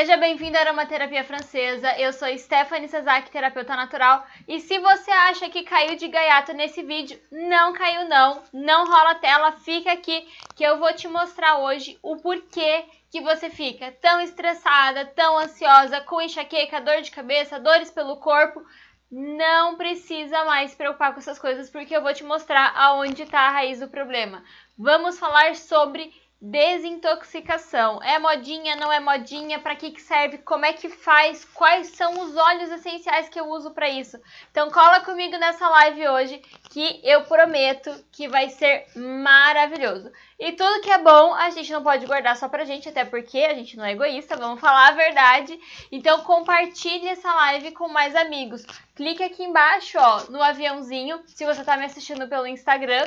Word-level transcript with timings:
Seja 0.00 0.16
bem-vindo 0.16 0.56
à 0.56 0.60
Aromaterapia 0.62 1.22
Francesa. 1.22 1.94
Eu 1.98 2.10
sou 2.14 2.26
Stephanie 2.38 2.88
Sazak, 2.88 3.30
terapeuta 3.30 3.76
natural. 3.76 4.26
E 4.48 4.58
se 4.58 4.78
você 4.78 5.10
acha 5.10 5.50
que 5.50 5.62
caiu 5.62 5.94
de 5.94 6.08
gaiato 6.08 6.54
nesse 6.54 6.82
vídeo, 6.82 7.20
não 7.30 7.74
caiu 7.74 8.08
não. 8.08 8.42
Não 8.50 8.86
rola 8.86 9.10
a 9.10 9.16
tela, 9.16 9.52
fica 9.52 9.92
aqui 9.92 10.26
que 10.56 10.64
eu 10.64 10.78
vou 10.78 10.90
te 10.94 11.06
mostrar 11.06 11.58
hoje 11.58 11.98
o 12.02 12.16
porquê 12.16 12.86
que 13.10 13.20
você 13.20 13.50
fica 13.50 13.92
tão 14.00 14.22
estressada, 14.22 15.04
tão 15.04 15.36
ansiosa, 15.36 16.00
com 16.00 16.22
enxaqueca, 16.22 16.80
dor 16.80 17.02
de 17.02 17.10
cabeça, 17.10 17.60
dores 17.60 17.90
pelo 17.90 18.16
corpo. 18.16 18.64
Não 19.10 19.76
precisa 19.76 20.46
mais 20.46 20.70
se 20.70 20.78
preocupar 20.78 21.12
com 21.12 21.20
essas 21.20 21.38
coisas, 21.38 21.68
porque 21.68 21.94
eu 21.94 22.00
vou 22.00 22.14
te 22.14 22.24
mostrar 22.24 22.72
aonde 22.74 23.24
está 23.24 23.40
a 23.40 23.50
raiz 23.50 23.80
do 23.80 23.88
problema. 23.88 24.42
Vamos 24.78 25.18
falar 25.18 25.56
sobre 25.56 26.10
Desintoxicação. 26.42 28.02
É 28.02 28.18
modinha, 28.18 28.74
não 28.74 28.90
é 28.90 28.98
modinha? 28.98 29.58
Para 29.58 29.76
que, 29.76 29.90
que 29.90 30.00
serve? 30.00 30.38
Como 30.38 30.64
é 30.64 30.72
que 30.72 30.88
faz? 30.88 31.44
Quais 31.44 31.88
são 31.88 32.18
os 32.18 32.34
óleos 32.34 32.70
essenciais 32.70 33.28
que 33.28 33.38
eu 33.38 33.46
uso 33.50 33.72
para 33.72 33.90
isso? 33.90 34.18
Então 34.50 34.70
cola 34.70 35.00
comigo 35.00 35.36
nessa 35.36 35.68
live 35.68 36.08
hoje 36.08 36.42
que 36.70 36.98
eu 37.04 37.24
prometo 37.24 37.92
que 38.10 38.26
vai 38.26 38.48
ser 38.48 38.86
maravilhoso. 38.96 40.10
E 40.38 40.52
tudo 40.52 40.80
que 40.80 40.90
é 40.90 40.96
bom 40.96 41.34
a 41.34 41.50
gente 41.50 41.70
não 41.72 41.82
pode 41.82 42.06
guardar 42.06 42.34
só 42.38 42.48
pra 42.48 42.64
gente, 42.64 42.88
até 42.88 43.04
porque 43.04 43.40
a 43.40 43.52
gente 43.52 43.76
não 43.76 43.84
é 43.84 43.92
egoísta, 43.92 44.34
vamos 44.34 44.60
falar 44.60 44.88
a 44.88 44.92
verdade. 44.92 45.60
Então 45.92 46.22
compartilhe 46.22 47.06
essa 47.06 47.34
live 47.34 47.72
com 47.72 47.86
mais 47.86 48.16
amigos. 48.16 48.64
Clique 48.94 49.22
aqui 49.22 49.44
embaixo, 49.44 49.98
ó, 49.98 50.24
no 50.30 50.42
aviãozinho, 50.42 51.20
se 51.26 51.44
você 51.44 51.62
tá 51.62 51.76
me 51.76 51.84
assistindo 51.84 52.26
pelo 52.28 52.46
Instagram 52.46 53.06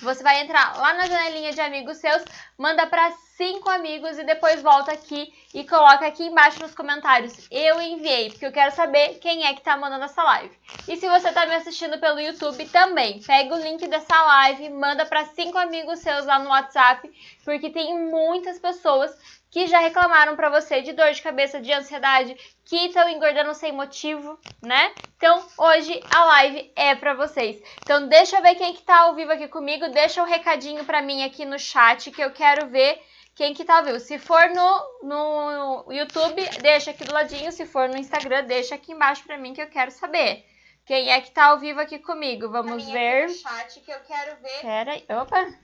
você 0.00 0.22
vai 0.22 0.40
entrar 0.40 0.76
lá 0.76 0.94
na 0.94 1.06
janelinha 1.06 1.52
de 1.52 1.60
amigos 1.60 1.98
seus, 1.98 2.22
manda 2.56 2.86
para 2.86 3.10
cinco 3.36 3.68
amigos 3.70 4.18
e 4.18 4.24
depois 4.24 4.62
volta 4.62 4.92
aqui 4.92 5.32
e 5.54 5.64
coloca 5.64 6.06
aqui 6.06 6.24
embaixo 6.24 6.60
nos 6.60 6.74
comentários. 6.74 7.48
Eu 7.50 7.80
enviei, 7.80 8.30
porque 8.30 8.46
eu 8.46 8.52
quero 8.52 8.74
saber 8.74 9.18
quem 9.18 9.46
é 9.46 9.54
que 9.54 9.62
tá 9.62 9.76
mandando 9.76 10.04
essa 10.04 10.22
live. 10.22 10.56
E 10.86 10.96
se 10.96 11.08
você 11.08 11.32
tá 11.32 11.46
me 11.46 11.54
assistindo 11.54 11.98
pelo 11.98 12.20
YouTube 12.20 12.64
também, 12.68 13.20
pega 13.22 13.54
o 13.54 13.60
link 13.60 13.86
dessa 13.88 14.20
live, 14.22 14.70
manda 14.70 15.06
para 15.06 15.24
cinco 15.26 15.58
amigos 15.58 16.00
seus 16.00 16.26
lá 16.26 16.38
no 16.38 16.50
WhatsApp, 16.50 17.10
porque 17.44 17.70
tem 17.70 17.98
muitas 18.10 18.58
pessoas 18.58 19.10
que 19.50 19.66
já 19.66 19.80
reclamaram 19.80 20.36
para 20.36 20.48
você 20.48 20.80
de 20.80 20.92
dor 20.92 21.10
de 21.10 21.20
cabeça, 21.20 21.60
de 21.60 21.72
ansiedade, 21.72 22.36
que 22.64 22.86
estão 22.86 23.08
engordando 23.08 23.52
sem 23.52 23.72
motivo, 23.72 24.38
né? 24.62 24.94
Então, 25.16 25.44
hoje 25.58 26.00
a 26.14 26.24
live 26.24 26.72
é 26.76 26.94
para 26.94 27.14
vocês. 27.14 27.60
Então, 27.82 28.06
deixa 28.06 28.36
eu 28.36 28.42
ver 28.42 28.54
quem 28.54 28.72
que 28.72 28.82
tá 28.82 29.00
ao 29.00 29.14
vivo 29.14 29.32
aqui 29.32 29.48
comigo, 29.48 29.88
deixa 29.88 30.22
um 30.22 30.26
recadinho 30.26 30.84
para 30.84 31.02
mim 31.02 31.24
aqui 31.24 31.44
no 31.44 31.58
chat 31.58 32.10
que 32.10 32.22
eu 32.22 32.30
quero 32.30 32.68
ver 32.68 33.02
quem 33.34 33.52
que 33.52 33.64
tá 33.64 33.78
ao 33.78 33.84
vivo. 33.84 33.98
Se 33.98 34.18
for 34.18 34.48
no, 34.50 34.98
no 35.02 35.92
YouTube, 35.92 36.42
deixa 36.60 36.92
aqui 36.92 37.04
do 37.04 37.12
ladinho, 37.12 37.50
se 37.50 37.66
for 37.66 37.88
no 37.88 37.96
Instagram, 37.96 38.44
deixa 38.44 38.76
aqui 38.76 38.92
embaixo 38.92 39.24
para 39.24 39.38
mim 39.38 39.52
que 39.52 39.62
eu 39.62 39.68
quero 39.68 39.90
saber. 39.90 40.46
Quem 40.84 41.10
é 41.10 41.20
que 41.20 41.30
tá 41.30 41.46
ao 41.46 41.58
vivo 41.58 41.80
aqui 41.80 41.98
comigo? 41.98 42.48
Vamos 42.50 42.84
ver. 42.88 43.24
Aqui 43.24 43.32
no 43.32 43.38
chat 43.38 43.80
que 43.80 43.90
eu 43.90 44.00
quero 44.00 44.42
ver. 44.42 44.60
Pera 44.60 44.92
aí. 44.92 45.04
Opa. 45.08 45.54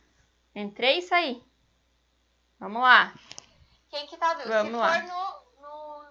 Entrei 0.55 0.99
e 0.99 1.03
saí. 1.03 1.43
Vamos 2.59 2.81
lá. 2.81 3.13
Quem 3.89 4.07
que 4.07 4.17
tá 4.17 4.35
vivo? 4.35 4.49
Vamos 4.49 4.73
Se 4.73 4.77
lá. 4.77 5.03
No, 5.03 5.63
no... 5.63 6.05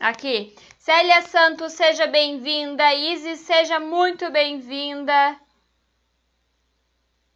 Aqui. 0.00 0.56
Célia 0.78 1.22
Santos, 1.22 1.72
seja 1.72 2.06
bem-vinda. 2.06 2.94
Isis, 2.94 3.40
seja 3.40 3.80
muito 3.80 4.30
bem-vinda. 4.30 5.38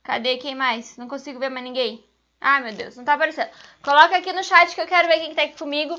Cadê 0.02 0.36
quem 0.36 0.54
mais? 0.54 0.96
Não 0.96 1.08
consigo 1.08 1.38
ver 1.38 1.48
mais 1.48 1.64
ninguém. 1.64 2.06
Ah, 2.40 2.60
meu 2.60 2.74
Deus, 2.74 2.94
não 2.94 3.04
tá 3.04 3.14
aparecendo. 3.14 3.50
Coloca 3.82 4.16
aqui 4.16 4.32
no 4.32 4.44
chat 4.44 4.74
que 4.74 4.80
eu 4.80 4.86
quero 4.86 5.08
ver 5.08 5.20
quem 5.20 5.34
tá 5.34 5.42
aqui 5.42 5.56
comigo. 5.56 5.94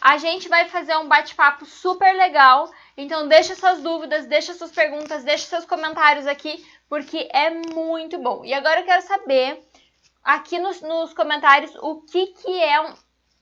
A 0.00 0.16
gente 0.16 0.48
vai 0.48 0.68
fazer 0.68 0.96
um 0.96 1.06
bate-papo 1.06 1.66
super 1.66 2.14
legal. 2.14 2.70
Então 2.96 3.28
deixa 3.28 3.54
suas 3.54 3.82
dúvidas, 3.82 4.24
deixa 4.26 4.54
suas 4.54 4.72
perguntas, 4.72 5.22
deixa 5.22 5.44
seus 5.44 5.66
comentários 5.66 6.26
aqui, 6.26 6.66
porque 6.88 7.28
é 7.30 7.50
muito 7.50 8.18
bom. 8.18 8.42
E 8.42 8.54
agora 8.54 8.80
eu 8.80 8.86
quero 8.86 9.02
saber 9.02 9.62
aqui 10.22 10.58
nos, 10.58 10.80
nos 10.80 11.12
comentários 11.12 11.74
o 11.76 12.02
que, 12.02 12.28
que 12.28 12.62
é 12.62 12.80
um, 12.80 12.94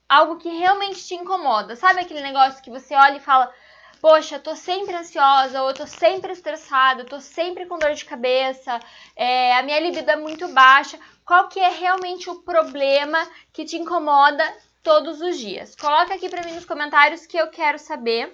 algo 0.07 0.37
que 0.37 0.49
realmente 0.49 1.05
te 1.05 1.15
incomoda. 1.15 1.75
Sabe 1.75 2.01
aquele 2.01 2.21
negócio 2.21 2.61
que 2.61 2.69
você 2.69 2.95
olha 2.95 3.17
e 3.17 3.21
fala: 3.21 3.53
Poxa, 4.01 4.39
tô 4.39 4.55
sempre 4.55 4.95
ansiosa, 4.95 5.61
ou 5.61 5.73
tô 5.73 5.85
sempre 5.85 6.33
estressada, 6.33 7.05
tô 7.05 7.19
sempre 7.19 7.67
com 7.67 7.77
dor 7.77 7.93
de 7.93 8.03
cabeça, 8.03 8.79
é, 9.15 9.55
a 9.55 9.61
minha 9.61 9.79
libido 9.79 10.09
é 10.09 10.15
muito 10.15 10.47
baixa. 10.47 10.99
Qual 11.23 11.47
que 11.47 11.59
é 11.59 11.69
realmente 11.69 12.29
o 12.29 12.41
problema 12.41 13.19
que 13.53 13.63
te 13.63 13.77
incomoda 13.77 14.43
todos 14.81 15.21
os 15.21 15.37
dias? 15.37 15.75
Coloca 15.75 16.15
aqui 16.15 16.27
para 16.27 16.43
mim 16.43 16.53
nos 16.53 16.65
comentários 16.65 17.27
que 17.27 17.37
eu 17.37 17.49
quero 17.49 17.77
saber. 17.77 18.33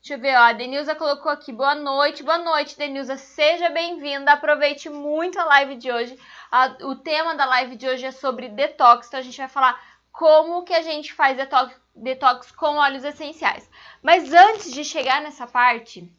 Deixa 0.00 0.14
eu 0.14 0.20
ver, 0.20 0.36
ó, 0.36 0.44
a 0.44 0.52
Denilza 0.52 0.94
colocou 0.94 1.30
aqui, 1.30 1.52
boa 1.52 1.74
noite, 1.74 2.22
boa 2.22 2.38
noite, 2.38 2.78
Denilza, 2.78 3.16
seja 3.16 3.68
bem-vinda, 3.68 4.32
aproveite 4.32 4.88
muito 4.88 5.38
a 5.38 5.44
live 5.44 5.74
de 5.74 5.90
hoje. 5.90 6.16
A, 6.50 6.76
o 6.82 6.96
tema 6.96 7.34
da 7.34 7.44
live 7.44 7.76
de 7.76 7.86
hoje 7.86 8.06
é 8.06 8.10
sobre 8.10 8.48
detox, 8.48 9.06
então 9.06 9.20
a 9.20 9.22
gente 9.22 9.36
vai 9.36 9.48
falar 9.48 9.80
como 10.10 10.64
que 10.64 10.72
a 10.72 10.82
gente 10.82 11.12
faz 11.12 11.36
detox, 11.36 11.74
detox 11.94 12.50
com 12.52 12.76
óleos 12.76 13.04
essenciais. 13.04 13.68
Mas 14.02 14.32
antes 14.32 14.72
de 14.72 14.84
chegar 14.84 15.20
nessa 15.20 15.46
parte, 15.46 16.10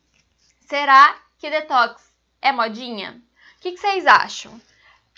será 0.62 1.16
que 1.38 1.50
detox 1.50 2.14
é 2.42 2.52
modinha? 2.52 3.22
O 3.58 3.62
que, 3.62 3.72
que 3.72 3.78
vocês 3.78 4.06
acham? 4.06 4.60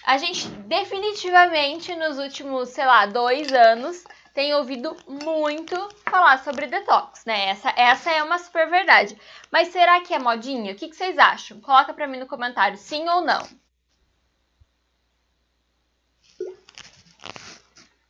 A 0.03 0.17
gente 0.17 0.47
definitivamente 0.47 1.95
nos 1.95 2.17
últimos, 2.17 2.69
sei 2.69 2.85
lá, 2.85 3.05
dois 3.05 3.51
anos 3.53 4.03
tem 4.33 4.53
ouvido 4.55 4.95
muito 5.07 5.75
falar 6.09 6.39
sobre 6.43 6.67
detox, 6.67 7.25
né? 7.25 7.49
Essa, 7.49 7.73
essa 7.75 8.11
é 8.11 8.23
uma 8.23 8.39
super 8.39 8.69
verdade. 8.69 9.19
Mas 9.51 9.67
será 9.67 10.01
que 10.01 10.13
é 10.13 10.19
modinha? 10.19 10.72
O 10.72 10.75
que, 10.75 10.88
que 10.88 10.95
vocês 10.95 11.17
acham? 11.19 11.59
Coloca 11.59 11.93
pra 11.93 12.07
mim 12.07 12.17
no 12.17 12.28
comentário 12.28 12.78
sim 12.78 13.07
ou 13.09 13.22
não. 13.22 13.45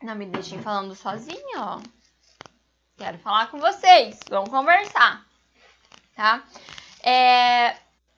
Não 0.02 0.16
me 0.16 0.26
deixem 0.26 0.62
falando 0.62 0.96
sozinha, 0.96 1.58
ó. 1.58 1.80
Quero 2.98 3.20
falar 3.20 3.52
com 3.52 3.60
vocês. 3.60 4.20
Vamos 4.30 4.50
conversar. 4.50 5.26
Tá? 6.16 6.44
É, 7.04 7.76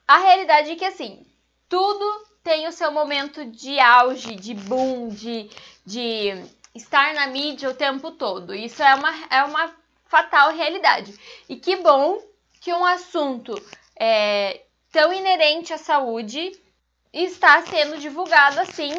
a 0.07 0.17
realidade 0.17 0.71
é 0.71 0.75
que, 0.75 0.85
assim, 0.85 1.25
tudo 1.67 2.25
tem 2.41 2.67
o 2.67 2.71
seu 2.71 2.91
momento 2.91 3.45
de 3.45 3.79
auge, 3.79 4.35
de 4.35 4.53
boom, 4.53 5.09
de, 5.09 5.49
de 5.85 6.45
estar 6.73 7.13
na 7.13 7.27
mídia 7.27 7.69
o 7.69 7.75
tempo 7.75 8.11
todo. 8.11 8.55
Isso 8.55 8.81
é 8.81 8.95
uma, 8.95 9.11
é 9.29 9.43
uma 9.43 9.73
fatal 10.05 10.51
realidade. 10.51 11.13
E 11.49 11.55
que 11.57 11.77
bom 11.77 12.21
que 12.61 12.73
um 12.73 12.85
assunto 12.85 13.53
é, 13.95 14.61
tão 14.91 15.13
inerente 15.13 15.73
à 15.73 15.77
saúde 15.77 16.51
está 17.11 17.61
sendo 17.61 17.97
divulgado 17.97 18.59
assim 18.59 18.91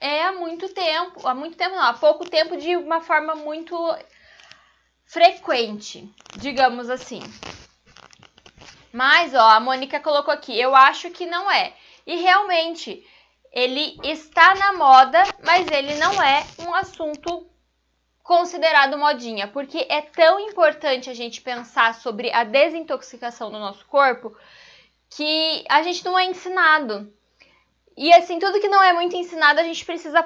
é 0.00 0.22
há 0.24 0.32
muito 0.32 0.68
tempo, 0.68 1.26
há 1.26 1.34
muito 1.34 1.56
tempo 1.56 1.74
não, 1.74 1.82
há 1.82 1.94
pouco 1.94 2.28
tempo 2.28 2.56
de 2.56 2.76
uma 2.76 3.00
forma 3.00 3.34
muito 3.34 3.76
frequente, 5.04 6.08
digamos 6.36 6.88
assim. 6.88 7.20
Mas, 8.92 9.34
ó, 9.34 9.50
a 9.50 9.60
Mônica 9.60 10.00
colocou 10.00 10.32
aqui, 10.32 10.58
eu 10.58 10.74
acho 10.74 11.10
que 11.10 11.26
não 11.26 11.50
é. 11.50 11.74
E 12.06 12.16
realmente, 12.16 13.06
ele 13.52 13.98
está 14.02 14.54
na 14.54 14.72
moda, 14.74 15.22
mas 15.44 15.66
ele 15.68 15.94
não 15.96 16.22
é 16.22 16.46
um 16.60 16.74
assunto 16.74 17.46
considerado 18.22 18.98
modinha, 18.98 19.48
porque 19.48 19.86
é 19.88 20.02
tão 20.02 20.38
importante 20.40 21.08
a 21.08 21.14
gente 21.14 21.40
pensar 21.40 21.94
sobre 21.94 22.30
a 22.30 22.44
desintoxicação 22.44 23.50
do 23.50 23.58
nosso 23.58 23.86
corpo 23.86 24.36
que 25.10 25.64
a 25.68 25.82
gente 25.82 26.04
não 26.04 26.18
é 26.18 26.26
ensinado. 26.26 27.10
E 28.00 28.12
assim, 28.14 28.38
tudo 28.38 28.60
que 28.60 28.68
não 28.68 28.80
é 28.80 28.92
muito 28.92 29.16
ensinado, 29.16 29.58
a 29.58 29.64
gente 29.64 29.84
precisa 29.84 30.24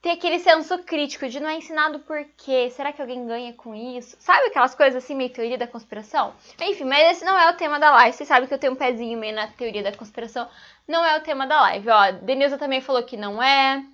ter 0.00 0.12
aquele 0.12 0.38
senso 0.38 0.78
crítico 0.78 1.28
de 1.28 1.40
não 1.40 1.48
é 1.50 1.58
ensinado 1.58 1.98
por 1.98 2.24
quê? 2.38 2.70
Será 2.70 2.90
que 2.90 3.02
alguém 3.02 3.26
ganha 3.26 3.52
com 3.52 3.74
isso? 3.74 4.16
Sabe 4.18 4.46
aquelas 4.46 4.74
coisas 4.74 5.04
assim, 5.04 5.14
meio 5.14 5.28
teoria 5.28 5.58
da 5.58 5.66
conspiração? 5.66 6.32
Enfim, 6.58 6.84
mas 6.84 7.10
esse 7.10 7.24
não 7.26 7.38
é 7.38 7.50
o 7.50 7.56
tema 7.56 7.78
da 7.78 7.90
live. 7.90 8.16
Você 8.16 8.24
sabe 8.24 8.46
que 8.46 8.54
eu 8.54 8.58
tenho 8.58 8.72
um 8.72 8.76
pezinho 8.76 9.18
meio 9.18 9.34
na 9.34 9.46
teoria 9.46 9.82
da 9.82 9.94
conspiração. 9.94 10.48
Não 10.88 11.04
é 11.04 11.18
o 11.18 11.22
tema 11.22 11.46
da 11.46 11.60
live. 11.60 11.90
Ó, 11.90 12.12
Denilza 12.12 12.56
também 12.56 12.80
falou 12.80 13.02
que 13.02 13.18
não 13.18 13.42
é. 13.42 13.84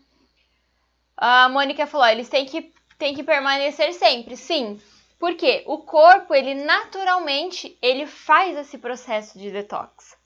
A 1.17 1.49
Mônica 1.49 1.89
falou, 1.89 2.07
eles 2.07 2.29
têm 2.29 2.47
que, 2.47 2.73
têm 2.97 3.17
que 3.17 3.25
permanecer 3.25 3.95
sempre. 3.95 4.37
Sim. 4.37 4.81
Porque 5.19 5.65
o 5.67 5.79
corpo, 5.79 6.33
ele 6.33 6.55
naturalmente, 6.55 7.77
ele 7.83 8.07
faz 8.07 8.57
esse 8.57 8.79
processo 8.79 9.37
de 9.37 9.51
detox. 9.51 10.17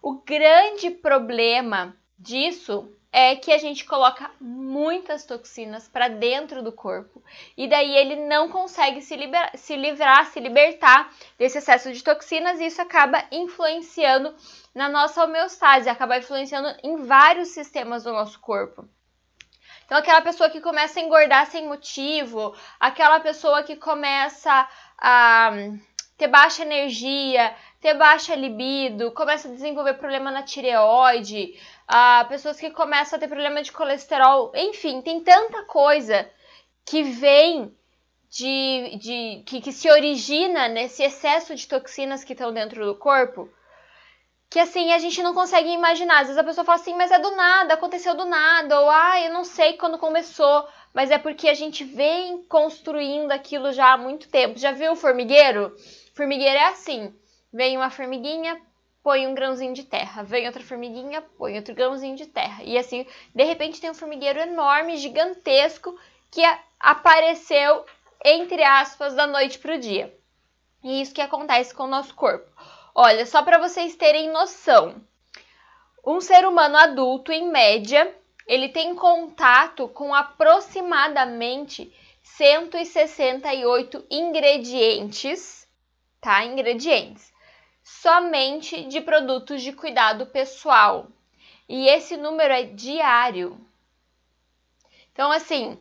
O 0.00 0.14
grande 0.14 0.90
problema 0.90 1.94
disso 2.22 2.88
é 3.12 3.36
que 3.36 3.52
a 3.52 3.58
gente 3.58 3.84
coloca 3.84 4.30
muitas 4.40 5.26
toxinas 5.26 5.86
para 5.86 6.08
dentro 6.08 6.62
do 6.62 6.72
corpo 6.72 7.22
e 7.56 7.68
daí 7.68 7.94
ele 7.94 8.16
não 8.26 8.48
consegue 8.48 9.02
se, 9.02 9.14
liber, 9.14 9.50
se 9.54 9.76
livrar, 9.76 10.26
se 10.26 10.40
libertar 10.40 11.12
desse 11.36 11.58
excesso 11.58 11.92
de 11.92 12.02
toxinas 12.02 12.58
e 12.58 12.66
isso 12.66 12.80
acaba 12.80 13.22
influenciando 13.30 14.34
na 14.74 14.88
nossa 14.88 15.24
homeostase, 15.24 15.90
acaba 15.90 16.16
influenciando 16.16 16.74
em 16.82 17.04
vários 17.04 17.48
sistemas 17.48 18.04
do 18.04 18.12
nosso 18.12 18.40
corpo. 18.40 18.88
Então, 19.84 19.98
aquela 19.98 20.22
pessoa 20.22 20.48
que 20.48 20.60
começa 20.60 20.98
a 20.98 21.02
engordar 21.02 21.44
sem 21.46 21.68
motivo, 21.68 22.56
aquela 22.80 23.20
pessoa 23.20 23.62
que 23.62 23.76
começa 23.76 24.66
a 24.96 25.50
ter 26.16 26.28
baixa 26.28 26.62
energia, 26.62 27.54
ter 27.80 27.94
baixa 27.94 28.36
libido, 28.36 29.10
começa 29.10 29.48
a 29.48 29.50
desenvolver 29.50 29.94
problema 29.94 30.30
na 30.30 30.44
tireoide, 30.44 31.58
a 31.86 32.24
pessoas 32.28 32.58
que 32.58 32.70
começam 32.70 33.16
a 33.16 33.20
ter 33.20 33.28
problema 33.28 33.62
de 33.62 33.72
colesterol, 33.72 34.52
enfim, 34.54 35.00
tem 35.02 35.20
tanta 35.20 35.64
coisa 35.64 36.28
que 36.84 37.02
vem 37.02 37.76
de, 38.30 38.98
de 38.98 39.42
que, 39.46 39.60
que 39.60 39.72
se 39.72 39.90
origina 39.90 40.68
nesse 40.68 41.02
excesso 41.02 41.54
de 41.54 41.66
toxinas 41.66 42.24
que 42.24 42.32
estão 42.32 42.52
dentro 42.52 42.84
do 42.84 42.94
corpo 42.94 43.48
que 44.52 44.58
assim 44.58 44.92
a 44.92 44.98
gente 44.98 45.22
não 45.22 45.32
consegue 45.32 45.70
imaginar. 45.70 46.20
Às 46.20 46.26
vezes 46.26 46.36
a 46.36 46.44
pessoa 46.44 46.62
fala 46.62 46.78
assim, 46.78 46.94
mas 46.94 47.10
é 47.10 47.18
do 47.18 47.34
nada, 47.34 47.72
aconteceu 47.72 48.14
do 48.14 48.26
nada, 48.26 48.82
ou 48.82 48.90
ah, 48.90 49.18
eu 49.18 49.32
não 49.32 49.44
sei 49.44 49.78
quando 49.78 49.96
começou, 49.96 50.68
mas 50.92 51.10
é 51.10 51.16
porque 51.16 51.48
a 51.48 51.54
gente 51.54 51.82
vem 51.84 52.44
construindo 52.44 53.32
aquilo 53.32 53.72
já 53.72 53.94
há 53.94 53.96
muito 53.96 54.28
tempo. 54.28 54.58
Já 54.58 54.72
viu 54.72 54.92
o 54.92 54.96
formigueiro? 54.96 55.74
Formigueiro 56.14 56.54
é 56.54 56.66
assim: 56.66 57.14
vem 57.50 57.78
uma 57.78 57.88
formiguinha, 57.88 58.60
põe 59.02 59.26
um 59.26 59.34
grãozinho 59.34 59.74
de 59.74 59.82
terra, 59.82 60.22
vem 60.22 60.46
outra 60.46 60.62
formiguinha, 60.62 61.20
põe 61.36 61.56
outro 61.56 61.74
grãozinho 61.74 62.16
de 62.16 62.26
terra. 62.26 62.62
E 62.62 62.78
assim, 62.78 63.04
de 63.34 63.44
repente 63.44 63.80
tem 63.80 63.90
um 63.90 63.94
formigueiro 63.94 64.38
enorme, 64.38 64.96
gigantesco, 64.96 65.98
que 66.30 66.42
apareceu, 66.78 67.84
entre 68.24 68.62
aspas, 68.62 69.14
da 69.14 69.26
noite 69.26 69.58
para 69.58 69.74
o 69.74 69.78
dia. 69.78 70.16
E 70.82 71.00
isso 71.00 71.14
que 71.14 71.20
acontece 71.20 71.74
com 71.74 71.84
o 71.84 71.88
nosso 71.88 72.14
corpo. 72.14 72.48
Olha, 72.94 73.26
só 73.26 73.42
para 73.42 73.58
vocês 73.58 73.96
terem 73.96 74.30
noção, 74.30 75.02
um 76.04 76.20
ser 76.20 76.46
humano 76.46 76.76
adulto, 76.76 77.32
em 77.32 77.50
média, 77.50 78.14
ele 78.46 78.68
tem 78.68 78.94
contato 78.94 79.88
com 79.88 80.14
aproximadamente 80.14 81.92
168 82.22 84.04
ingredientes, 84.10 85.68
tá? 86.20 86.44
Ingredientes 86.44 87.31
somente 87.82 88.84
de 88.84 89.00
produtos 89.00 89.62
de 89.62 89.72
cuidado 89.72 90.26
pessoal. 90.26 91.08
E 91.68 91.88
esse 91.88 92.16
número 92.16 92.52
é 92.52 92.64
diário. 92.64 93.58
Então, 95.12 95.30
assim, 95.30 95.78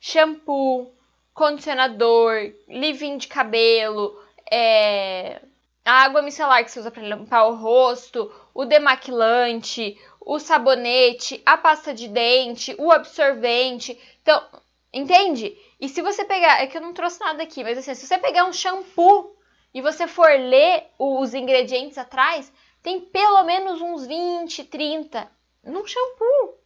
shampoo, 0.00 0.92
condicionador, 1.32 2.52
leave-in 2.68 3.16
de 3.16 3.28
cabelo, 3.28 4.20
é, 4.50 5.40
a 5.84 6.04
água 6.04 6.22
micelar 6.22 6.64
que 6.64 6.70
você 6.70 6.80
usa 6.80 6.90
para 6.90 7.02
limpar 7.02 7.46
o 7.46 7.56
rosto, 7.56 8.32
o 8.54 8.64
demaquilante, 8.64 9.98
o 10.20 10.38
sabonete, 10.38 11.42
a 11.44 11.56
pasta 11.56 11.94
de 11.94 12.08
dente, 12.08 12.74
o 12.78 12.92
absorvente. 12.92 13.98
Então, 14.22 14.44
entende? 14.92 15.56
E 15.80 15.88
se 15.88 16.02
você 16.02 16.24
pegar, 16.24 16.62
é 16.62 16.66
que 16.66 16.76
eu 16.76 16.82
não 16.82 16.92
trouxe 16.92 17.18
nada 17.20 17.42
aqui, 17.42 17.64
mas 17.64 17.78
assim, 17.78 17.94
se 17.94 18.06
você 18.06 18.18
pegar 18.18 18.44
um 18.44 18.52
shampoo 18.52 19.36
e 19.74 19.80
você 19.80 20.06
for 20.06 20.28
ler 20.28 20.90
os 20.98 21.34
ingredientes 21.34 21.98
atrás, 21.98 22.52
tem 22.82 23.00
pelo 23.00 23.44
menos 23.44 23.80
uns 23.80 24.06
20, 24.06 24.64
30 24.64 25.30
num 25.64 25.86
shampoo. 25.86 26.58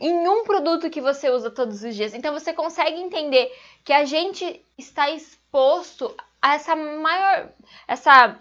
Em 0.00 0.28
um 0.28 0.44
produto 0.44 0.90
que 0.90 1.00
você 1.00 1.30
usa 1.30 1.50
todos 1.50 1.82
os 1.82 1.94
dias. 1.94 2.14
Então 2.14 2.32
você 2.32 2.52
consegue 2.52 3.00
entender 3.00 3.50
que 3.84 3.92
a 3.92 4.04
gente 4.04 4.64
está 4.76 5.10
exposto 5.10 6.14
essa 6.42 6.76
maior, 6.76 7.50
essa 7.86 8.38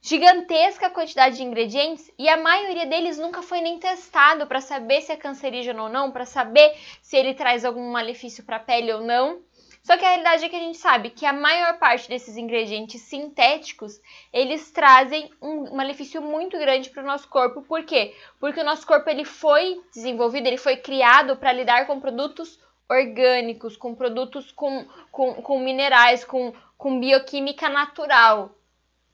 gigantesca 0.00 0.90
quantidade 0.90 1.36
de 1.36 1.44
ingredientes 1.44 2.10
e 2.18 2.28
a 2.28 2.36
maioria 2.36 2.86
deles 2.86 3.18
nunca 3.18 3.40
foi 3.40 3.60
nem 3.60 3.78
testado 3.78 4.46
para 4.48 4.60
saber 4.60 5.00
se 5.00 5.12
é 5.12 5.16
cancerígeno 5.16 5.84
ou 5.84 5.88
não, 5.88 6.10
para 6.10 6.26
saber 6.26 6.76
se 7.00 7.16
ele 7.16 7.34
traz 7.34 7.64
algum 7.64 7.92
malefício 7.92 8.44
para 8.44 8.56
a 8.56 8.60
pele 8.60 8.92
ou 8.92 9.00
não. 9.00 9.40
Só 9.82 9.96
que 9.96 10.04
a 10.04 10.08
realidade 10.08 10.44
é 10.44 10.48
que 10.48 10.56
a 10.56 10.60
gente 10.60 10.78
sabe 10.78 11.10
que 11.10 11.26
a 11.26 11.32
maior 11.32 11.76
parte 11.78 12.08
desses 12.08 12.36
ingredientes 12.36 13.02
sintéticos, 13.02 14.00
eles 14.32 14.70
trazem 14.70 15.28
um 15.42 15.74
malefício 15.74 16.22
muito 16.22 16.56
grande 16.56 16.88
para 16.88 17.02
o 17.02 17.06
nosso 17.06 17.28
corpo. 17.28 17.62
Por 17.62 17.82
quê? 17.84 18.14
Porque 18.38 18.60
o 18.60 18.64
nosso 18.64 18.86
corpo 18.86 19.10
ele 19.10 19.24
foi 19.24 19.82
desenvolvido, 19.92 20.46
ele 20.46 20.56
foi 20.56 20.76
criado 20.76 21.36
para 21.36 21.52
lidar 21.52 21.86
com 21.86 22.00
produtos 22.00 22.60
orgânicos, 22.88 23.76
com 23.76 23.94
produtos 23.94 24.52
com, 24.52 24.86
com, 25.10 25.34
com 25.42 25.58
minerais, 25.58 26.24
com, 26.24 26.52
com 26.78 27.00
bioquímica 27.00 27.68
natural, 27.68 28.54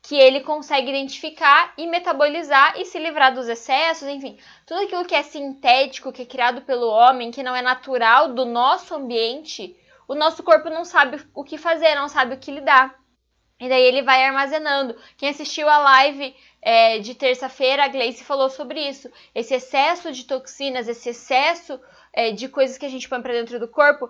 que 0.03 0.17
ele 0.17 0.41
consegue 0.41 0.91
identificar 0.91 1.73
e 1.79 1.87
metabolizar 1.87 2.79
e 2.79 2.85
se 2.85 2.99
livrar 2.99 3.35
dos 3.35 3.49
excessos, 3.49 4.09
enfim, 4.09 4.39
tudo 4.67 4.83
aquilo 4.83 5.05
que 5.07 5.15
é 5.15 5.23
sintético, 5.23 6.13
que 6.13 6.23
é 6.23 6.27
criado 6.27 6.63
pelo 6.63 6.89
homem, 6.89 7.31
que 7.31 7.43
não 7.43 7.57
é 7.57 7.63
natural 7.63 8.35
do 8.35 8.45
nosso 8.45 8.95
ambiente, 8.95 9.77
o 10.09 10.15
nosso 10.15 10.43
corpo 10.43 10.71
não 10.71 10.85
sabe 10.85 11.23
o 11.35 11.45
que 11.45 11.59
fazer, 11.59 11.95
não 11.95 12.09
sabe 12.09 12.35
o 12.35 12.39
que 12.39 12.51
lidar. 12.51 12.99
E 13.61 13.69
daí 13.69 13.83
ele 13.83 14.03
vai 14.03 14.25
armazenando. 14.25 14.97
Quem 15.17 15.29
assistiu 15.29 15.69
a 15.69 15.79
live 15.79 16.35
é, 16.63 16.99
de 16.99 17.15
terça-feira, 17.15 17.85
a 17.85 17.89
Gleice 17.89 18.25
falou 18.25 18.49
sobre 18.49 18.81
isso. 18.89 19.11
Esse 19.35 19.55
excesso 19.55 20.11
de 20.11 20.25
toxinas, 20.25 20.89
esse 20.89 21.11
excesso 21.11 21.79
é, 22.13 22.31
de 22.31 22.49
coisas 22.49 22.79
que 22.79 22.87
a 22.87 22.89
gente 22.89 23.09
põe 23.09 23.21
para 23.21 23.35
dentro 23.35 23.59
do 23.61 23.69
corpo, 23.69 24.09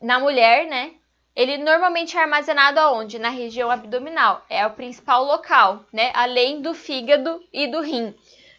na 0.00 0.20
mulher, 0.20 0.66
né? 0.66 0.94
Ele 1.34 1.58
normalmente 1.58 2.16
é 2.16 2.20
armazenado 2.20 2.78
aonde? 2.78 3.18
Na 3.18 3.30
região 3.30 3.70
abdominal. 3.70 4.44
É 4.48 4.66
o 4.66 4.70
principal 4.70 5.24
local, 5.24 5.84
né? 5.92 6.12
Além 6.14 6.62
do 6.62 6.72
fígado 6.72 7.42
e 7.52 7.66
do 7.66 7.80
rim. 7.80 8.14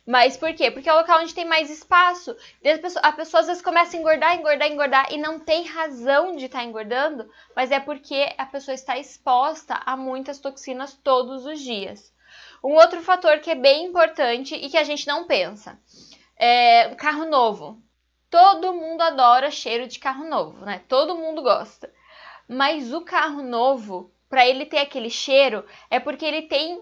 Mas 0.08 0.38
por 0.38 0.54
quê? 0.54 0.72
Porque 0.72 0.88
é 0.88 0.94
o 0.94 1.00
local 1.00 1.20
onde 1.20 1.34
tem 1.34 1.44
mais 1.44 1.70
espaço. 1.70 2.32
A 2.64 2.78
pessoa, 2.78 3.06
a 3.06 3.12
pessoa 3.12 3.42
às 3.42 3.48
vezes 3.48 3.62
começa 3.62 3.98
a 3.98 4.00
engordar, 4.00 4.36
engordar, 4.38 4.72
engordar 4.72 5.14
e 5.14 5.18
não 5.18 5.38
tem 5.38 5.66
razão 5.66 6.34
de 6.34 6.46
estar 6.46 6.60
tá 6.60 6.64
engordando, 6.64 7.30
mas 7.54 7.72
é 7.72 7.80
porque 7.82 8.34
a 8.38 8.46
pessoa 8.46 8.74
está 8.74 8.98
exposta 8.98 9.82
a 9.86 9.98
muitas 9.98 10.40
toxinas 10.40 10.94
todos 10.94 11.46
os 11.46 11.60
dias. 11.60 12.14
Um 12.64 12.76
outro 12.76 13.02
fator 13.02 13.40
que 13.40 13.52
é 13.52 13.56
bem 13.56 13.88
importante 13.88 14.56
e 14.56 14.70
que 14.70 14.78
a 14.78 14.84
gente 14.86 15.06
não 15.06 15.28
pensa 15.28 15.78
é 16.38 16.96
carro 16.96 17.26
novo. 17.26 17.78
Todo 18.30 18.74
mundo 18.74 19.02
adora 19.02 19.52
cheiro 19.52 19.88
de 19.88 20.00
carro 20.00 20.24
novo, 20.24 20.64
né? 20.64 20.84
Todo 20.88 21.18
mundo 21.18 21.42
gosta. 21.42 21.92
Mas 22.48 22.94
o 22.94 23.02
carro 23.02 23.44
novo, 23.44 24.10
para 24.30 24.48
ele 24.48 24.66
ter 24.66 24.80
aquele 24.80 25.10
cheiro, 25.10 25.66
é 25.90 26.00
porque 26.00 26.26
ele 26.26 26.44
tem, 26.44 26.82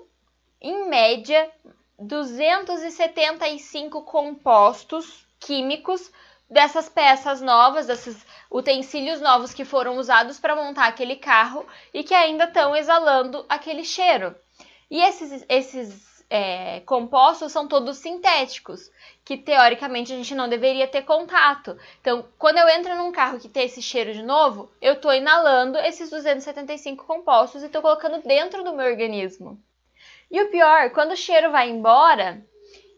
em 0.61 0.87
média, 0.87 1.51
275 1.99 4.03
compostos 4.03 5.25
químicos 5.39 6.11
dessas 6.49 6.89
peças 6.89 7.41
novas, 7.41 7.87
desses 7.87 8.25
utensílios 8.51 9.21
novos 9.21 9.53
que 9.53 9.65
foram 9.65 9.97
usados 9.97 10.39
para 10.39 10.55
montar 10.55 10.87
aquele 10.87 11.15
carro 11.15 11.65
e 11.93 12.03
que 12.03 12.13
ainda 12.13 12.45
estão 12.45 12.75
exalando 12.75 13.45
aquele 13.49 13.83
cheiro. 13.83 14.35
E 14.89 15.01
esses, 15.01 15.45
esses 15.49 16.23
é, 16.29 16.79
compostos 16.81 17.51
são 17.51 17.67
todos 17.67 17.97
sintéticos, 17.97 18.91
que 19.23 19.37
teoricamente 19.37 20.13
a 20.13 20.15
gente 20.15 20.35
não 20.35 20.47
deveria 20.47 20.87
ter 20.87 21.03
contato. 21.03 21.77
Então, 22.01 22.25
quando 22.37 22.57
eu 22.57 22.69
entro 22.69 22.95
num 22.95 23.11
carro 23.11 23.39
que 23.39 23.49
tem 23.49 23.65
esse 23.65 23.81
cheiro 23.81 24.13
de 24.13 24.23
novo, 24.23 24.71
eu 24.81 24.93
estou 24.93 25.13
inalando 25.13 25.77
esses 25.79 26.09
275 26.09 27.05
compostos 27.05 27.63
e 27.63 27.65
estou 27.65 27.81
colocando 27.81 28.21
dentro 28.21 28.63
do 28.63 28.73
meu 28.73 28.85
organismo. 28.85 29.59
E 30.35 30.41
o 30.41 30.49
pior, 30.49 30.89
quando 30.89 31.13
o 31.13 31.15
cheiro 31.15 31.49
vai 31.49 31.69
embora, 31.69 32.45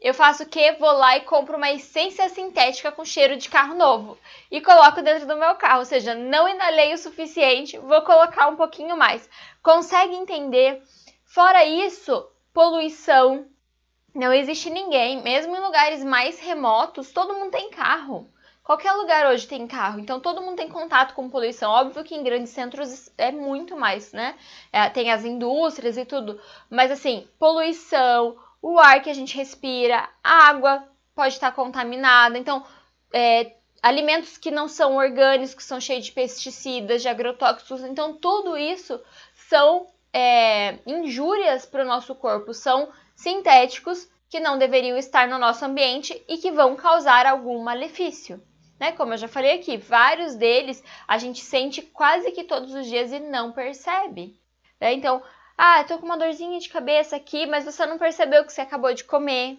eu 0.02 0.12
faço 0.12 0.42
o 0.42 0.50
quê? 0.50 0.76
Vou 0.80 0.92
lá 0.92 1.18
e 1.18 1.22
compro 1.22 1.56
uma 1.56 1.72
essência 1.72 2.28
sintética 2.30 2.92
com 2.92 3.06
cheiro 3.06 3.38
de 3.38 3.48
carro 3.48 3.76
novo 3.76 4.18
e 4.50 4.60
coloco 4.60 5.04
dentro 5.04 5.28
do 5.28 5.38
meu 5.38 5.54
carro, 5.54 5.82
ou 5.82 5.86
seja, 5.86 6.16
não 6.16 6.50
inalei 6.50 6.96
o 6.96 6.98
suficiente, 6.98 7.78
vou 7.78 8.02
colocar 8.02 8.48
um 8.48 8.56
pouquinho 8.56 8.98
mais. 8.98 9.30
Consegue 9.62 10.16
entender? 10.16 10.82
Fora 11.26 11.64
isso, 11.64 12.28
poluição. 12.52 13.46
Não 14.16 14.34
existe 14.34 14.72
ninguém, 14.72 15.22
mesmo 15.22 15.56
em 15.56 15.60
lugares 15.60 16.04
mais 16.04 16.40
remotos, 16.40 17.12
todo 17.12 17.36
mundo 17.36 17.52
tem 17.52 17.70
carro. 17.70 18.34
Qualquer 18.68 18.92
lugar 18.92 19.28
hoje 19.28 19.48
tem 19.48 19.66
carro, 19.66 19.98
então 19.98 20.20
todo 20.20 20.42
mundo 20.42 20.58
tem 20.58 20.68
contato 20.68 21.14
com 21.14 21.30
poluição. 21.30 21.72
Óbvio 21.72 22.04
que 22.04 22.14
em 22.14 22.22
grandes 22.22 22.50
centros 22.50 23.10
é 23.18 23.32
muito 23.32 23.78
mais, 23.78 24.12
né? 24.12 24.36
É, 24.74 24.90
tem 24.90 25.10
as 25.10 25.24
indústrias 25.24 25.96
e 25.96 26.04
tudo. 26.04 26.38
Mas 26.70 26.92
assim, 26.92 27.26
poluição, 27.40 28.36
o 28.62 28.78
ar 28.78 29.02
que 29.02 29.10
a 29.10 29.14
gente 29.14 29.38
respira, 29.38 30.10
a 30.22 30.50
água 30.50 30.86
pode 31.16 31.36
estar 31.36 31.54
contaminada. 31.54 32.38
Então, 32.38 32.62
é, 33.14 33.54
alimentos 33.82 34.38
que 34.38 34.52
não 34.52 34.68
são 34.68 34.98
orgânicos, 34.98 35.56
que 35.56 35.64
são 35.64 35.80
cheios 35.80 36.04
de 36.04 36.12
pesticidas, 36.12 37.02
de 37.02 37.08
agrotóxicos. 37.08 37.82
Então, 37.86 38.16
tudo 38.16 38.58
isso 38.58 39.00
são 39.48 39.88
é, 40.12 40.78
injúrias 40.86 41.66
para 41.66 41.86
o 41.86 41.88
nosso 41.88 42.14
corpo, 42.14 42.54
são 42.54 42.90
sintéticos 43.16 44.10
que 44.30 44.42
não 44.42 44.58
deveriam 44.58 44.98
estar 44.98 45.26
no 45.26 45.40
nosso 45.40 45.64
ambiente 45.64 46.22
e 46.28 46.38
que 46.38 46.52
vão 46.52 46.76
causar 46.76 47.26
algum 47.26 47.64
malefício. 47.64 48.44
Né? 48.80 48.92
Como 48.92 49.14
eu 49.14 49.18
já 49.18 49.28
falei 49.28 49.56
aqui, 49.56 49.78
vários 49.78 50.36
deles 50.36 50.84
a 51.08 51.18
gente 51.18 51.42
sente 51.42 51.82
quase 51.82 52.32
que 52.32 52.44
todos 52.44 52.74
os 52.74 52.86
dias 52.86 53.12
e 53.12 53.20
não 53.20 53.52
percebe. 53.52 54.40
Né? 54.80 54.94
Então, 54.94 55.22
ah, 55.58 55.84
tô 55.84 55.98
com 55.98 56.06
uma 56.06 56.18
dorzinha 56.18 56.60
de 56.60 56.70
cabeça 56.70 57.16
aqui, 57.16 57.48
mas 57.48 57.66
você 57.66 57.86
não 57.86 57.98
percebeu 57.98 58.46
que 58.46 58.54
você 58.54 58.62
acabou 58.62 58.94
de 58.94 59.04
comer. 59.04 59.58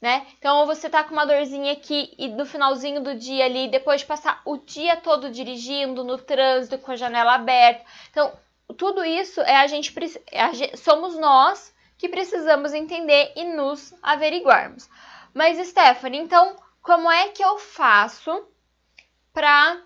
né? 0.00 0.26
Então, 0.38 0.66
você 0.66 0.88
tá 0.88 1.02
com 1.02 1.12
uma 1.12 1.26
dorzinha 1.26 1.72
aqui 1.72 2.14
e 2.18 2.28
no 2.28 2.44
finalzinho 2.44 3.02
do 3.02 3.14
dia 3.14 3.46
ali, 3.46 3.68
depois 3.68 4.02
de 4.02 4.06
passar 4.06 4.42
o 4.44 4.58
dia 4.58 4.96
todo 4.96 5.30
dirigindo, 5.30 6.04
no 6.04 6.18
trânsito, 6.18 6.78
com 6.78 6.92
a 6.92 6.96
janela 6.96 7.34
aberta. 7.34 7.84
Então, 8.10 8.32
tudo 8.76 9.04
isso 9.04 9.40
é 9.40 9.56
a 9.56 9.66
gente, 9.66 9.94
é 10.30 10.42
a 10.42 10.76
somos 10.76 11.16
nós 11.16 11.74
que 11.98 12.08
precisamos 12.08 12.72
entender 12.72 13.32
e 13.36 13.44
nos 13.44 13.94
averiguarmos. 14.02 14.88
Mas, 15.34 15.58
Stephanie, 15.68 16.20
então, 16.20 16.56
como 16.82 17.10
é 17.10 17.28
que 17.28 17.44
eu 17.44 17.58
faço 17.58 18.46
para 19.32 19.80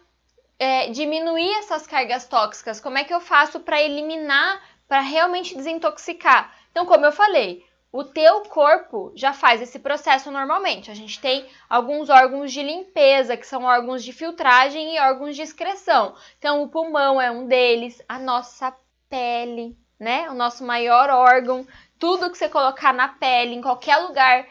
é, 0.58 0.88
diminuir 0.90 1.50
essas 1.58 1.86
cargas 1.86 2.26
tóxicas? 2.26 2.80
Como 2.80 2.98
é 2.98 3.04
que 3.04 3.12
eu 3.12 3.20
faço 3.20 3.60
para 3.60 3.82
eliminar, 3.82 4.62
para 4.88 5.00
realmente 5.00 5.56
desintoxicar? 5.56 6.54
Então, 6.70 6.86
como 6.86 7.04
eu 7.04 7.12
falei, 7.12 7.64
o 7.92 8.02
teu 8.02 8.40
corpo 8.42 9.12
já 9.14 9.32
faz 9.32 9.62
esse 9.62 9.78
processo 9.78 10.30
normalmente. 10.30 10.90
A 10.90 10.94
gente 10.94 11.20
tem 11.20 11.48
alguns 11.68 12.10
órgãos 12.10 12.52
de 12.52 12.62
limpeza, 12.62 13.36
que 13.36 13.46
são 13.46 13.62
órgãos 13.62 14.02
de 14.02 14.12
filtragem 14.12 14.96
e 14.96 15.00
órgãos 15.00 15.36
de 15.36 15.42
excreção. 15.42 16.16
Então, 16.38 16.62
o 16.62 16.68
pulmão 16.68 17.20
é 17.20 17.30
um 17.30 17.46
deles, 17.46 18.02
a 18.08 18.18
nossa 18.18 18.76
pele, 19.08 19.78
né? 19.96 20.28
O 20.28 20.34
nosso 20.34 20.64
maior 20.64 21.08
órgão. 21.08 21.64
Tudo 21.96 22.30
que 22.30 22.36
você 22.36 22.48
colocar 22.48 22.92
na 22.92 23.06
pele, 23.06 23.54
em 23.54 23.62
qualquer 23.62 23.96
lugar, 23.98 24.44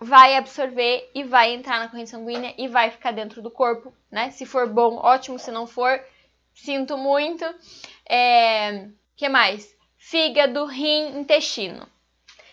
vai 0.00 0.34
absorver 0.36 1.10
e 1.14 1.22
vai 1.22 1.52
entrar 1.52 1.78
na 1.78 1.88
corrente 1.88 2.10
sanguínea 2.10 2.54
e 2.56 2.66
vai 2.66 2.90
ficar 2.90 3.12
dentro 3.12 3.42
do 3.42 3.50
corpo, 3.50 3.92
né? 4.10 4.30
Se 4.30 4.46
for 4.46 4.66
bom, 4.66 4.96
ótimo. 4.96 5.38
Se 5.38 5.50
não 5.50 5.66
for, 5.66 6.02
sinto 6.54 6.96
muito. 6.96 7.44
É... 8.08 8.88
que 9.14 9.28
mais? 9.28 9.76
Fígado, 9.98 10.64
rim, 10.64 11.18
intestino. 11.18 11.86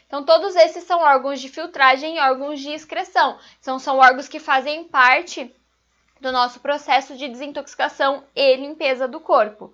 Então, 0.05 0.23
todos 0.25 0.55
esses 0.55 0.83
são 0.83 1.01
órgãos 1.01 1.39
de 1.39 1.49
filtragem 1.49 2.17
e 2.17 2.19
órgãos 2.19 2.59
de 2.59 2.71
excreção. 2.71 3.37
Então, 3.59 3.79
são 3.79 3.97
órgãos 3.97 4.27
que 4.27 4.39
fazem 4.39 4.85
parte 4.85 5.53
do 6.19 6.31
nosso 6.31 6.59
processo 6.59 7.15
de 7.15 7.27
desintoxicação 7.27 8.23
e 8.35 8.55
limpeza 8.55 9.07
do 9.07 9.19
corpo. 9.19 9.73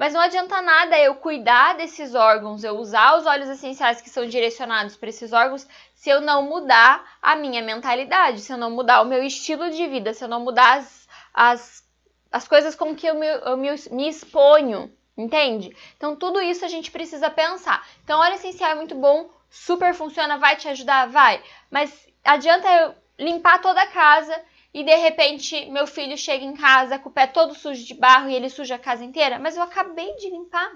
Mas 0.00 0.14
não 0.14 0.20
adianta 0.22 0.62
nada 0.62 0.98
eu 0.98 1.14
cuidar 1.16 1.74
desses 1.74 2.14
órgãos, 2.14 2.64
eu 2.64 2.74
usar 2.78 3.18
os 3.18 3.26
óleos 3.26 3.50
essenciais 3.50 4.00
que 4.00 4.08
são 4.08 4.24
direcionados 4.24 4.96
para 4.96 5.10
esses 5.10 5.30
órgãos, 5.30 5.68
se 5.94 6.08
eu 6.08 6.22
não 6.22 6.42
mudar 6.42 7.04
a 7.20 7.36
minha 7.36 7.60
mentalidade, 7.60 8.40
se 8.40 8.50
eu 8.50 8.56
não 8.56 8.70
mudar 8.70 9.02
o 9.02 9.04
meu 9.04 9.22
estilo 9.22 9.68
de 9.68 9.86
vida, 9.88 10.14
se 10.14 10.24
eu 10.24 10.28
não 10.28 10.40
mudar 10.40 10.78
as, 10.78 11.06
as, 11.34 11.84
as 12.32 12.48
coisas 12.48 12.74
com 12.74 12.96
que 12.96 13.06
eu, 13.06 13.14
me, 13.14 13.26
eu 13.26 13.58
me, 13.58 13.68
me 13.90 14.08
exponho, 14.08 14.90
entende? 15.14 15.76
Então, 15.98 16.16
tudo 16.16 16.40
isso 16.40 16.64
a 16.64 16.68
gente 16.68 16.90
precisa 16.90 17.28
pensar. 17.28 17.86
Então, 18.02 18.20
óleo 18.20 18.36
essencial 18.36 18.70
é 18.70 18.76
muito 18.76 18.94
bom, 18.94 19.28
super 19.50 19.92
funciona, 19.92 20.38
vai 20.38 20.56
te 20.56 20.66
ajudar? 20.66 21.10
Vai. 21.10 21.42
Mas 21.70 22.08
adianta 22.24 22.66
eu 22.66 22.94
limpar 23.18 23.60
toda 23.60 23.82
a 23.82 23.86
casa 23.88 24.34
e 24.72 24.84
de 24.84 24.94
repente 24.94 25.66
meu 25.70 25.86
filho 25.86 26.16
chega 26.16 26.44
em 26.44 26.54
casa 26.54 26.98
com 26.98 27.08
o 27.08 27.12
pé 27.12 27.26
todo 27.26 27.54
sujo 27.54 27.84
de 27.84 27.94
barro 27.94 28.30
e 28.30 28.34
ele 28.34 28.48
suja 28.48 28.76
a 28.76 28.78
casa 28.78 29.04
inteira? 29.04 29.38
Mas 29.38 29.56
eu 29.56 29.62
acabei 29.62 30.14
de 30.16 30.30
limpar. 30.30 30.70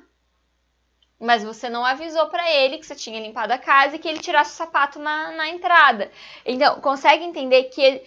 Mas 1.21 1.45
você 1.45 1.69
não 1.69 1.85
avisou 1.85 2.27
para 2.27 2.51
ele 2.51 2.79
que 2.79 2.87
você 2.87 2.95
tinha 2.95 3.21
limpado 3.21 3.53
a 3.53 3.59
casa 3.59 3.97
e 3.97 3.99
que 3.99 4.09
ele 4.09 4.19
tirasse 4.19 4.53
o 4.53 4.57
sapato 4.57 4.99
na, 4.99 5.31
na 5.33 5.49
entrada. 5.49 6.11
Então, 6.45 6.81
consegue 6.81 7.25
entender 7.25 7.65
que 7.65 8.03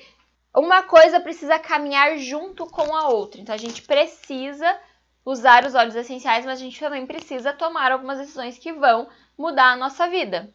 uma 0.53 0.83
coisa 0.83 1.19
precisa 1.19 1.57
caminhar 1.57 2.17
junto 2.17 2.65
com 2.65 2.95
a 2.95 3.07
outra. 3.07 3.39
Então, 3.39 3.55
a 3.55 3.57
gente 3.57 3.81
precisa 3.81 4.77
usar 5.25 5.65
os 5.65 5.73
óleos 5.73 5.95
essenciais, 5.95 6.45
mas 6.45 6.59
a 6.59 6.63
gente 6.63 6.79
também 6.79 7.05
precisa 7.05 7.53
tomar 7.53 7.91
algumas 7.91 8.19
decisões 8.19 8.57
que 8.57 8.73
vão 8.73 9.07
mudar 9.37 9.71
a 9.71 9.77
nossa 9.77 10.07
vida. 10.09 10.53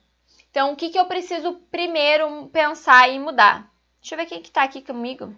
Então, 0.51 0.73
o 0.73 0.77
que, 0.77 0.91
que 0.91 0.99
eu 0.99 1.07
preciso 1.07 1.55
primeiro 1.71 2.49
pensar 2.53 3.09
e 3.09 3.19
mudar? 3.19 3.72
Deixa 4.03 4.17
eu 4.17 4.19
ver 4.19 4.27
quem 4.27 4.43
que 4.43 4.51
tá 4.51 4.65
aqui 4.65 4.83
comigo. 4.83 5.33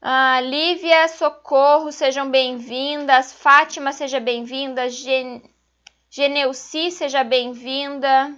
Ah, 0.00 0.40
Lívia, 0.40 1.08
Socorro, 1.08 1.90
sejam 1.90 2.30
bem-vindas. 2.30 3.32
Fátima, 3.32 3.92
seja 3.92 4.20
bem-vinda. 4.20 4.88
Gen... 4.88 5.42
Geneuci, 6.08 6.92
seja 6.92 7.24
bem-vinda. 7.24 8.32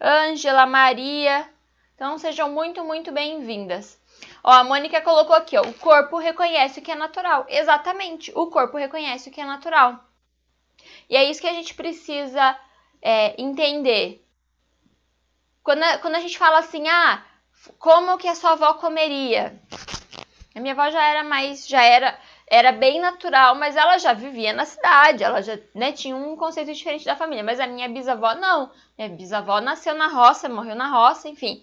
Ângela, 0.00 0.66
Maria. 0.66 1.50
Então, 1.96 2.16
sejam 2.16 2.48
muito, 2.48 2.84
muito 2.84 3.10
bem-vindas. 3.10 4.00
Ó, 4.44 4.52
a 4.52 4.62
Mônica 4.62 5.00
colocou 5.00 5.34
aqui, 5.34 5.56
ó, 5.58 5.62
o 5.62 5.74
corpo 5.74 6.16
reconhece 6.16 6.78
o 6.78 6.82
que 6.82 6.92
é 6.92 6.94
natural. 6.94 7.44
Exatamente, 7.48 8.30
o 8.36 8.46
corpo 8.46 8.76
reconhece 8.76 9.28
o 9.28 9.32
que 9.32 9.40
é 9.40 9.44
natural. 9.44 9.98
E 11.10 11.16
é 11.16 11.24
isso 11.24 11.40
que 11.40 11.48
a 11.48 11.52
gente 11.52 11.74
precisa 11.74 12.56
é, 13.00 13.34
entender. 13.42 14.24
Quando 15.64 15.82
a, 15.82 15.98
quando 15.98 16.14
a 16.14 16.20
gente 16.20 16.38
fala 16.38 16.58
assim, 16.58 16.86
ah, 16.88 17.24
como 17.78 18.18
que 18.18 18.28
a 18.28 18.34
sua 18.34 18.52
avó 18.52 18.74
comeria? 18.74 19.60
A 20.54 20.60
minha 20.60 20.74
avó 20.74 20.90
já 20.90 21.02
era 21.02 21.24
mais, 21.24 21.66
já 21.66 21.82
era, 21.82 22.18
era 22.46 22.72
bem 22.72 23.00
natural, 23.00 23.54
mas 23.54 23.76
ela 23.76 23.96
já 23.98 24.12
vivia 24.12 24.52
na 24.52 24.66
cidade, 24.66 25.24
ela 25.24 25.40
já 25.40 25.58
né, 25.74 25.92
tinha 25.92 26.14
um 26.14 26.36
conceito 26.36 26.72
diferente 26.72 27.04
da 27.04 27.16
família. 27.16 27.42
Mas 27.42 27.58
a 27.58 27.66
minha 27.66 27.88
bisavó 27.88 28.34
não. 28.34 28.70
Minha 28.98 29.08
bisavó 29.08 29.60
nasceu 29.60 29.94
na 29.94 30.08
roça, 30.08 30.48
morreu 30.48 30.74
na 30.74 30.88
roça, 30.88 31.28
enfim. 31.28 31.62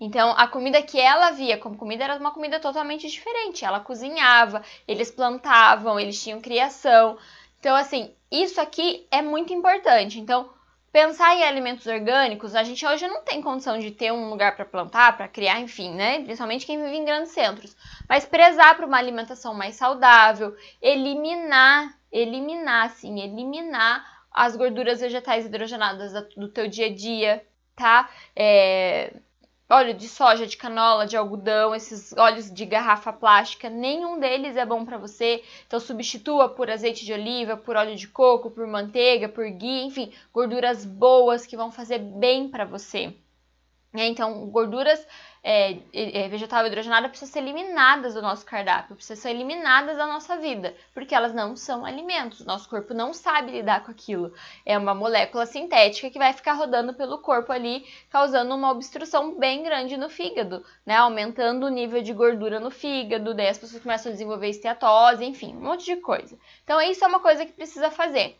Então, 0.00 0.30
a 0.30 0.48
comida 0.48 0.80
que 0.80 0.98
ela 0.98 1.30
via 1.32 1.58
como 1.58 1.76
comida 1.76 2.04
era 2.04 2.16
uma 2.16 2.32
comida 2.32 2.58
totalmente 2.58 3.06
diferente. 3.06 3.66
Ela 3.66 3.80
cozinhava, 3.80 4.62
eles 4.88 5.10
plantavam, 5.10 6.00
eles 6.00 6.22
tinham 6.22 6.40
criação. 6.40 7.18
Então, 7.58 7.76
assim, 7.76 8.14
isso 8.30 8.58
aqui 8.58 9.06
é 9.10 9.20
muito 9.20 9.52
importante. 9.52 10.18
Então, 10.18 10.48
Pensar 10.92 11.36
em 11.36 11.44
alimentos 11.44 11.86
orgânicos, 11.86 12.56
a 12.56 12.64
gente 12.64 12.84
hoje 12.84 13.06
não 13.06 13.22
tem 13.22 13.40
condição 13.40 13.78
de 13.78 13.92
ter 13.92 14.12
um 14.12 14.28
lugar 14.28 14.56
para 14.56 14.64
plantar, 14.64 15.16
para 15.16 15.28
criar, 15.28 15.60
enfim, 15.60 15.94
né? 15.94 16.20
Principalmente 16.24 16.66
quem 16.66 16.82
vive 16.82 16.96
em 16.96 17.04
grandes 17.04 17.30
centros. 17.30 17.76
Mas 18.08 18.24
prezar 18.24 18.76
para 18.76 18.86
uma 18.86 18.98
alimentação 18.98 19.54
mais 19.54 19.76
saudável, 19.76 20.56
eliminar, 20.82 21.96
eliminar, 22.10 22.90
sim, 22.90 23.20
eliminar 23.20 24.04
as 24.32 24.56
gorduras 24.56 25.00
vegetais 25.00 25.46
hidrogenadas 25.46 26.12
do 26.36 26.48
teu 26.48 26.66
dia 26.68 26.86
a 26.86 26.94
dia, 26.94 27.46
tá? 27.76 28.10
É, 28.34 29.14
óleo 29.70 29.94
de 29.94 30.08
soja, 30.08 30.46
de 30.46 30.56
canola, 30.56 31.06
de 31.06 31.16
algodão, 31.16 31.74
esses 31.74 32.12
óleos 32.16 32.52
de 32.52 32.66
garrafa 32.66 33.12
plástica, 33.12 33.70
nenhum 33.70 34.18
deles 34.18 34.56
é 34.56 34.66
bom 34.66 34.84
para 34.84 34.98
você. 34.98 35.42
Então 35.66 35.78
substitua 35.78 36.48
por 36.48 36.70
azeite 36.70 37.04
de 37.04 37.12
oliva, 37.12 37.56
por 37.56 37.76
óleo 37.76 37.94
de 37.96 38.08
coco, 38.08 38.50
por 38.50 38.66
manteiga, 38.66 39.28
por 39.28 39.48
ghee, 39.48 39.84
enfim, 39.84 40.12
gorduras 40.32 40.84
boas 40.84 41.46
que 41.46 41.56
vão 41.56 41.70
fazer 41.70 41.98
bem 41.98 42.48
para 42.48 42.64
você. 42.64 43.14
Então, 43.92 44.46
gorduras 44.46 45.04
é, 45.42 46.28
vegetal 46.28 46.64
hidrogenada 46.64 47.08
precisam 47.08 47.32
ser 47.32 47.40
eliminadas 47.40 48.14
do 48.14 48.22
nosso 48.22 48.46
cardápio, 48.46 48.94
precisam 48.94 49.22
ser 49.22 49.30
eliminadas 49.30 49.96
da 49.96 50.06
nossa 50.06 50.36
vida, 50.36 50.76
porque 50.94 51.14
elas 51.14 51.34
não 51.34 51.56
são 51.56 51.84
alimentos. 51.84 52.44
Nosso 52.44 52.68
corpo 52.68 52.94
não 52.94 53.12
sabe 53.12 53.50
lidar 53.50 53.84
com 53.84 53.90
aquilo. 53.90 54.32
É 54.64 54.78
uma 54.78 54.94
molécula 54.94 55.44
sintética 55.44 56.08
que 56.08 56.18
vai 56.18 56.32
ficar 56.32 56.52
rodando 56.52 56.94
pelo 56.94 57.18
corpo 57.18 57.50
ali, 57.50 57.84
causando 58.10 58.54
uma 58.54 58.70
obstrução 58.70 59.34
bem 59.34 59.62
grande 59.64 59.96
no 59.96 60.08
fígado, 60.08 60.64
né? 60.86 60.96
Aumentando 60.96 61.66
o 61.66 61.70
nível 61.70 62.00
de 62.00 62.12
gordura 62.12 62.60
no 62.60 62.70
fígado, 62.70 63.34
daí 63.34 63.48
as 63.48 63.58
pessoas 63.58 63.82
começam 63.82 64.10
a 64.10 64.12
desenvolver 64.12 64.48
esteatose, 64.48 65.24
enfim, 65.24 65.56
um 65.56 65.62
monte 65.62 65.84
de 65.86 65.96
coisa. 65.96 66.38
Então, 66.62 66.80
isso 66.80 67.04
é 67.04 67.08
uma 67.08 67.20
coisa 67.20 67.44
que 67.44 67.52
precisa 67.52 67.90
fazer. 67.90 68.38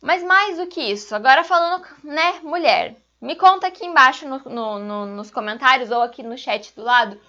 Mas 0.00 0.20
mais 0.24 0.56
do 0.56 0.66
que 0.66 0.80
isso, 0.80 1.14
agora 1.14 1.44
falando, 1.44 1.86
né, 2.02 2.40
mulher, 2.42 2.96
me 3.22 3.36
conta 3.36 3.68
aqui 3.68 3.86
embaixo 3.86 4.28
no, 4.28 4.38
no, 4.40 4.78
no, 4.80 5.06
nos 5.06 5.30
comentários 5.30 5.92
ou 5.92 6.02
aqui 6.02 6.24
no 6.24 6.36
chat 6.36 6.74
do 6.74 6.82
lado 6.82 7.20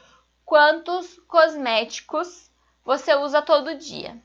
quantos 0.44 1.20
cosméticos 1.28 2.50
você 2.84 3.16
usa 3.16 3.44
todo 3.44 3.78
dia. 3.78 4.22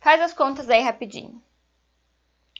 Faz 0.00 0.20
as 0.20 0.32
contas 0.32 0.70
aí 0.70 0.80
rapidinho. 0.80 1.42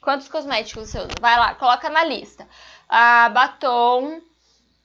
Quantos 0.03 0.29
cosméticos 0.29 0.91
você 0.91 0.99
usa? 0.99 1.09
Vai 1.21 1.38
lá, 1.38 1.55
coloca 1.55 1.88
na 1.88 2.05
lista. 2.05 2.49
Ah, 2.88 3.29
batom, 3.29 4.21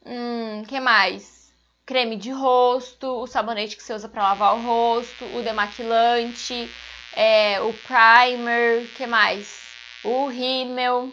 hum, 0.06 0.64
que 0.68 0.80
mais? 0.80 1.52
Creme 1.84 2.16
de 2.16 2.32
rosto, 2.32 3.08
o 3.08 3.28
sabonete 3.28 3.76
que 3.76 3.84
você 3.84 3.94
usa 3.94 4.08
para 4.08 4.24
lavar 4.24 4.56
o 4.56 4.62
rosto, 4.62 5.26
o 5.36 5.42
demaquilante, 5.42 6.72
é, 7.16 7.60
o 7.60 7.74
primer, 7.74 8.88
que 8.96 9.08
mais? 9.08 9.62
O 10.04 10.28
rímel, 10.28 11.12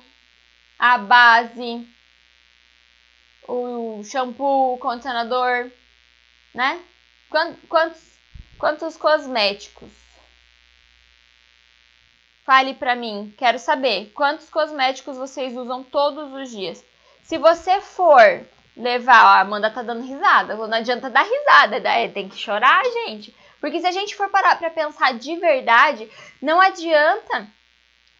a 0.79 0.99
base, 0.99 1.89
o 3.51 4.05
shampoo, 4.05 4.75
o 4.75 4.79
condicionador, 4.79 5.71
né? 6.55 6.81
Quantos, 7.29 8.01
quantos 8.59 8.97
cosméticos? 8.97 9.91
Fale 12.45 12.75
pra 12.75 12.97
mim, 12.97 13.35
quero 13.37 13.59
saber 13.59 14.11
quantos 14.15 14.49
cosméticos 14.49 15.17
vocês 15.17 15.57
usam 15.57 15.83
todos 15.85 16.33
os 16.33 16.51
dias. 16.51 16.85
Se 17.23 17.39
você 17.39 17.81
for 17.81 18.45
levar, 18.77 19.25
ó, 19.25 19.29
a 19.29 19.41
Amanda 19.41 19.71
tá 19.71 19.83
dando 19.83 20.03
risada, 20.03 20.57
não 20.57 20.73
adianta 20.73 21.11
dar 21.11 21.23
risada, 21.23 21.81
daí 21.81 22.09
tem 22.11 22.29
que 22.29 22.37
chorar, 22.37 22.83
gente. 22.85 23.35
Porque 23.61 23.81
se 23.81 23.87
a 23.87 23.93
gente 23.93 24.17
for 24.17 24.29
parar 24.31 24.59
pra 24.59 24.71
pensar 24.71 25.15
de 25.15 25.37
verdade, 25.37 26.11
não 26.41 26.61
adianta 26.61 27.47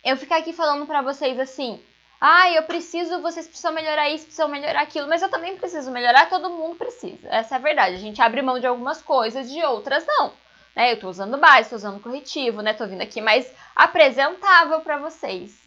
eu 0.05 0.17
ficar 0.17 0.39
aqui 0.39 0.53
falando 0.53 0.87
pra 0.87 1.03
vocês 1.03 1.39
assim, 1.39 1.83
Ah, 2.21 2.51
eu 2.51 2.65
preciso, 2.65 3.23
vocês 3.23 3.49
precisam 3.49 3.73
melhorar 3.73 4.11
isso, 4.11 4.27
precisam 4.27 4.49
melhorar 4.49 4.83
aquilo, 4.83 5.09
mas 5.09 5.23
eu 5.23 5.31
também 5.31 5.57
preciso 5.57 5.91
melhorar, 5.91 6.29
todo 6.29 6.51
mundo 6.51 6.77
precisa. 6.77 7.27
Essa 7.31 7.55
é 7.55 7.59
a 7.59 7.61
verdade. 7.61 7.95
A 7.95 7.99
gente 7.99 8.21
abre 8.21 8.43
mão 8.43 8.61
de 8.61 8.67
algumas 8.67 9.01
coisas, 9.01 9.51
de 9.51 9.63
outras 9.65 10.05
não. 10.07 10.31
Né? 10.77 10.93
Eu 10.93 11.01
tô 11.01 11.09
usando 11.09 11.39
base, 11.39 11.71
tô 11.71 11.77
usando 11.77 12.03
corretivo, 12.03 12.61
né? 12.61 12.75
Tô 12.75 12.87
vindo 12.87 13.01
aqui 13.01 13.23
mais 13.23 13.51
apresentável 13.75 14.81
para 14.83 14.99
vocês, 14.99 15.59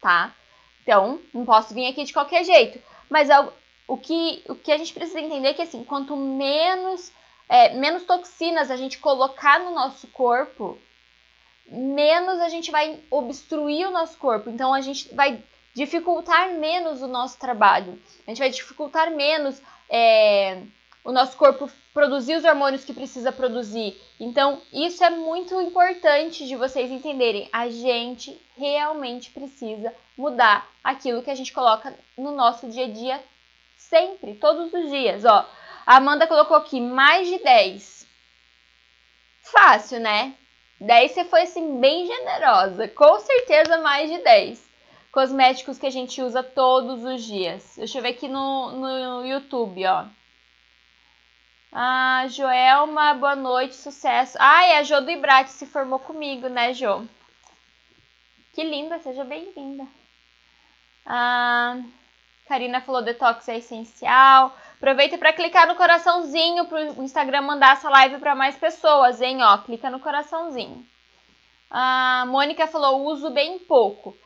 tá? 0.00 0.34
Então, 0.82 1.20
não 1.32 1.44
posso 1.44 1.72
vir 1.72 1.86
aqui 1.86 2.02
de 2.02 2.12
qualquer 2.12 2.44
jeito. 2.44 2.82
Mas 3.08 3.30
é 3.30 3.48
o 3.86 3.96
que, 3.96 4.42
o 4.48 4.56
que 4.56 4.72
a 4.72 4.76
gente 4.76 4.92
precisa 4.92 5.20
entender 5.20 5.48
é 5.48 5.54
que, 5.54 5.62
assim, 5.62 5.84
quanto 5.84 6.16
menos, 6.16 7.12
é, 7.48 7.72
menos 7.74 8.02
toxinas 8.02 8.68
a 8.68 8.76
gente 8.76 8.98
colocar 8.98 9.60
no 9.60 9.70
nosso 9.70 10.08
corpo, 10.08 10.76
menos 11.68 12.40
a 12.40 12.48
gente 12.48 12.72
vai 12.72 12.98
obstruir 13.10 13.86
o 13.86 13.92
nosso 13.92 14.18
corpo. 14.18 14.50
Então, 14.50 14.74
a 14.74 14.80
gente 14.80 15.14
vai 15.14 15.40
dificultar 15.74 16.52
menos 16.52 17.02
o 17.02 17.08
nosso 17.08 17.38
trabalho. 17.38 18.00
A 18.26 18.30
gente 18.30 18.38
vai 18.38 18.48
dificultar 18.48 19.10
menos 19.10 19.60
é, 19.90 20.62
o 21.02 21.10
nosso 21.10 21.36
corpo 21.36 21.68
produzir 21.92 22.36
os 22.36 22.44
hormônios 22.44 22.84
que 22.84 22.94
precisa 22.94 23.32
produzir. 23.32 24.00
Então, 24.18 24.62
isso 24.72 25.04
é 25.04 25.10
muito 25.10 25.60
importante 25.60 26.46
de 26.46 26.56
vocês 26.56 26.90
entenderem. 26.90 27.48
A 27.52 27.68
gente 27.68 28.40
realmente 28.56 29.30
precisa 29.30 29.92
mudar 30.16 30.66
aquilo 30.82 31.22
que 31.22 31.30
a 31.30 31.34
gente 31.34 31.52
coloca 31.52 31.94
no 32.16 32.32
nosso 32.32 32.68
dia 32.68 32.84
a 32.84 32.90
dia 32.90 33.22
sempre, 33.76 34.34
todos 34.34 34.72
os 34.72 34.90
dias. 34.90 35.24
Ó, 35.24 35.46
a 35.84 35.96
Amanda 35.96 36.26
colocou 36.26 36.56
aqui 36.56 36.80
mais 36.80 37.28
de 37.28 37.38
10. 37.38 38.06
Fácil, 39.42 40.00
né? 40.00 40.34
10 40.80 41.12
você 41.12 41.24
foi 41.24 41.42
assim 41.42 41.80
bem 41.80 42.06
generosa. 42.06 42.88
Com 42.88 43.18
certeza 43.20 43.78
mais 43.78 44.10
de 44.10 44.18
10 44.18 44.63
cosméticos 45.14 45.78
que 45.78 45.86
a 45.86 45.90
gente 45.90 46.20
usa 46.20 46.42
todos 46.42 47.04
os 47.04 47.22
dias. 47.22 47.74
Deixa 47.76 47.98
eu 47.98 48.02
ver 48.02 48.08
aqui 48.08 48.26
no, 48.26 48.72
no 48.72 49.24
YouTube, 49.24 49.86
ó. 49.86 50.06
Ah, 51.72 52.26
Joelma, 52.28 53.14
boa 53.14 53.36
noite, 53.36 53.76
sucesso. 53.76 54.36
Ah, 54.40 54.66
é 54.66 54.78
a 54.78 54.82
Jo 54.82 55.00
do 55.00 55.12
Ibrate 55.12 55.50
se 55.50 55.66
formou 55.66 56.00
comigo, 56.00 56.48
né, 56.48 56.74
Jo? 56.74 57.06
Que 58.52 58.64
linda, 58.64 58.98
seja 58.98 59.22
bem-vinda. 59.24 59.86
Ah, 61.06 61.80
Karina 62.48 62.80
falou 62.80 63.00
detox 63.00 63.48
é 63.48 63.58
essencial. 63.58 64.52
Aproveita 64.78 65.16
para 65.16 65.32
clicar 65.32 65.68
no 65.68 65.76
coraçãozinho 65.76 66.64
para 66.66 66.90
o 66.92 67.04
Instagram 67.04 67.42
mandar 67.42 67.74
essa 67.74 67.88
live 67.88 68.18
para 68.18 68.34
mais 68.34 68.56
pessoas, 68.56 69.20
hein? 69.20 69.44
Ó, 69.44 69.58
clica 69.58 69.88
no 69.90 70.00
coraçãozinho. 70.00 70.84
A 71.70 72.24
Mônica 72.26 72.66
falou 72.66 73.06
uso 73.06 73.30
bem 73.30 73.60
pouco. 73.60 74.16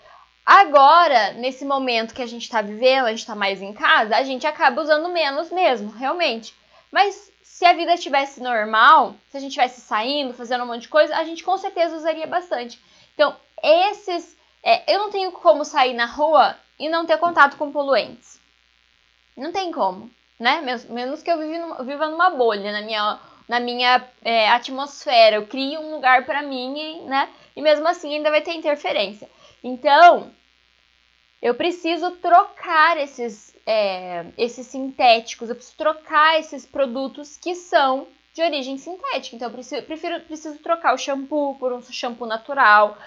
Agora, 0.50 1.34
nesse 1.34 1.62
momento 1.62 2.14
que 2.14 2.22
a 2.22 2.26
gente 2.26 2.44
está 2.44 2.62
vivendo, 2.62 3.04
a 3.04 3.10
gente 3.10 3.18
está 3.18 3.34
mais 3.34 3.60
em 3.60 3.74
casa, 3.74 4.16
a 4.16 4.22
gente 4.22 4.46
acaba 4.46 4.80
usando 4.80 5.06
menos 5.10 5.50
mesmo, 5.50 5.90
realmente. 5.90 6.54
Mas 6.90 7.30
se 7.42 7.66
a 7.66 7.74
vida 7.74 7.98
tivesse 7.98 8.42
normal, 8.42 9.14
se 9.28 9.36
a 9.36 9.40
gente 9.40 9.52
tivesse 9.52 9.82
saindo, 9.82 10.32
fazendo 10.32 10.64
um 10.64 10.66
monte 10.66 10.82
de 10.82 10.88
coisa, 10.88 11.14
a 11.14 11.22
gente 11.22 11.44
com 11.44 11.58
certeza 11.58 11.96
usaria 11.96 12.26
bastante. 12.26 12.80
Então, 13.12 13.36
esses. 13.62 14.34
É, 14.62 14.94
eu 14.94 15.00
não 15.00 15.10
tenho 15.10 15.30
como 15.32 15.66
sair 15.66 15.92
na 15.92 16.06
rua 16.06 16.56
e 16.78 16.88
não 16.88 17.04
ter 17.04 17.18
contato 17.18 17.58
com 17.58 17.70
poluentes. 17.70 18.40
Não 19.36 19.52
tem 19.52 19.70
como, 19.70 20.10
né? 20.40 20.62
Menos 20.88 21.22
que 21.22 21.30
eu 21.30 21.38
viva 21.84 22.08
numa 22.08 22.30
bolha, 22.30 22.72
na 22.72 22.80
minha, 22.80 23.20
na 23.46 23.60
minha 23.60 24.02
é, 24.24 24.48
atmosfera. 24.48 25.36
Eu 25.36 25.46
crio 25.46 25.78
um 25.78 25.96
lugar 25.96 26.24
para 26.24 26.40
mim, 26.40 27.02
né? 27.04 27.28
E 27.54 27.60
mesmo 27.60 27.86
assim 27.86 28.14
ainda 28.14 28.30
vai 28.30 28.40
ter 28.40 28.54
interferência. 28.54 29.28
Então, 29.62 30.32
eu 31.40 31.54
preciso 31.54 32.12
trocar 32.12 32.96
esses, 32.96 33.54
é, 33.66 34.26
esses 34.36 34.66
sintéticos, 34.66 35.48
eu 35.48 35.54
preciso 35.54 35.76
trocar 35.76 36.38
esses 36.38 36.66
produtos 36.66 37.36
que 37.36 37.54
são 37.54 38.08
de 38.34 38.42
origem 38.42 38.76
sintética. 38.78 39.34
Então, 39.34 39.48
eu 39.48 39.52
preciso, 39.52 39.82
prefiro, 39.82 40.20
preciso 40.20 40.58
trocar 40.58 40.94
o 40.94 40.98
shampoo 40.98 41.56
por 41.56 41.72
um 41.72 41.82
shampoo 41.82 42.26
natural, 42.26 42.98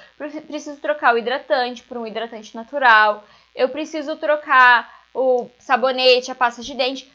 preciso 0.48 0.80
trocar 0.80 1.14
o 1.14 1.18
hidratante 1.18 1.84
por 1.84 1.98
um 1.98 2.08
hidratante 2.08 2.56
natural, 2.56 3.24
eu 3.56 3.70
preciso 3.70 4.16
trocar 4.16 5.02
o 5.14 5.50
sabonete, 5.60 6.32
a 6.32 6.36
pasta 6.36 6.62
de 6.62 6.74
dente. 6.74 7.12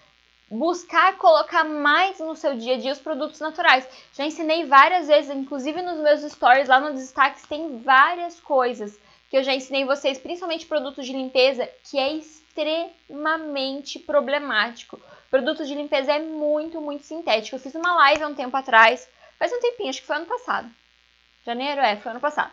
Buscar 0.48 1.16
colocar 1.16 1.64
mais 1.64 2.20
no 2.20 2.36
seu 2.36 2.56
dia 2.56 2.74
a 2.74 2.78
dia 2.78 2.92
os 2.92 3.00
produtos 3.00 3.40
naturais. 3.40 3.88
Já 4.12 4.24
ensinei 4.24 4.64
várias 4.64 5.08
vezes, 5.08 5.34
inclusive 5.34 5.82
nos 5.82 5.98
meus 5.98 6.20
stories, 6.32 6.68
lá 6.68 6.78
no 6.78 6.94
destaques, 6.94 7.42
tem 7.46 7.78
várias 7.78 8.38
coisas 8.38 8.96
que 9.28 9.36
eu 9.36 9.42
já 9.42 9.54
ensinei 9.54 9.84
vocês, 9.84 10.18
principalmente 10.18 10.66
produtos 10.66 11.06
de 11.06 11.12
limpeza, 11.12 11.68
que 11.84 11.98
é 11.98 12.12
extremamente 12.12 13.98
problemático. 13.98 15.00
Produto 15.30 15.64
de 15.66 15.74
limpeza 15.74 16.12
é 16.12 16.18
muito, 16.20 16.80
muito 16.80 17.04
sintético. 17.04 17.56
Eu 17.56 17.60
fiz 17.60 17.74
uma 17.74 17.94
live 17.94 18.22
há 18.22 18.28
um 18.28 18.34
tempo 18.34 18.56
atrás, 18.56 19.08
faz 19.38 19.52
um 19.52 19.60
tempinho, 19.60 19.90
acho 19.90 20.00
que 20.00 20.06
foi 20.06 20.16
ano 20.16 20.26
passado. 20.26 20.70
Janeiro, 21.44 21.80
é, 21.80 21.96
foi 21.96 22.12
ano 22.12 22.20
passado. 22.20 22.52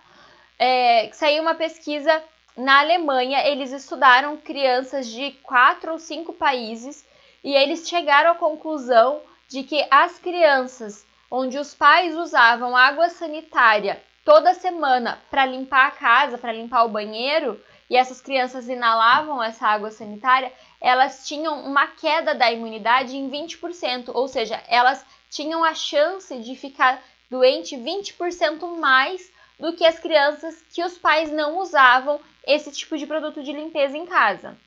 É, 0.58 1.10
saiu 1.14 1.42
uma 1.42 1.56
pesquisa 1.56 2.24
na 2.56 2.80
Alemanha, 2.80 3.48
eles 3.48 3.72
estudaram 3.72 4.38
crianças 4.38 5.08
de 5.08 5.32
quatro 5.44 5.94
ou 5.94 6.00
cinco 6.00 6.34
países 6.34 7.06
e 7.44 7.54
eles 7.56 7.88
chegaram 7.88 8.32
à 8.32 8.36
conclusão 8.36 9.22
de 9.48 9.64
que 9.64 9.86
as 9.90 10.20
crianças 10.20 11.06
onde 11.30 11.58
os 11.58 11.74
pais 11.74 12.16
usavam 12.16 12.78
água 12.78 13.10
sanitária 13.10 14.02
toda 14.24 14.54
semana 14.54 15.22
para 15.30 15.46
limpar 15.46 15.88
a 15.88 15.92
casa, 15.92 16.38
para 16.38 16.54
limpar 16.54 16.84
o 16.84 16.90
banheiro, 16.90 17.60
e 17.90 17.98
essas 17.98 18.22
crianças 18.22 18.68
inalavam 18.68 19.44
essa 19.44 19.68
água 19.68 19.92
sanitária, 19.92 20.52
elas 20.80 21.28
tinham 21.28 21.64
uma 21.66 21.88
queda 21.88 22.34
da 22.34 22.52
imunidade 22.52 23.16
em 23.16 23.30
20%, 23.30 24.10
ou 24.14 24.28
seja, 24.28 24.62
elas 24.68 25.06
tinham 25.30 25.64
a 25.64 25.74
chance 25.74 26.36
de 26.40 26.56
ficar 26.56 27.04
doente 27.30 27.76
20% 27.76 28.80
mais 28.80 29.32
do 29.60 29.74
que 29.74 29.86
as 29.86 30.00
crianças 30.00 30.62
que 30.74 30.84
os 30.84 30.98
pais 30.98 31.32
não 31.32 31.60
usavam 31.60 32.20
esse 32.46 32.72
tipo 32.72 32.98
de 32.98 33.06
produto 33.06 33.44
de 33.44 33.52
limpeza 33.52 33.98
em 33.98 34.06
casa. 34.06 34.58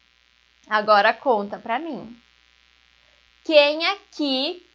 Agora 0.68 1.12
conta 1.12 1.58
para 1.58 1.78
mim. 1.78 2.16
Quem 3.44 3.86
aqui 3.86 4.65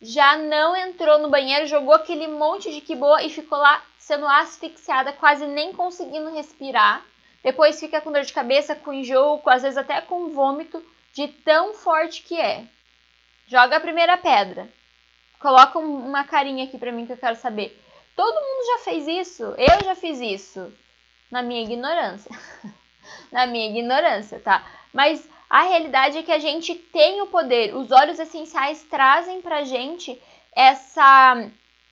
já 0.00 0.36
não 0.36 0.76
entrou 0.76 1.18
no 1.18 1.30
banheiro, 1.30 1.66
jogou 1.66 1.94
aquele 1.94 2.26
monte 2.26 2.80
de 2.80 2.94
boa 2.94 3.22
e 3.22 3.30
ficou 3.30 3.58
lá 3.58 3.82
sendo 3.98 4.26
asfixiada, 4.26 5.12
quase 5.12 5.46
nem 5.46 5.72
conseguindo 5.72 6.30
respirar. 6.30 7.04
Depois 7.42 7.80
fica 7.80 8.00
com 8.00 8.12
dor 8.12 8.22
de 8.22 8.32
cabeça, 8.32 8.74
com 8.74 8.92
enjoo, 8.92 9.40
às 9.46 9.62
vezes 9.62 9.78
até 9.78 10.00
com 10.00 10.28
vômito, 10.30 10.84
de 11.12 11.28
tão 11.28 11.74
forte 11.74 12.22
que 12.22 12.38
é. 12.38 12.66
Joga 13.46 13.76
a 13.76 13.80
primeira 13.80 14.16
pedra. 14.16 14.68
Coloca 15.38 15.78
uma 15.78 16.24
carinha 16.24 16.64
aqui 16.64 16.76
pra 16.76 16.92
mim 16.92 17.06
que 17.06 17.12
eu 17.12 17.16
quero 17.16 17.36
saber. 17.36 17.80
Todo 18.14 18.34
mundo 18.34 18.66
já 18.66 18.84
fez 18.84 19.06
isso? 19.06 19.42
Eu 19.56 19.84
já 19.84 19.94
fiz 19.94 20.20
isso. 20.20 20.72
Na 21.30 21.42
minha 21.42 21.62
ignorância. 21.62 22.30
Na 23.30 23.46
minha 23.46 23.68
ignorância, 23.68 24.40
tá? 24.40 24.66
Mas 24.92 25.28
a 25.48 25.62
realidade 25.62 26.18
é 26.18 26.22
que 26.22 26.32
a 26.32 26.38
gente 26.38 26.74
tem 26.74 27.20
o 27.22 27.26
poder. 27.26 27.74
Os 27.74 27.90
óleos 27.90 28.18
essenciais 28.18 28.82
trazem 28.84 29.40
pra 29.40 29.64
gente 29.64 30.20
essa 30.54 31.48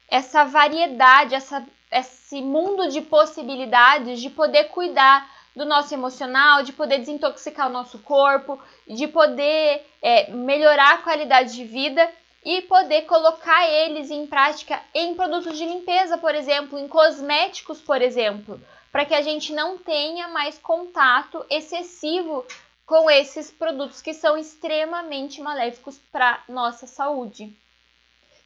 essa 0.08 0.44
variedade, 0.44 1.34
essa, 1.34 1.66
esse 1.90 2.40
mundo 2.40 2.88
de 2.88 3.00
possibilidades 3.00 4.20
de 4.20 4.30
poder 4.30 4.64
cuidar 4.64 5.28
do 5.56 5.64
nosso 5.64 5.94
emocional, 5.94 6.62
de 6.62 6.72
poder 6.72 6.98
desintoxicar 6.98 7.68
o 7.68 7.72
nosso 7.72 7.98
corpo, 8.00 8.60
de 8.86 9.06
poder 9.06 9.86
é, 10.02 10.30
melhorar 10.30 10.94
a 10.94 10.98
qualidade 10.98 11.54
de 11.54 11.64
vida 11.64 12.08
e 12.44 12.62
poder 12.62 13.02
colocar 13.02 13.68
eles 13.68 14.10
em 14.10 14.26
prática 14.26 14.80
em 14.92 15.14
produtos 15.14 15.56
de 15.56 15.64
limpeza, 15.64 16.18
por 16.18 16.34
exemplo, 16.34 16.78
em 16.78 16.86
cosméticos, 16.86 17.80
por 17.80 18.02
exemplo, 18.02 18.60
para 18.92 19.04
que 19.04 19.14
a 19.14 19.22
gente 19.22 19.52
não 19.52 19.78
tenha 19.78 20.28
mais 20.28 20.58
contato 20.58 21.44
excessivo 21.48 22.44
com 22.86 23.10
esses 23.10 23.50
produtos 23.50 24.02
que 24.02 24.12
são 24.12 24.36
extremamente 24.36 25.40
maléficos 25.40 25.98
para 26.12 26.42
nossa 26.48 26.86
saúde. 26.86 27.56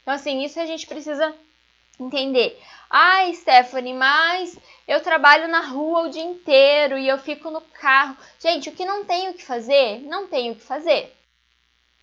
Então, 0.03 0.15
assim, 0.15 0.45
isso 0.45 0.61
a 0.61 0.67
gente 0.67 0.87
precisa 0.87 1.35
entender. 2.01 2.59
Ai, 2.89 3.35
Stephanie, 3.35 3.95
mas 3.95 4.57
eu 4.87 5.03
trabalho 5.03 5.49
na 5.49 5.61
rua 5.61 6.03
o 6.03 6.11
dia 6.11 6.23
inteiro 6.23 6.97
e 6.97 7.09
eu 7.09 7.19
fico 7.19 7.51
no 7.51 7.61
carro. 7.61 8.17
Gente, 8.41 8.69
o 8.69 8.73
que 8.73 8.85
não 8.85 9.05
tem 9.05 9.29
o 9.29 9.35
que 9.35 9.45
fazer, 9.45 10.01
não 10.03 10.27
tem 10.29 10.51
o 10.51 10.55
que 10.55 10.63
fazer. 10.63 11.15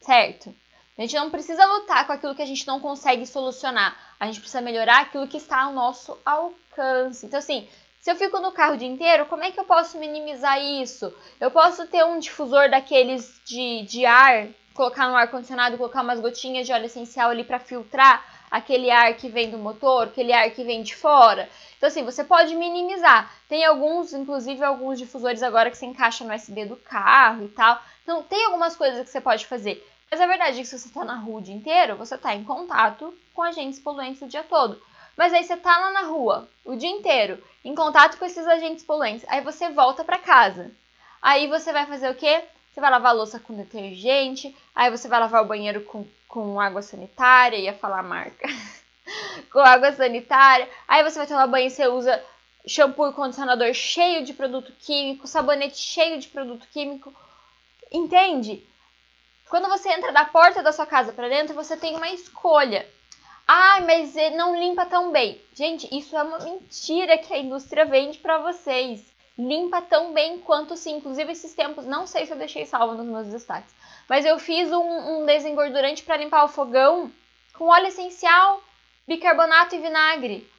Certo? 0.02 0.54
A 0.98 1.02
gente 1.02 1.16
não 1.16 1.30
precisa 1.30 1.66
lutar 1.66 2.06
com 2.06 2.14
aquilo 2.14 2.36
que 2.36 2.42
a 2.42 2.46
gente 2.46 2.68
não 2.68 2.80
consegue 2.80 3.26
solucionar. 3.26 3.98
A 4.20 4.28
gente 4.28 4.40
precisa 4.40 4.62
melhorar 4.62 5.02
aquilo 5.02 5.28
que 5.28 5.38
está 5.38 5.64
ao 5.64 5.74
nosso 5.74 6.18
alcance. 6.26 7.26
Então, 7.26 7.40
assim, 7.40 7.68
se 8.06 8.12
eu 8.12 8.16
fico 8.16 8.40
no 8.40 8.52
carro 8.52 8.76
o 8.76 8.78
dia 8.78 8.88
inteiro, 8.88 9.26
como 9.26 9.44
é 9.44 9.50
que 9.50 9.60
eu 9.60 9.64
posso 9.64 9.98
minimizar 9.98 10.62
isso? 10.62 11.12
Eu 11.42 11.50
posso 11.50 11.88
ter 11.88 12.06
um 12.06 12.20
difusor 12.20 12.70
daqueles 12.70 13.42
de, 13.44 13.82
de 13.82 14.06
ar, 14.06 14.48
colocar 14.76 15.10
no 15.10 15.16
ar-condicionado, 15.16 15.76
colocar 15.76 16.04
umas 16.04 16.20
gotinhas 16.20 16.68
de 16.68 16.72
óleo 16.72 16.86
essencial 16.86 17.32
ali 17.32 17.44
para 17.44 17.58
filtrar 17.58 18.24
aquele 18.52 18.92
ar 18.92 19.12
que 19.16 19.28
vem 19.28 19.50
do 19.50 19.58
motor, 19.58 20.04
aquele 20.04 20.32
ar 20.32 20.48
que 20.52 20.64
vem 20.64 20.84
de 20.84 20.96
fora. 20.96 21.50
Então, 21.78 21.88
assim, 21.88 22.04
você 22.04 22.24
pode 22.24 22.54
minimizar. 22.56 23.34
Tem 23.50 23.66
alguns, 23.66 24.14
inclusive 24.14 24.64
alguns 24.64 25.00
difusores 25.00 25.42
agora 25.42 25.72
que 25.72 25.78
se 25.78 25.88
encaixam 25.88 26.28
no 26.28 26.36
USB 26.36 26.64
do 26.64 26.76
carro 26.76 27.46
e 27.46 27.48
tal. 27.48 27.82
Então, 28.04 28.22
tem 28.22 28.46
algumas 28.46 28.76
coisas 28.76 29.04
que 29.04 29.10
você 29.10 29.20
pode 29.20 29.48
fazer. 29.48 29.84
Mas 30.12 30.22
a 30.22 30.28
verdade 30.28 30.60
é 30.60 30.62
que 30.62 30.68
se 30.68 30.78
você 30.78 30.90
está 30.90 31.04
na 31.04 31.16
rua 31.16 31.40
o 31.40 31.44
dia 31.44 31.56
inteiro, 31.56 31.96
você 31.96 32.14
está 32.14 32.36
em 32.36 32.44
contato 32.44 33.12
com 33.34 33.42
agentes 33.42 33.80
poluentes 33.80 34.22
o 34.22 34.28
dia 34.28 34.44
todo. 34.44 34.80
Mas 35.18 35.34
aí 35.34 35.44
você 35.44 35.58
tá 35.58 35.76
lá 35.78 35.92
na 35.92 36.02
rua 36.02 36.48
o 36.64 36.76
dia 36.76 36.90
inteiro, 36.90 37.42
em 37.66 37.74
contato 37.74 38.18
com 38.18 38.26
esses 38.26 38.46
agentes 38.46 38.86
poluentes. 38.86 39.26
Aí 39.28 39.42
você 39.42 39.70
volta 39.70 40.04
para 40.04 40.20
casa. 40.20 40.72
Aí 41.20 41.48
você 41.48 41.74
vai 41.74 41.88
fazer 41.88 42.10
o 42.12 42.16
quê? 42.16 42.44
Você 42.72 42.80
vai 42.80 42.92
lavar 42.92 43.12
a 43.12 43.16
louça 43.16 43.40
com 43.40 43.56
detergente, 43.56 44.56
aí 44.76 44.92
você 44.92 45.08
vai 45.08 45.20
lavar 45.20 45.42
o 45.42 45.48
banheiro 45.48 45.82
com, 45.82 46.06
com 46.28 46.60
água 46.60 46.84
sanitária, 46.84 47.58
ia 47.58 47.74
falar 47.74 48.04
marca. 48.04 48.48
com 49.52 49.60
água 49.60 49.92
sanitária. 49.94 50.70
Aí 50.88 51.04
você 51.04 51.18
vai 51.18 51.28
tomar 51.28 51.48
banho 51.48 51.68
e 51.68 51.72
você 51.72 51.88
usa 51.88 52.24
shampoo 52.68 53.10
e 53.10 53.14
condicionador 53.14 53.74
cheio 53.74 54.24
de 54.24 54.34
produto 54.34 54.72
químico, 54.80 55.28
sabonete 55.28 55.78
cheio 55.78 56.20
de 56.20 56.28
produto 56.28 56.68
químico. 56.72 57.12
Entende? 57.92 58.64
Quando 59.50 59.70
você 59.70 59.90
entra 59.90 60.12
da 60.12 60.26
porta 60.26 60.62
da 60.62 60.72
sua 60.72 60.86
casa 60.86 61.14
para 61.14 61.30
dentro, 61.30 61.56
você 61.56 61.76
tem 61.76 61.96
uma 61.96 62.10
escolha. 62.10 62.86
Ah, 63.48 63.82
mas 63.82 64.16
não 64.36 64.56
limpa 64.60 64.86
tão 64.86 65.12
bem. 65.12 65.42
Gente, 65.54 65.88
isso 65.96 66.16
é 66.18 66.24
uma 66.24 66.40
mentira 66.40 67.18
que 67.18 67.34
a 67.34 67.38
indústria 67.38 67.86
vende 67.86 68.18
para 68.18 68.40
vocês 68.40 69.16
limpa 69.38 69.82
tão 69.82 70.14
bem 70.14 70.40
quanto 70.40 70.76
sim. 70.78 70.98
Inclusive, 70.98 71.32
esses 71.32 71.54
tempos, 71.54 71.86
não 71.86 72.08
sei 72.08 72.26
se 72.26 72.34
eu 72.34 72.38
deixei 72.38 72.66
salvo 72.66 72.96
nos 72.96 73.06
meus 73.06 73.28
destaques, 73.28 73.74
mas 74.10 74.26
eu 74.26 74.40
fiz 74.40 74.72
um, 74.72 75.22
um 75.22 75.26
desengordurante 75.26 76.04
para 76.04 76.18
limpar 76.18 76.46
o 76.46 76.50
fogão 76.50 77.12
com 77.54 77.66
óleo 77.66 77.88
essencial, 77.88 78.62
bicarbonato 79.08 79.76
e 79.76 79.80
vinagre. 79.80 80.50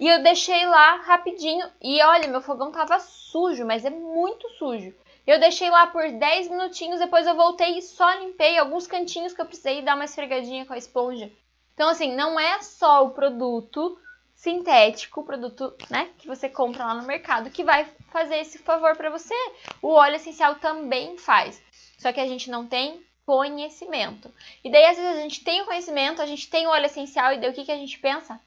E 0.00 0.08
eu 0.08 0.22
deixei 0.22 0.66
lá 0.66 0.96
rapidinho. 0.96 1.64
E 1.80 2.02
olha, 2.02 2.28
meu 2.28 2.40
fogão 2.40 2.72
tava 2.72 2.98
sujo, 2.98 3.64
mas 3.64 3.84
é 3.84 3.90
muito 3.90 4.48
sujo. 4.50 4.94
Eu 5.24 5.38
deixei 5.38 5.70
lá 5.70 5.86
por 5.86 6.10
10 6.10 6.48
minutinhos, 6.48 6.98
depois 6.98 7.26
eu 7.26 7.36
voltei 7.36 7.78
e 7.78 7.82
só 7.82 8.10
limpei 8.14 8.58
alguns 8.58 8.88
cantinhos 8.88 9.32
que 9.32 9.40
eu 9.40 9.46
precisei 9.46 9.82
dar 9.82 9.94
uma 9.94 10.04
esfregadinha 10.04 10.66
com 10.66 10.72
a 10.72 10.78
esponja. 10.78 11.30
Então, 11.74 11.88
assim, 11.88 12.14
não 12.14 12.38
é 12.38 12.60
só 12.60 13.04
o 13.04 13.10
produto 13.10 13.98
sintético, 14.34 15.22
produto, 15.22 15.72
né, 15.88 16.10
que 16.18 16.26
você 16.26 16.48
compra 16.48 16.84
lá 16.84 16.94
no 16.94 17.06
mercado, 17.06 17.50
que 17.50 17.62
vai 17.62 17.84
fazer 18.10 18.38
esse 18.38 18.58
favor 18.58 18.96
para 18.96 19.08
você. 19.08 19.34
O 19.80 19.90
óleo 19.90 20.16
essencial 20.16 20.56
também 20.56 21.16
faz. 21.16 21.62
Só 21.96 22.12
que 22.12 22.20
a 22.20 22.26
gente 22.26 22.50
não 22.50 22.66
tem 22.66 23.00
conhecimento. 23.24 24.32
E 24.64 24.70
daí, 24.70 24.84
às 24.86 24.96
vezes, 24.96 25.16
a 25.16 25.20
gente 25.20 25.44
tem 25.44 25.62
o 25.62 25.66
conhecimento, 25.66 26.20
a 26.20 26.26
gente 26.26 26.50
tem 26.50 26.66
o 26.66 26.70
óleo 26.70 26.86
essencial, 26.86 27.32
e 27.32 27.38
daí 27.38 27.50
o 27.50 27.54
que, 27.54 27.64
que 27.64 27.70
a 27.70 27.76
gente 27.76 27.98
pensa? 28.00 28.40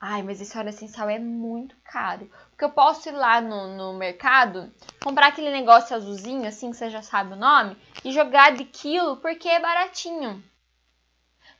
Ai, 0.00 0.22
mas 0.22 0.40
esse 0.40 0.56
óleo 0.56 0.68
essencial 0.68 1.08
é 1.10 1.18
muito 1.18 1.74
caro. 1.82 2.30
Porque 2.50 2.64
eu 2.64 2.70
posso 2.70 3.08
ir 3.08 3.12
lá 3.12 3.40
no, 3.40 3.76
no 3.76 3.98
mercado, 3.98 4.72
comprar 5.02 5.28
aquele 5.28 5.50
negócio 5.50 5.96
azulzinho, 5.96 6.46
assim, 6.46 6.70
que 6.70 6.76
você 6.76 6.90
já 6.90 7.02
sabe 7.02 7.32
o 7.32 7.36
nome, 7.36 7.76
e 8.04 8.12
jogar 8.12 8.52
de 8.52 8.64
quilo 8.64 9.16
porque 9.16 9.48
é 9.48 9.58
baratinho 9.58 10.40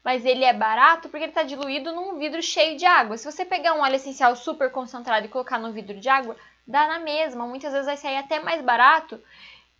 mas 0.04 0.24
ele 0.26 0.44
é 0.44 0.52
barato 0.52 1.08
porque 1.08 1.24
ele 1.24 1.30
está 1.30 1.42
diluído 1.42 1.90
num 1.92 2.18
vidro 2.18 2.42
cheio 2.42 2.76
de 2.76 2.84
água. 2.84 3.16
Se 3.16 3.24
você 3.24 3.44
pegar 3.44 3.72
um 3.72 3.80
óleo 3.80 3.96
essencial 3.96 4.36
super 4.36 4.70
concentrado 4.70 5.24
e 5.24 5.30
colocar 5.30 5.58
num 5.58 5.72
vidro 5.72 5.98
de 5.98 6.08
água, 6.08 6.36
dá 6.66 6.86
na 6.86 6.98
mesma. 6.98 7.46
Muitas 7.46 7.72
vezes 7.72 7.86
vai 7.86 7.96
sair 7.96 8.18
até 8.18 8.38
mais 8.38 8.60
barato 8.60 9.18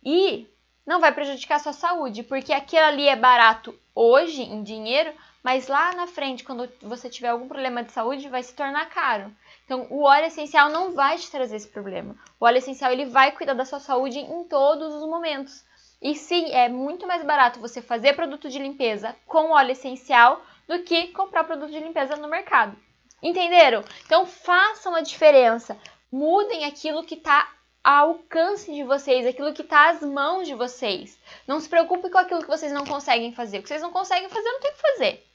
e 0.02 0.48
não 0.87 1.00
vai 1.00 1.12
prejudicar 1.12 1.56
a 1.56 1.58
sua 1.58 1.72
saúde, 1.72 2.22
porque 2.22 2.52
aquilo 2.52 2.84
ali 2.84 3.06
é 3.06 3.16
barato 3.16 3.78
hoje 3.94 4.42
em 4.42 4.62
dinheiro, 4.62 5.12
mas 5.42 5.66
lá 5.66 5.92
na 5.92 6.06
frente, 6.06 6.42
quando 6.42 6.70
você 6.80 7.08
tiver 7.08 7.28
algum 7.28 7.46
problema 7.46 7.82
de 7.82 7.92
saúde, 7.92 8.28
vai 8.28 8.42
se 8.42 8.54
tornar 8.54 8.88
caro. 8.88 9.30
Então, 9.64 9.87
o 9.90 10.02
óleo 10.02 10.26
essencial 10.26 10.70
não 10.70 10.94
vai 10.94 11.16
te 11.16 11.30
trazer 11.30 11.56
esse 11.56 11.68
problema. 11.68 12.14
O 12.40 12.44
óleo 12.44 12.58
essencial 12.58 12.92
ele 12.92 13.06
vai 13.06 13.32
cuidar 13.32 13.54
da 13.54 13.64
sua 13.64 13.80
saúde 13.80 14.18
em 14.18 14.44
todos 14.44 14.94
os 14.94 15.08
momentos. 15.08 15.64
E 16.04 16.14
sim, 16.14 16.52
é 16.52 16.68
muito 16.68 17.06
mais 17.06 17.24
barato 17.24 17.58
você 17.58 17.80
fazer 17.80 18.12
produto 18.12 18.50
de 18.50 18.58
limpeza 18.58 19.16
com 19.26 19.52
óleo 19.52 19.70
essencial 19.70 20.44
do 20.68 20.82
que 20.82 21.06
comprar 21.08 21.44
produto 21.44 21.70
de 21.70 21.80
limpeza 21.80 22.14
no 22.16 22.28
mercado. 22.28 22.76
Entenderam? 23.22 23.82
Então 24.04 24.26
façam 24.26 24.94
a 24.94 25.00
diferença. 25.00 25.78
Mudem 26.12 26.66
aquilo 26.66 27.04
que 27.04 27.14
está 27.14 27.50
ao 27.82 28.10
alcance 28.10 28.70
de 28.70 28.84
vocês, 28.84 29.26
aquilo 29.26 29.54
que 29.54 29.62
está 29.62 29.88
às 29.88 30.02
mãos 30.02 30.46
de 30.46 30.54
vocês. 30.54 31.18
Não 31.46 31.58
se 31.58 31.70
preocupe 31.70 32.10
com 32.10 32.18
aquilo 32.18 32.42
que 32.42 32.48
vocês 32.48 32.70
não 32.70 32.84
conseguem 32.84 33.32
fazer. 33.32 33.60
O 33.60 33.62
que 33.62 33.68
vocês 33.68 33.80
não 33.80 33.90
conseguem 33.90 34.28
fazer, 34.28 34.50
não 34.50 34.60
tem 34.60 34.72
que 34.72 34.82
fazer. 34.82 35.26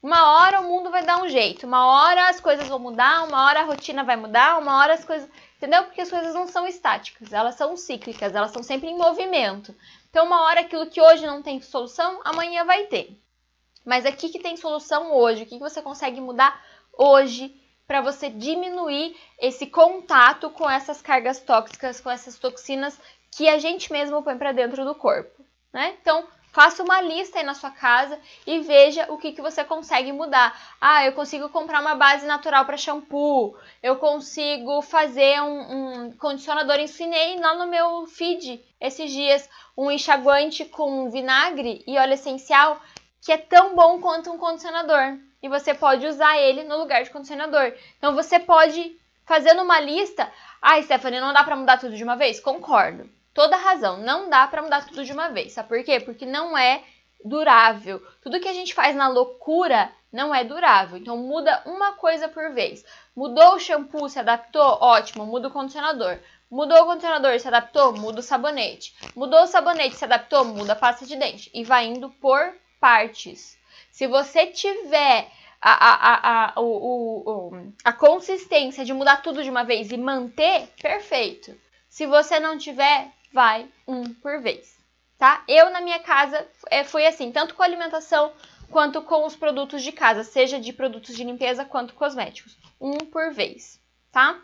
Uma 0.00 0.38
hora 0.38 0.60
o 0.60 0.68
mundo 0.68 0.90
vai 0.90 1.04
dar 1.04 1.20
um 1.20 1.28
jeito, 1.28 1.66
uma 1.66 1.86
hora 1.86 2.28
as 2.28 2.40
coisas 2.40 2.68
vão 2.68 2.78
mudar, 2.78 3.24
uma 3.24 3.46
hora 3.46 3.60
a 3.60 3.64
rotina 3.64 4.04
vai 4.04 4.16
mudar, 4.16 4.58
uma 4.58 4.78
hora 4.78 4.94
as 4.94 5.04
coisas. 5.04 5.28
Entendeu? 5.56 5.84
Porque 5.84 6.00
as 6.00 6.10
coisas 6.10 6.34
não 6.34 6.46
são 6.46 6.66
estáticas, 6.68 7.32
elas 7.32 7.56
são 7.56 7.76
cíclicas, 7.76 8.32
elas 8.32 8.52
são 8.52 8.62
sempre 8.62 8.88
em 8.88 8.96
movimento. 8.96 9.74
Então, 10.08 10.24
uma 10.24 10.42
hora 10.42 10.60
aquilo 10.60 10.86
que 10.86 11.00
hoje 11.00 11.26
não 11.26 11.42
tem 11.42 11.60
solução, 11.60 12.20
amanhã 12.24 12.64
vai 12.64 12.84
ter. 12.84 13.20
Mas 13.84 14.06
aqui 14.06 14.28
que 14.28 14.38
tem 14.38 14.56
solução 14.56 15.12
hoje, 15.12 15.42
o 15.42 15.46
que 15.46 15.58
você 15.58 15.82
consegue 15.82 16.20
mudar 16.20 16.62
hoje 16.92 17.54
para 17.88 18.00
você 18.00 18.28
diminuir 18.28 19.16
esse 19.38 19.66
contato 19.66 20.50
com 20.50 20.68
essas 20.68 21.02
cargas 21.02 21.40
tóxicas, 21.40 22.00
com 22.00 22.10
essas 22.10 22.38
toxinas 22.38 23.00
que 23.32 23.48
a 23.48 23.58
gente 23.58 23.90
mesmo 23.90 24.22
põe 24.22 24.36
para 24.36 24.52
dentro 24.52 24.84
do 24.84 24.94
corpo, 24.94 25.44
né? 25.72 25.96
Então, 26.00 26.26
Faça 26.58 26.82
uma 26.82 27.00
lista 27.00 27.38
aí 27.38 27.44
na 27.44 27.54
sua 27.54 27.70
casa 27.70 28.18
e 28.44 28.58
veja 28.58 29.06
o 29.12 29.16
que, 29.16 29.30
que 29.30 29.40
você 29.40 29.62
consegue 29.62 30.10
mudar. 30.10 30.60
Ah, 30.80 31.06
eu 31.06 31.12
consigo 31.12 31.48
comprar 31.50 31.80
uma 31.80 31.94
base 31.94 32.26
natural 32.26 32.64
para 32.64 32.76
shampoo. 32.76 33.56
Eu 33.80 33.94
consigo 33.94 34.82
fazer 34.82 35.40
um, 35.40 36.06
um 36.06 36.12
condicionador. 36.14 36.80
Ensinei 36.80 37.38
lá 37.38 37.54
no 37.54 37.68
meu 37.68 38.06
feed 38.08 38.60
esses 38.80 39.12
dias 39.12 39.48
um 39.76 39.88
enxaguante 39.88 40.64
com 40.64 41.08
vinagre 41.08 41.84
e 41.86 41.96
óleo 41.96 42.14
essencial 42.14 42.82
que 43.24 43.30
é 43.30 43.38
tão 43.38 43.76
bom 43.76 44.00
quanto 44.00 44.32
um 44.32 44.36
condicionador. 44.36 45.16
E 45.40 45.48
você 45.48 45.72
pode 45.72 46.08
usar 46.08 46.38
ele 46.38 46.64
no 46.64 46.76
lugar 46.76 47.04
de 47.04 47.10
condicionador. 47.10 47.72
Então 47.98 48.16
você 48.16 48.40
pode, 48.40 48.98
fazendo 49.24 49.62
uma 49.62 49.78
lista. 49.78 50.28
Ah, 50.60 50.82
Stephanie, 50.82 51.20
não 51.20 51.32
dá 51.32 51.44
para 51.44 51.54
mudar 51.54 51.78
tudo 51.78 51.94
de 51.94 52.02
uma 52.02 52.16
vez? 52.16 52.40
Concordo 52.40 53.08
toda 53.34 53.56
razão. 53.56 53.98
Não 53.98 54.28
dá 54.28 54.46
para 54.46 54.62
mudar 54.62 54.86
tudo 54.86 55.04
de 55.04 55.12
uma 55.12 55.28
vez. 55.28 55.52
Sabe 55.52 55.68
por 55.68 55.82
quê? 55.84 56.00
Porque 56.00 56.26
não 56.26 56.56
é 56.56 56.82
durável. 57.24 58.00
Tudo 58.22 58.40
que 58.40 58.48
a 58.48 58.52
gente 58.52 58.74
faz 58.74 58.94
na 58.94 59.08
loucura 59.08 59.90
não 60.12 60.34
é 60.34 60.44
durável. 60.44 60.98
Então 60.98 61.16
muda 61.16 61.62
uma 61.66 61.92
coisa 61.92 62.28
por 62.28 62.52
vez. 62.52 62.84
Mudou 63.14 63.54
o 63.54 63.58
shampoo, 63.58 64.08
se 64.08 64.18
adaptou? 64.18 64.78
Ótimo, 64.80 65.26
muda 65.26 65.48
o 65.48 65.52
condicionador. 65.52 66.18
Mudou 66.50 66.82
o 66.82 66.86
condicionador, 66.86 67.38
se 67.38 67.48
adaptou? 67.48 67.92
Muda 67.92 68.20
o 68.20 68.22
sabonete. 68.22 68.94
Mudou 69.14 69.42
o 69.42 69.46
sabonete, 69.46 69.96
se 69.96 70.04
adaptou? 70.04 70.44
Muda 70.44 70.72
a 70.72 70.76
pasta 70.76 71.04
de 71.04 71.16
dente. 71.16 71.50
E 71.52 71.62
vai 71.64 71.86
indo 71.86 72.08
por 72.08 72.54
partes. 72.80 73.58
Se 73.90 74.06
você 74.06 74.46
tiver 74.46 75.30
a, 75.60 75.70
a, 75.70 76.52
a, 76.54 76.60
o, 76.60 77.50
o, 77.50 77.72
a 77.84 77.92
consistência 77.92 78.84
de 78.84 78.92
mudar 78.92 79.22
tudo 79.22 79.42
de 79.42 79.50
uma 79.50 79.64
vez 79.64 79.90
e 79.90 79.96
manter, 79.96 80.68
perfeito. 80.80 81.54
Se 81.88 82.06
você 82.06 82.38
não 82.38 82.56
tiver, 82.56 83.12
vai 83.32 83.68
um 83.86 84.12
por 84.14 84.40
vez, 84.40 84.76
tá? 85.18 85.42
Eu 85.48 85.70
na 85.70 85.80
minha 85.80 85.98
casa 86.00 86.46
é, 86.70 86.84
foi 86.84 87.06
assim, 87.06 87.30
tanto 87.32 87.54
com 87.54 87.62
alimentação 87.62 88.32
quanto 88.70 89.02
com 89.02 89.24
os 89.24 89.36
produtos 89.36 89.82
de 89.82 89.92
casa, 89.92 90.24
seja 90.24 90.60
de 90.60 90.72
produtos 90.72 91.14
de 91.14 91.24
limpeza 91.24 91.64
quanto 91.64 91.94
cosméticos, 91.94 92.56
um 92.80 92.96
por 92.98 93.32
vez, 93.32 93.80
tá? 94.12 94.40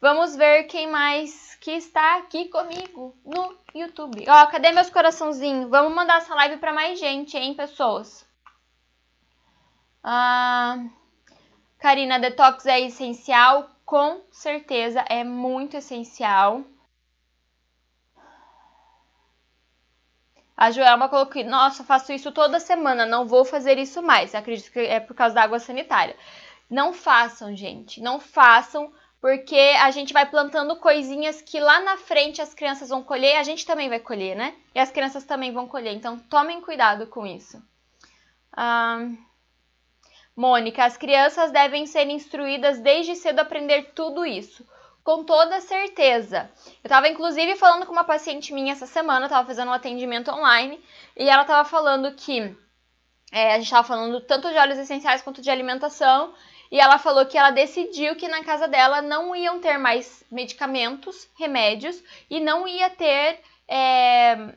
Vamos 0.00 0.34
ver 0.34 0.64
quem 0.64 0.90
mais 0.90 1.56
que 1.60 1.70
está 1.70 2.16
aqui 2.18 2.46
comigo 2.48 3.16
no 3.24 3.56
YouTube. 3.72 4.24
Ó, 4.28 4.46
cadê 4.46 4.72
meus 4.72 4.90
coraçãozinhos? 4.90 5.70
Vamos 5.70 5.94
mandar 5.94 6.18
essa 6.18 6.34
live 6.34 6.56
para 6.56 6.72
mais 6.72 6.98
gente, 6.98 7.36
hein, 7.36 7.54
pessoas? 7.54 8.26
Ah, 10.02 10.84
Karina, 11.78 12.18
detox 12.18 12.66
é 12.66 12.80
essencial? 12.80 13.70
Com 13.84 14.20
certeza 14.32 15.04
é 15.08 15.22
muito 15.22 15.76
essencial. 15.76 16.64
A 20.62 20.70
Joelma 20.70 21.08
colocou 21.08 21.32
que, 21.32 21.42
nossa, 21.42 21.82
faço 21.82 22.12
isso 22.12 22.30
toda 22.30 22.60
semana, 22.60 23.04
não 23.04 23.26
vou 23.26 23.44
fazer 23.44 23.78
isso 23.78 24.00
mais. 24.00 24.32
acredito 24.32 24.70
que 24.70 24.78
é 24.78 25.00
por 25.00 25.12
causa 25.12 25.34
da 25.34 25.42
água 25.42 25.58
sanitária. 25.58 26.14
Não 26.70 26.92
façam, 26.92 27.52
gente, 27.56 28.00
não 28.00 28.20
façam, 28.20 28.92
porque 29.20 29.58
a 29.80 29.90
gente 29.90 30.12
vai 30.12 30.24
plantando 30.24 30.76
coisinhas 30.76 31.42
que 31.42 31.58
lá 31.58 31.80
na 31.80 31.96
frente 31.96 32.40
as 32.40 32.54
crianças 32.54 32.90
vão 32.90 33.02
colher, 33.02 33.38
a 33.38 33.42
gente 33.42 33.66
também 33.66 33.88
vai 33.88 33.98
colher, 33.98 34.36
né? 34.36 34.54
E 34.72 34.78
as 34.78 34.92
crianças 34.92 35.24
também 35.24 35.52
vão 35.52 35.66
colher, 35.66 35.96
então 35.96 36.16
tomem 36.16 36.60
cuidado 36.60 37.08
com 37.08 37.26
isso. 37.26 37.60
Ah, 38.52 39.04
Mônica, 40.36 40.84
as 40.84 40.96
crianças 40.96 41.50
devem 41.50 41.86
ser 41.86 42.06
instruídas 42.06 42.78
desde 42.78 43.16
cedo 43.16 43.40
a 43.40 43.42
aprender 43.42 43.90
tudo 43.96 44.24
isso 44.24 44.64
com 45.04 45.24
toda 45.24 45.60
certeza. 45.60 46.50
Eu 46.82 46.88
estava 46.88 47.08
inclusive 47.08 47.56
falando 47.56 47.86
com 47.86 47.92
uma 47.92 48.04
paciente 48.04 48.52
minha 48.52 48.72
essa 48.72 48.86
semana, 48.86 49.26
estava 49.26 49.46
fazendo 49.46 49.68
um 49.68 49.72
atendimento 49.72 50.30
online, 50.30 50.82
e 51.16 51.28
ela 51.28 51.42
estava 51.42 51.68
falando 51.68 52.12
que 52.14 52.56
É, 53.32 53.52
a 53.52 53.56
gente 53.56 53.64
estava 53.64 53.86
falando 53.86 54.20
tanto 54.20 54.48
de 54.50 54.58
óleos 54.58 54.78
essenciais 54.78 55.22
quanto 55.22 55.40
de 55.42 55.50
alimentação. 55.50 56.34
E 56.70 56.78
ela 56.80 56.98
falou 56.98 57.26
que 57.26 57.36
ela 57.36 57.50
decidiu 57.50 58.16
que 58.16 58.28
na 58.28 58.44
casa 58.44 58.66
dela 58.68 59.02
não 59.02 59.34
iam 59.36 59.60
ter 59.60 59.78
mais 59.78 60.24
medicamentos, 60.30 61.28
remédios, 61.38 62.02
e 62.30 62.40
não 62.40 62.66
ia 62.68 62.90
ter 62.90 63.40
é, 63.68 64.54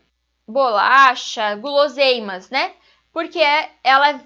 bolacha, 0.48 1.56
guloseimas, 1.56 2.50
né? 2.50 2.74
Porque 3.14 3.42
ela 3.84 4.20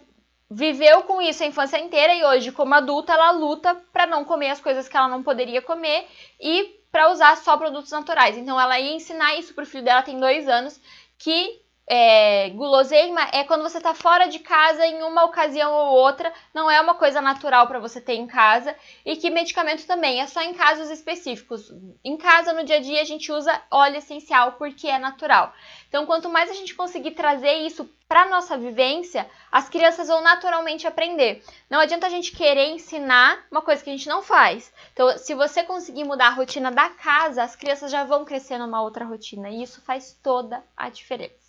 viveu 0.49 1.03
com 1.03 1.21
isso 1.21 1.43
a 1.43 1.45
infância 1.45 1.77
inteira 1.77 2.13
e 2.13 2.23
hoje, 2.23 2.51
como 2.51 2.73
adulta, 2.73 3.13
ela 3.13 3.31
luta 3.31 3.75
para 3.93 4.07
não 4.07 4.25
comer 4.25 4.49
as 4.49 4.59
coisas 4.59 4.87
que 4.87 4.97
ela 4.97 5.07
não 5.07 5.21
poderia 5.21 5.61
comer 5.61 6.07
e 6.39 6.79
para 6.91 7.11
usar 7.11 7.37
só 7.37 7.55
produtos 7.55 7.91
naturais. 7.91 8.37
Então, 8.37 8.59
ela 8.59 8.79
ia 8.79 8.95
ensinar 8.95 9.35
isso 9.35 9.53
pro 9.53 9.65
filho 9.65 9.83
dela, 9.83 10.01
tem 10.01 10.19
dois 10.19 10.47
anos, 10.47 10.79
que 11.17 11.61
é, 11.91 12.51
guloseima 12.51 13.27
é 13.33 13.43
quando 13.43 13.63
você 13.63 13.79
está 13.79 13.95
fora 13.95 14.27
de 14.27 14.37
casa 14.37 14.85
em 14.85 15.01
uma 15.01 15.23
ocasião 15.23 15.73
ou 15.73 15.95
outra, 15.95 16.31
não 16.53 16.69
é 16.69 16.79
uma 16.79 16.93
coisa 16.93 17.19
natural 17.19 17.65
para 17.65 17.79
você 17.79 17.99
ter 17.99 18.13
em 18.13 18.27
casa, 18.27 18.75
e 19.03 19.15
que 19.15 19.31
medicamento 19.31 19.87
também 19.87 20.21
é 20.21 20.27
só 20.27 20.39
em 20.43 20.53
casos 20.53 20.91
específicos. 20.91 21.73
Em 22.05 22.15
casa, 22.15 22.53
no 22.53 22.63
dia 22.63 22.75
a 22.75 22.79
dia, 22.79 23.01
a 23.01 23.05
gente 23.05 23.31
usa 23.31 23.59
óleo 23.71 23.97
essencial 23.97 24.51
porque 24.51 24.87
é 24.87 24.99
natural. 24.99 25.51
Então, 25.87 26.05
quanto 26.05 26.29
mais 26.29 26.51
a 26.51 26.53
gente 26.53 26.75
conseguir 26.75 27.11
trazer 27.11 27.53
isso 27.53 27.89
para 28.07 28.29
nossa 28.29 28.55
vivência, 28.55 29.27
as 29.51 29.67
crianças 29.67 30.09
vão 30.09 30.21
naturalmente 30.21 30.85
aprender. 30.85 31.43
Não 31.67 31.79
adianta 31.79 32.05
a 32.05 32.09
gente 32.11 32.35
querer 32.35 32.69
ensinar 32.69 33.47
uma 33.49 33.63
coisa 33.63 33.83
que 33.83 33.89
a 33.89 33.93
gente 33.93 34.07
não 34.07 34.21
faz. 34.21 34.71
Então, 34.93 35.17
se 35.17 35.33
você 35.33 35.63
conseguir 35.63 36.03
mudar 36.03 36.27
a 36.27 36.35
rotina 36.35 36.71
da 36.71 36.89
casa, 36.89 37.41
as 37.41 37.55
crianças 37.55 37.91
já 37.91 38.03
vão 38.03 38.25
crescer 38.25 38.59
numa 38.59 38.83
outra 38.83 39.05
rotina, 39.05 39.49
e 39.49 39.63
isso 39.63 39.81
faz 39.81 40.15
toda 40.21 40.63
a 40.77 40.89
diferença. 40.89 41.48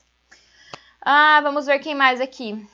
Ah, 1.03 1.41
vamos 1.43 1.65
ver 1.65 1.79
quem 1.79 1.95
mais 1.95 2.21
aqui. 2.21 2.67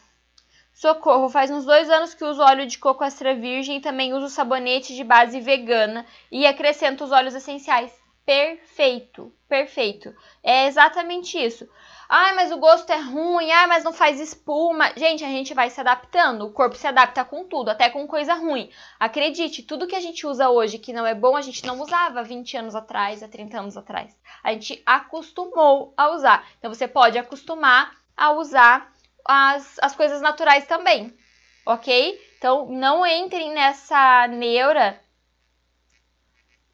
Socorro, 0.72 1.28
faz 1.28 1.48
uns 1.50 1.64
dois 1.64 1.88
anos 1.88 2.12
que 2.12 2.24
uso 2.24 2.42
óleo 2.42 2.66
de 2.66 2.76
coco 2.76 3.04
extra 3.04 3.34
virgem 3.34 3.76
e 3.76 3.80
também 3.80 4.12
uso 4.12 4.28
sabonete 4.28 4.96
de 4.96 5.04
base 5.04 5.40
vegana 5.40 6.04
e 6.30 6.44
acrescento 6.44 7.04
os 7.04 7.12
óleos 7.12 7.34
essenciais. 7.34 7.92
Perfeito, 8.26 9.32
perfeito. 9.48 10.12
É 10.42 10.66
exatamente 10.66 11.38
isso. 11.38 11.68
Ai, 12.08 12.34
mas 12.34 12.50
o 12.50 12.58
gosto 12.58 12.90
é 12.90 12.96
ruim, 12.96 13.50
ai, 13.52 13.68
mas 13.68 13.84
não 13.84 13.92
faz 13.92 14.18
espuma. 14.18 14.92
Gente, 14.96 15.24
a 15.24 15.28
gente 15.28 15.54
vai 15.54 15.70
se 15.70 15.80
adaptando, 15.80 16.46
o 16.46 16.52
corpo 16.52 16.74
se 16.74 16.86
adapta 16.88 17.24
com 17.24 17.44
tudo, 17.44 17.68
até 17.68 17.88
com 17.88 18.08
coisa 18.08 18.34
ruim. 18.34 18.68
Acredite, 18.98 19.62
tudo 19.62 19.86
que 19.86 19.94
a 19.94 20.00
gente 20.00 20.26
usa 20.26 20.50
hoje 20.50 20.78
que 20.78 20.92
não 20.92 21.06
é 21.06 21.14
bom, 21.14 21.36
a 21.36 21.42
gente 21.42 21.64
não 21.64 21.80
usava 21.80 22.24
20 22.24 22.56
anos 22.56 22.74
atrás, 22.74 23.22
há 23.22 23.28
30 23.28 23.60
anos 23.60 23.76
atrás. 23.76 24.18
A 24.42 24.52
gente 24.52 24.82
acostumou 24.84 25.94
a 25.96 26.10
usar. 26.10 26.44
Então 26.58 26.74
você 26.74 26.88
pode 26.88 27.16
acostumar 27.16 27.92
a 28.16 28.32
usar 28.32 28.92
as, 29.24 29.78
as 29.80 29.94
coisas 29.94 30.20
naturais 30.20 30.66
também, 30.66 31.16
ok? 31.64 32.18
Então, 32.38 32.66
não 32.66 33.04
entrem 33.04 33.52
nessa 33.52 34.26
neura, 34.28 35.00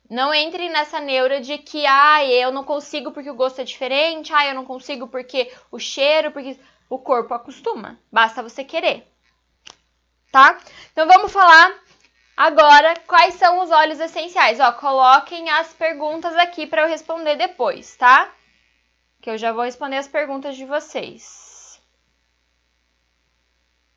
não 0.09 0.35
entrem 0.35 0.71
nessa 0.71 1.01
neura 1.01 1.41
de 1.41 1.59
que, 1.59 1.87
ah, 1.87 2.25
eu 2.25 2.53
não 2.53 2.65
consigo 2.65 3.11
porque 3.13 3.31
o 3.31 3.35
gosto 3.35 3.61
é 3.61 3.65
diferente, 3.65 4.33
ah, 4.33 4.47
eu 4.47 4.55
não 4.55 4.65
consigo 4.65 5.09
porque 5.09 5.51
o 5.71 5.79
cheiro, 5.79 6.31
porque 6.31 6.59
o 6.89 6.99
corpo 6.99 7.33
acostuma, 7.33 7.99
basta 8.11 8.43
você 8.43 8.63
querer, 8.63 9.11
tá? 10.31 10.59
Então, 10.93 11.07
vamos 11.07 11.33
falar 11.33 11.75
agora 12.37 12.95
quais 13.07 13.35
são 13.35 13.61
os 13.61 13.71
óleos 13.71 14.01
essenciais, 14.01 14.61
ó, 14.61 14.73
coloquem 14.73 15.49
as 15.51 15.73
perguntas 15.73 16.37
aqui 16.37 16.67
para 16.67 16.83
eu 16.83 16.89
responder 16.89 17.37
depois, 17.37 17.97
tá? 17.97 18.31
Que 19.23 19.31
eu 19.31 19.39
já 19.39 19.53
vou 19.53 19.63
responder 19.63 19.97
as 19.97 20.09
perguntas 20.09 20.57
de 20.57 20.67
vocês. 20.67 21.81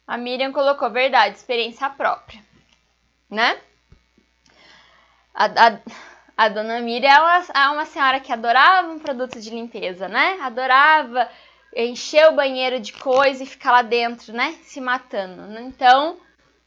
A 0.07 0.17
Miriam 0.17 0.53
colocou 0.53 0.89
verdade, 0.91 1.35
experiência 1.35 1.89
própria, 1.89 2.45
né? 3.27 3.59
A, 5.33 5.45
a, 5.45 5.79
a 6.37 6.47
dona 6.47 6.79
Miriam 6.79 7.19
uma, 7.19 7.43
é 7.55 7.69
uma 7.69 7.85
senhora 7.87 8.19
que 8.19 8.31
adorava 8.31 8.87
um 8.87 8.99
produto 8.99 9.41
de 9.41 9.49
limpeza, 9.49 10.07
né? 10.07 10.37
Adorava 10.41 11.27
encher 11.75 12.29
o 12.29 12.35
banheiro 12.35 12.79
de 12.79 12.93
coisa 12.93 13.43
e 13.43 13.47
ficar 13.47 13.71
lá 13.71 13.81
dentro, 13.81 14.31
né? 14.31 14.51
Se 14.61 14.79
matando. 14.79 15.59
Então, 15.59 16.19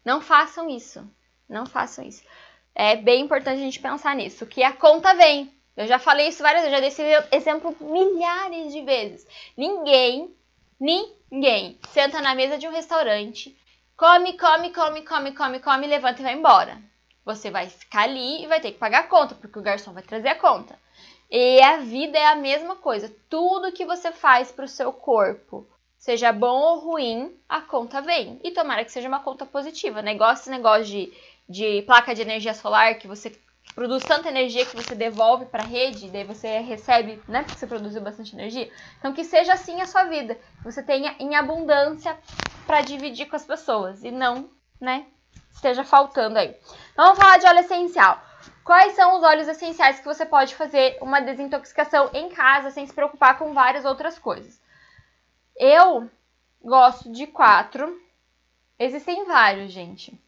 não 0.05 0.21
façam 0.21 0.68
isso. 0.68 1.09
Não 1.49 1.64
façam 1.64 2.05
isso. 2.05 2.25
É 2.75 2.97
bem 2.97 3.23
importante 3.23 3.61
a 3.61 3.64
gente 3.64 3.79
pensar 3.79 4.16
nisso, 4.16 4.44
que 4.47 4.64
a 4.64 4.73
conta 4.73 5.14
vem. 5.14 5.57
Eu 5.79 5.87
já 5.87 5.97
falei 5.97 6.27
isso 6.27 6.43
várias 6.43 6.64
vezes, 6.64 6.75
já 6.75 6.81
dei 6.81 6.88
esse 6.88 7.37
exemplo 7.37 7.77
milhares 7.81 8.73
de 8.73 8.83
vezes. 8.83 9.25
Ninguém, 9.57 10.35
ninguém 10.81 11.79
senta 11.91 12.21
na 12.21 12.35
mesa 12.35 12.59
de 12.59 12.67
um 12.67 12.73
restaurante, 12.73 13.57
come, 13.97 14.37
come, 14.37 14.73
come, 14.73 15.03
come, 15.03 15.33
come, 15.33 15.61
come, 15.61 15.87
levanta 15.87 16.21
e 16.21 16.25
vai 16.25 16.35
embora. 16.35 16.83
Você 17.25 17.49
vai 17.49 17.69
ficar 17.69 18.03
ali 18.03 18.43
e 18.43 18.49
vai 18.49 18.61
ter 18.61 18.73
que 18.73 18.79
pagar 18.79 19.01
a 19.01 19.07
conta, 19.07 19.37
porque 19.37 19.57
o 19.57 19.62
garçom 19.62 19.93
vai 19.93 20.03
trazer 20.03 20.31
a 20.31 20.35
conta. 20.35 20.77
E 21.31 21.62
a 21.62 21.77
vida 21.77 22.19
é 22.19 22.27
a 22.27 22.35
mesma 22.35 22.75
coisa. 22.75 23.14
Tudo 23.31 23.71
que 23.71 23.87
você 23.87 24.11
faz 24.11 24.51
para 24.51 24.64
o 24.64 24.69
seu 24.69 24.93
corpo, 24.93 25.64
seja 25.97 26.33
bom 26.33 26.61
ou 26.61 26.81
ruim, 26.81 27.38
a 27.49 27.61
conta 27.61 28.01
vem. 28.01 28.41
E 28.43 28.51
tomara 28.51 28.85
que 28.85 28.91
seja 28.91 29.07
uma 29.07 29.21
conta 29.21 29.47
positiva. 29.47 30.03
Negócio, 30.03 30.51
negócio 30.51 30.87
de, 30.87 31.12
de 31.49 31.83
placa 31.83 32.17
de 32.17 32.23
energia 32.23 32.53
solar 32.53 32.99
que 32.99 33.07
você 33.07 33.31
produz 33.74 34.04
tanta 34.04 34.28
energia 34.28 34.66
que 34.66 34.74
você 34.76 34.94
devolve 34.94 35.46
para 35.46 35.62
a 35.62 35.66
rede, 35.66 36.11
daí 36.11 36.24
você 36.24 36.59
recebe, 36.59 37.22
né, 37.28 37.42
porque 37.42 37.59
você 37.59 37.66
produziu 37.66 38.02
bastante 38.02 38.35
energia. 38.35 38.70
Então 38.98 39.12
que 39.12 39.24
seja 39.24 39.52
assim 39.52 39.81
a 39.81 39.87
sua 39.87 40.04
vida, 40.04 40.35
que 40.35 40.64
você 40.64 40.83
tenha 40.83 41.14
em 41.18 41.37
abundância 41.37 42.18
para 42.66 42.83
dividir 42.83 43.26
com 43.26 43.37
as 43.37 43.44
pessoas 43.44 44.02
e 44.02 44.11
não, 44.11 44.50
né, 44.81 45.07
esteja 45.50 45.85
faltando 45.85 46.38
aí. 46.38 46.57
Então 46.92 47.04
vamos 47.04 47.18
falar 47.18 47.38
de 47.38 47.46
óleo 47.46 47.61
essencial. 47.61 48.22
Quais 48.64 48.92
são 48.92 49.16
os 49.16 49.22
óleos 49.22 49.48
essenciais 49.48 49.98
que 49.98 50.04
você 50.04 50.26
pode 50.26 50.54
fazer 50.54 50.98
uma 51.00 51.20
desintoxicação 51.20 52.11
em 52.12 52.28
casa 52.28 52.70
sem 52.70 52.87
se 52.87 52.92
preocupar 52.92 53.38
com 53.38 53.54
várias 53.54 53.87
outras 53.87 54.18
coisas? 54.18 54.61
Eu 55.57 56.11
gosto 56.62 57.11
de 57.11 57.26
quatro. 57.26 57.98
Existem 58.78 59.24
vários, 59.24 59.72
gente. 59.72 60.20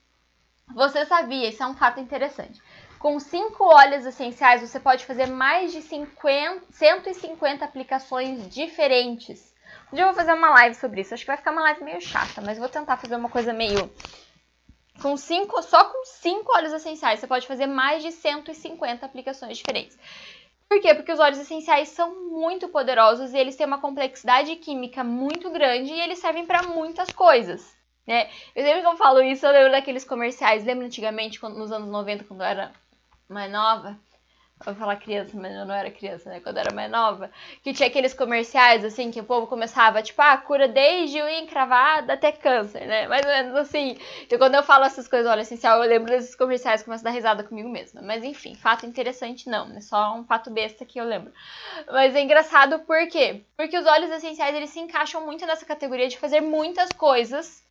Você 0.75 1.05
sabia, 1.05 1.49
isso 1.49 1.63
é 1.63 1.67
um 1.67 1.75
fato 1.75 2.01
interessante. 2.01 2.63
Com 3.01 3.19
cinco 3.19 3.65
óleos 3.65 4.05
essenciais, 4.05 4.61
você 4.61 4.79
pode 4.79 5.07
fazer 5.07 5.25
mais 5.25 5.73
de 5.73 5.81
50, 5.81 6.67
150 6.71 7.65
aplicações 7.65 8.47
diferentes. 8.55 9.55
Um 9.91 9.97
dia 9.97 10.05
eu 10.05 10.09
vou 10.09 10.15
fazer 10.15 10.35
uma 10.35 10.51
live 10.51 10.75
sobre 10.75 11.01
isso. 11.01 11.15
Acho 11.15 11.23
que 11.23 11.29
vai 11.29 11.39
ficar 11.39 11.53
uma 11.53 11.63
live 11.63 11.83
meio 11.83 11.99
chata, 11.99 12.43
mas 12.43 12.59
vou 12.59 12.69
tentar 12.69 12.99
fazer 12.99 13.17
uma 13.17 13.31
coisa 13.31 13.55
meio. 13.55 13.91
Com 15.01 15.17
cinco, 15.17 15.63
só 15.63 15.83
com 15.85 16.05
cinco 16.05 16.55
óleos 16.55 16.75
essenciais, 16.75 17.21
você 17.21 17.27
pode 17.27 17.47
fazer 17.47 17.67
mais 17.67 18.03
de 18.03 18.13
150 18.13 19.07
aplicações 19.07 19.57
diferentes. 19.57 19.99
Por 20.69 20.79
quê? 20.79 20.95
Porque 20.95 21.11
os 21.11 21.19
óleos 21.19 21.39
essenciais 21.39 21.89
são 21.89 22.29
muito 22.29 22.69
poderosos 22.69 23.33
e 23.33 23.39
eles 23.39 23.57
têm 23.57 23.67
uma 23.67 23.81
complexidade 23.81 24.55
química 24.57 25.03
muito 25.03 25.49
grande 25.51 25.91
e 25.91 26.01
eles 26.03 26.19
servem 26.19 26.45
para 26.45 26.65
muitas 26.65 27.11
coisas. 27.15 27.75
Né? 28.07 28.29
Eu 28.55 28.63
sempre 28.63 28.83
que 28.83 28.87
eu 28.89 28.97
falo 28.99 29.23
isso, 29.23 29.47
eu 29.47 29.53
lembro 29.53 29.73
daqueles 29.73 30.05
comerciais. 30.05 30.67
Lembra 30.67 30.85
antigamente, 30.85 31.41
quando, 31.41 31.57
nos 31.57 31.73
anos 31.73 31.89
90, 31.89 32.25
quando 32.25 32.43
eu 32.43 32.47
era 32.47 32.73
mais 33.33 33.51
nova, 33.51 33.99
vou 34.65 34.75
falar 34.75 34.97
criança, 34.97 35.37
mas 35.41 35.55
eu 35.55 35.65
não 35.65 35.75
era 35.75 35.91
criança, 35.91 36.29
né? 36.29 36.41
Quando 36.41 36.57
eu 36.57 36.63
era 36.63 36.75
mais 36.75 36.91
nova, 36.91 37.31
que 37.63 37.73
tinha 37.73 37.89
aqueles 37.89 38.13
comerciais, 38.13 38.85
assim, 38.85 39.11
que 39.11 39.21
o 39.21 39.25
povo 39.25 39.47
começava, 39.47 40.03
tipo, 40.03 40.21
ah, 40.21 40.37
cura 40.37 40.69
desde 40.69 41.23
unha 41.23 41.41
encravada 41.41 42.13
até 42.13 42.31
câncer, 42.33 42.87
né? 42.87 43.09
Mais 43.09 43.25
ou 43.25 43.33
menos 43.33 43.55
assim. 43.57 43.97
Então, 44.23 44.39
quando 44.39 44.57
eu 44.57 44.63
falo 44.63 44.85
essas 44.85 45.09
coisas, 45.09 45.31
olha, 45.31 45.41
essencial, 45.41 45.83
eu 45.83 45.89
lembro 45.89 46.11
desses 46.11 46.35
comerciais, 46.35 46.83
começo 46.83 47.07
a 47.07 47.11
dar 47.11 47.15
risada 47.15 47.43
comigo 47.45 47.69
mesma. 47.69 48.03
Mas, 48.03 48.23
enfim, 48.23 48.55
fato 48.55 48.85
interessante 48.85 49.49
não, 49.49 49.71
é 49.77 49.81
só 49.81 50.15
um 50.15 50.25
fato 50.25 50.51
besta 50.51 50.85
que 50.85 51.01
eu 51.01 51.05
lembro. 51.05 51.33
Mas 51.91 52.15
é 52.15 52.21
engraçado 52.21 52.81
por 52.81 53.09
quê? 53.09 53.45
Porque 53.57 53.79
os 53.79 53.87
óleos 53.87 54.11
essenciais, 54.11 54.55
eles 54.55 54.71
se 54.71 54.81
encaixam 54.81 55.25
muito 55.25 55.47
nessa 55.47 55.65
categoria 55.65 56.09
de 56.09 56.19
fazer 56.19 56.41
muitas 56.41 56.91
coisas 56.93 57.70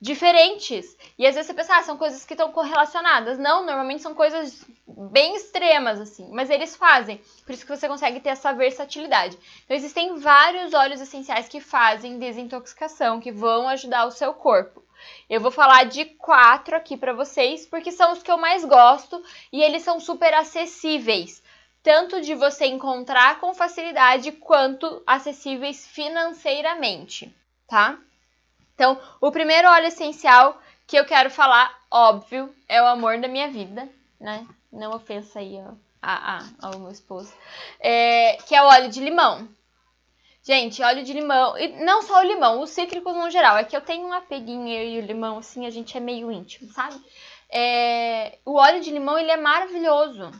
diferentes. 0.00 0.96
E 1.18 1.26
às 1.26 1.34
vezes 1.34 1.48
você 1.48 1.54
pensa, 1.54 1.76
ah, 1.76 1.82
são 1.82 1.96
coisas 1.96 2.24
que 2.24 2.32
estão 2.32 2.50
correlacionadas. 2.50 3.38
Não, 3.38 3.66
normalmente 3.66 4.02
são 4.02 4.14
coisas 4.14 4.64
bem 4.86 5.36
extremas, 5.36 6.00
assim. 6.00 6.28
Mas 6.32 6.48
eles 6.48 6.74
fazem. 6.74 7.20
Por 7.44 7.52
isso 7.52 7.66
que 7.66 7.76
você 7.76 7.86
consegue 7.86 8.20
ter 8.20 8.30
essa 8.30 8.52
versatilidade. 8.52 9.36
Então, 9.64 9.76
existem 9.76 10.16
vários 10.16 10.72
óleos 10.72 11.00
essenciais 11.00 11.48
que 11.48 11.60
fazem 11.60 12.18
desintoxicação, 12.18 13.20
que 13.20 13.30
vão 13.30 13.68
ajudar 13.68 14.06
o 14.06 14.10
seu 14.10 14.32
corpo. 14.32 14.82
Eu 15.28 15.40
vou 15.40 15.50
falar 15.50 15.84
de 15.84 16.04
quatro 16.04 16.76
aqui 16.76 16.96
para 16.96 17.12
vocês, 17.12 17.66
porque 17.66 17.92
são 17.92 18.12
os 18.12 18.22
que 18.22 18.30
eu 18.30 18.38
mais 18.38 18.64
gosto 18.64 19.22
e 19.52 19.62
eles 19.62 19.82
são 19.82 20.00
super 20.00 20.32
acessíveis. 20.34 21.42
Tanto 21.82 22.20
de 22.20 22.34
você 22.34 22.66
encontrar 22.66 23.40
com 23.40 23.54
facilidade, 23.54 24.32
quanto 24.32 25.02
acessíveis 25.06 25.86
financeiramente, 25.86 27.34
tá? 27.66 27.98
Então, 28.80 28.98
o 29.20 29.30
primeiro 29.30 29.68
óleo 29.68 29.88
essencial 29.88 30.58
que 30.86 30.96
eu 30.96 31.04
quero 31.04 31.28
falar, 31.28 31.70
óbvio, 31.90 32.48
é 32.66 32.80
o 32.80 32.86
amor 32.86 33.18
da 33.18 33.28
minha 33.28 33.46
vida, 33.46 33.86
né? 34.18 34.46
Não 34.72 34.94
ofensa 34.94 35.38
aí 35.38 35.60
ó, 35.62 35.74
a, 36.00 36.38
a, 36.38 36.48
ao 36.62 36.78
meu 36.78 36.90
esposo. 36.90 37.30
É, 37.78 38.38
que 38.48 38.54
é 38.54 38.62
o 38.62 38.68
óleo 38.68 38.88
de 38.88 39.02
limão. 39.02 39.46
Gente, 40.42 40.82
óleo 40.82 41.04
de 41.04 41.12
limão, 41.12 41.58
e 41.58 41.84
não 41.84 42.00
só 42.00 42.20
o 42.20 42.26
limão, 42.26 42.62
os 42.62 42.70
cítricos 42.70 43.14
no 43.14 43.28
geral. 43.28 43.58
É 43.58 43.64
que 43.64 43.76
eu 43.76 43.82
tenho 43.82 44.06
um 44.06 44.14
apeguinho 44.14 44.68
e 44.68 44.98
o 44.98 45.04
limão, 45.04 45.36
assim, 45.36 45.66
a 45.66 45.70
gente 45.70 45.94
é 45.94 46.00
meio 46.00 46.32
íntimo, 46.32 46.72
sabe? 46.72 46.98
É, 47.50 48.38
o 48.46 48.54
óleo 48.54 48.80
de 48.80 48.90
limão, 48.90 49.18
ele 49.18 49.30
é 49.30 49.36
maravilhoso. 49.36 50.30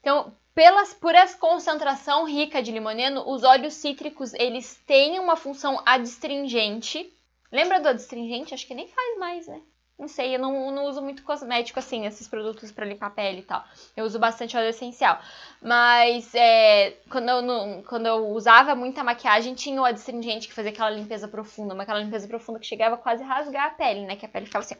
Então, 0.00 0.32
pelas, 0.52 0.94
por 0.94 1.14
essa 1.14 1.38
concentração 1.38 2.26
rica 2.26 2.60
de 2.60 2.72
limoneno, 2.72 3.22
os 3.30 3.44
óleos 3.44 3.74
cítricos, 3.74 4.34
eles 4.34 4.74
têm 4.84 5.20
uma 5.20 5.36
função 5.36 5.80
adstringente. 5.86 7.14
Lembra 7.50 7.80
do 7.80 7.88
adstringente? 7.88 8.54
Acho 8.54 8.66
que 8.66 8.74
nem 8.74 8.88
faz 8.88 9.18
mais, 9.18 9.46
né? 9.46 9.60
Não 9.98 10.06
sei, 10.06 10.36
eu 10.36 10.38
não, 10.38 10.70
não 10.70 10.84
uso 10.84 11.02
muito 11.02 11.24
cosmético 11.24 11.80
assim, 11.80 12.06
esses 12.06 12.28
produtos 12.28 12.70
para 12.70 12.86
limpar 12.86 13.06
a 13.06 13.10
pele 13.10 13.40
e 13.40 13.42
tal. 13.42 13.64
Eu 13.96 14.04
uso 14.04 14.16
bastante 14.16 14.56
óleo 14.56 14.68
essencial. 14.68 15.20
Mas 15.60 16.32
é, 16.36 16.96
quando, 17.10 17.28
eu, 17.28 17.42
não, 17.42 17.82
quando 17.82 18.06
eu 18.06 18.28
usava 18.28 18.76
muita 18.76 19.02
maquiagem, 19.02 19.54
tinha 19.54 19.82
o 19.82 19.84
adstringente 19.84 20.46
que 20.46 20.54
fazia 20.54 20.70
aquela 20.70 20.90
limpeza 20.90 21.26
profunda, 21.26 21.74
mas 21.74 21.82
aquela 21.82 21.98
limpeza 21.98 22.28
profunda 22.28 22.60
que 22.60 22.66
chegava 22.66 22.96
quase 22.96 23.24
a 23.24 23.26
rasgar 23.26 23.66
a 23.66 23.70
pele, 23.70 24.06
né? 24.06 24.14
Que 24.14 24.24
a 24.24 24.28
pele 24.28 24.46
ficava 24.46 24.64
assim. 24.64 24.76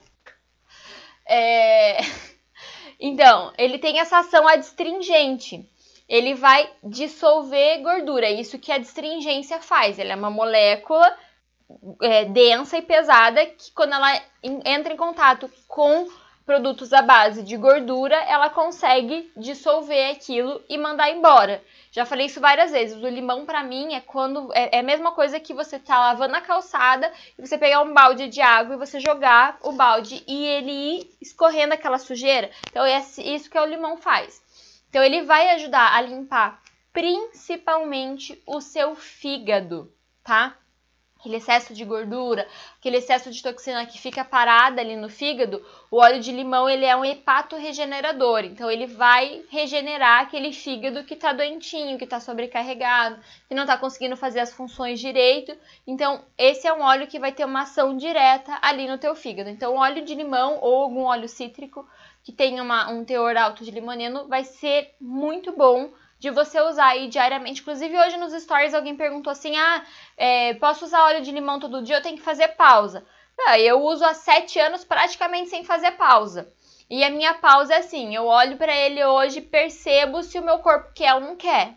É... 1.27 1.99
Então, 3.01 3.53
ele 3.57 3.79
tem 3.79 4.01
essa 4.01 4.19
ação 4.19 4.49
adstringente. 4.49 5.65
Ele 6.09 6.35
vai 6.35 6.69
dissolver 6.83 7.81
gordura. 7.81 8.27
É 8.27 8.33
isso 8.33 8.59
que 8.59 8.73
a 8.73 8.75
adstringência 8.75 9.61
faz. 9.61 10.01
Ele 10.01 10.11
é 10.11 10.17
uma 10.17 10.31
molécula 10.31 11.17
é, 12.03 12.25
densa 12.25 12.79
e 12.79 12.83
pesada 12.83 13.45
que 13.47 13.73
quando 13.73 13.95
ela 13.95 14.23
entra 14.43 14.93
em 14.93 14.97
contato 14.97 15.51
com 15.67 16.09
produtos 16.49 16.95
à 16.95 17.03
base 17.03 17.43
de 17.43 17.59
gordura, 17.59 18.17
ela 18.17 18.49
consegue 18.49 19.31
dissolver 19.37 20.13
aquilo 20.13 20.63
e 20.67 20.79
mandar 20.79 21.11
embora. 21.11 21.63
Já 21.93 22.07
falei 22.07 22.25
isso 22.25 22.41
várias 22.41 22.71
vezes. 22.71 22.97
O 22.97 23.07
limão 23.07 23.45
para 23.45 23.63
mim 23.63 23.93
é 23.93 24.01
quando 24.01 24.51
é, 24.55 24.77
é, 24.77 24.81
a 24.81 24.83
mesma 24.83 25.13
coisa 25.13 25.39
que 25.39 25.53
você 25.53 25.79
tá 25.79 25.99
lavando 25.99 26.35
a 26.37 26.41
calçada 26.41 27.13
e 27.39 27.47
você 27.47 27.59
pegar 27.59 27.83
um 27.83 27.93
balde 27.93 28.29
de 28.29 28.41
água 28.41 28.75
e 28.75 28.79
você 28.79 28.99
jogar 28.99 29.59
o 29.63 29.73
balde 29.73 30.25
e 30.27 30.47
ele 30.47 30.73
ir 30.73 31.11
escorrendo 31.21 31.75
aquela 31.75 31.99
sujeira. 31.99 32.51
Então 32.71 32.83
é 32.83 32.99
isso 32.99 33.51
que 33.51 33.59
o 33.59 33.67
limão 33.67 33.99
faz. 33.99 34.43
Então 34.89 35.03
ele 35.03 35.25
vai 35.25 35.51
ajudar 35.51 35.95
a 35.95 36.01
limpar 36.01 36.63
principalmente 36.95 38.43
o 38.47 38.61
seu 38.61 38.97
fígado, 38.97 39.93
tá? 40.25 40.57
Aquele 41.29 41.37
excesso 41.37 41.75
de 41.75 41.85
gordura, 41.85 42.49
aquele 42.79 42.97
excesso 42.97 43.31
de 43.31 43.43
toxina 43.43 43.85
que 43.85 43.99
fica 44.01 44.25
parada 44.25 44.81
ali 44.81 44.97
no 44.97 45.11
fígado, 45.11 45.63
o 45.91 45.99
óleo 45.99 46.21
de 46.21 46.33
limão 46.33 46.69
ele 46.69 46.87
é 46.87 46.97
um 46.97 47.05
hepato 47.05 47.57
regenerador, 47.57 48.45
então 48.45 48.71
ele 48.71 48.87
vai 48.87 49.43
regenerar 49.51 50.23
aquele 50.23 50.53
fígado 50.53 51.05
que 51.05 51.15
está 51.15 51.35
doentinho, 51.35 51.99
que 51.99 52.05
está 52.05 52.19
sobrecarregado, 52.19 53.21
que 53.47 53.55
não 53.55 53.65
está 53.65 53.77
conseguindo 53.77 54.17
fazer 54.17 54.41
as 54.41 54.53
funções 54.53 54.99
direito. 54.99 55.55
Então 55.87 56.25
esse 56.39 56.67
é 56.67 56.73
um 56.73 56.81
óleo 56.81 57.07
que 57.07 57.19
vai 57.19 57.33
ter 57.33 57.45
uma 57.45 57.63
ação 57.63 57.97
direta 57.97 58.59
ali 58.63 58.89
no 58.89 58.97
teu 58.97 59.15
fígado. 59.15 59.51
Então 59.51 59.77
óleo 59.77 60.05
de 60.05 60.15
limão 60.15 60.59
ou 60.63 60.83
algum 60.83 61.03
óleo 61.03 61.29
cítrico 61.29 61.87
que 62.25 62.33
tenha 62.33 62.63
uma, 62.63 62.91
um 62.91 63.05
teor 63.05 63.37
alto 63.37 63.65
de 63.65 63.71
limoneno 63.71 64.27
vai 64.29 64.45
ser 64.45 64.95
muito 65.01 65.53
bom 65.53 65.91
de 66.19 66.31
você 66.31 66.61
usar 66.61 66.89
aí 66.89 67.09
diariamente. 67.09 67.61
Inclusive, 67.61 67.97
hoje 67.97 68.17
nos 68.17 68.33
stories 68.43 68.75
alguém 68.75 68.97
perguntou 68.97 69.31
assim: 69.31 69.57
ah, 69.57 69.85
é, 70.17 70.55
posso 70.55 70.85
usar 70.85 71.05
óleo 71.05 71.23
de 71.23 71.31
limão 71.31 71.61
todo 71.61 71.83
dia? 71.83 71.97
Eu 71.97 72.03
tenho 72.03 72.17
que 72.17 72.23
fazer 72.23 72.49
pausa. 72.49 73.07
Ah, 73.47 73.59
eu 73.59 73.81
uso 73.83 74.05
há 74.05 74.15
sete 74.15 74.59
anos 74.59 74.85
praticamente 74.85 75.51
sem 75.51 75.63
fazer 75.65 75.93
pausa. 75.93 76.53
E 76.91 77.05
a 77.05 77.11
minha 77.11 77.35
pausa 77.35 77.75
é 77.75 77.79
assim: 77.79 78.15
eu 78.15 78.27
olho 78.27 78.57
para 78.57 78.75
ele 78.75 79.05
hoje, 79.05 79.41
percebo 79.41 80.23
se 80.23 80.39
o 80.39 80.45
meu 80.45 80.59
corpo 80.59 80.93
quer 80.95 81.15
ou 81.15 81.21
não 81.21 81.37
quer. 81.37 81.75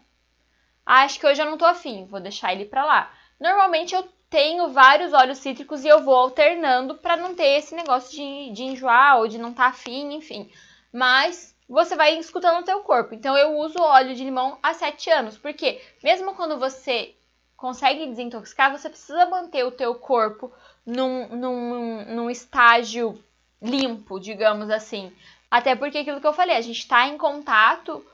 acho 0.85 1.19
que 1.19 1.27
hoje 1.27 1.41
eu 1.41 1.45
não 1.45 1.57
tô 1.57 1.65
afim, 1.65 2.05
vou 2.05 2.19
deixar 2.19 2.53
ele 2.53 2.65
para 2.65 2.85
lá. 2.85 3.11
Normalmente 3.39 3.93
eu 3.95 4.07
tenho 4.29 4.69
vários 4.69 5.13
óleos 5.13 5.39
cítricos 5.39 5.83
e 5.83 5.89
eu 5.89 6.03
vou 6.03 6.15
alternando 6.15 6.95
para 6.95 7.17
não 7.17 7.35
ter 7.35 7.57
esse 7.57 7.75
negócio 7.75 8.11
de, 8.11 8.53
de 8.53 8.63
enjoar 8.63 9.17
ou 9.17 9.27
de 9.27 9.37
não 9.37 9.49
estar 9.51 9.63
tá 9.63 9.69
afim, 9.69 10.13
enfim. 10.13 10.49
Mas 10.91 11.55
você 11.71 11.95
vai 11.95 12.17
escutando 12.17 12.59
o 12.59 12.65
teu 12.65 12.81
corpo. 12.81 13.13
Então 13.13 13.37
eu 13.37 13.57
uso 13.57 13.81
óleo 13.81 14.13
de 14.13 14.23
limão 14.23 14.57
há 14.61 14.73
7 14.73 15.09
anos, 15.09 15.37
porque 15.37 15.81
mesmo 16.03 16.35
quando 16.35 16.59
você 16.59 17.15
consegue 17.55 18.07
desintoxicar, 18.07 18.77
você 18.77 18.89
precisa 18.89 19.25
manter 19.27 19.63
o 19.63 19.71
teu 19.71 19.95
corpo 19.95 20.51
num, 20.85 21.27
num, 21.29 22.05
num 22.05 22.29
estágio 22.29 23.23
limpo, 23.61 24.19
digamos 24.19 24.69
assim. 24.69 25.13
Até 25.49 25.75
porque 25.75 25.99
aquilo 25.99 26.19
que 26.19 26.27
eu 26.27 26.33
falei, 26.33 26.57
a 26.57 26.61
gente 26.61 26.79
está 26.79 27.07
em 27.07 27.17
contato 27.17 28.05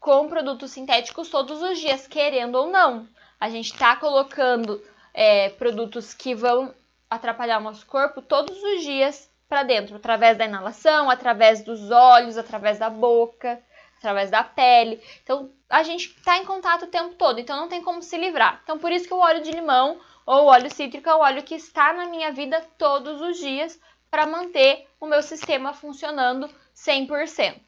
com 0.00 0.28
produtos 0.28 0.72
sintéticos 0.72 1.28
todos 1.28 1.62
os 1.62 1.78
dias, 1.78 2.08
querendo 2.08 2.56
ou 2.56 2.70
não. 2.70 3.08
A 3.38 3.48
gente 3.48 3.72
está 3.72 3.94
colocando 3.94 4.82
é, 5.12 5.50
produtos 5.50 6.14
que 6.14 6.34
vão 6.34 6.74
atrapalhar 7.08 7.58
o 7.58 7.62
nosso 7.62 7.86
corpo 7.86 8.20
todos 8.20 8.60
os 8.60 8.82
dias 8.82 9.30
para 9.48 9.62
dentro, 9.62 9.96
através 9.96 10.36
da 10.36 10.44
inalação, 10.44 11.10
através 11.10 11.62
dos 11.62 11.90
olhos, 11.90 12.38
através 12.38 12.78
da 12.78 12.90
boca, 12.90 13.62
através 13.98 14.30
da 14.30 14.42
pele. 14.44 15.02
Então, 15.22 15.50
a 15.68 15.82
gente 15.82 16.08
está 16.08 16.36
em 16.38 16.44
contato 16.44 16.84
o 16.84 16.90
tempo 16.90 17.14
todo, 17.14 17.40
então 17.40 17.56
não 17.56 17.68
tem 17.68 17.82
como 17.82 18.02
se 18.02 18.16
livrar. 18.16 18.60
Então, 18.62 18.78
por 18.78 18.92
isso 18.92 19.06
que 19.06 19.14
o 19.14 19.18
óleo 19.18 19.42
de 19.42 19.50
limão 19.50 19.98
ou 20.26 20.44
o 20.44 20.46
óleo 20.46 20.72
cítrico 20.72 21.08
é 21.08 21.14
o 21.14 21.20
óleo 21.20 21.42
que 21.42 21.54
está 21.54 21.92
na 21.92 22.06
minha 22.06 22.32
vida 22.32 22.60
todos 22.78 23.20
os 23.20 23.38
dias 23.38 23.78
para 24.10 24.26
manter 24.26 24.86
o 25.00 25.06
meu 25.06 25.22
sistema 25.22 25.72
funcionando 25.72 26.48
100%. 26.74 27.60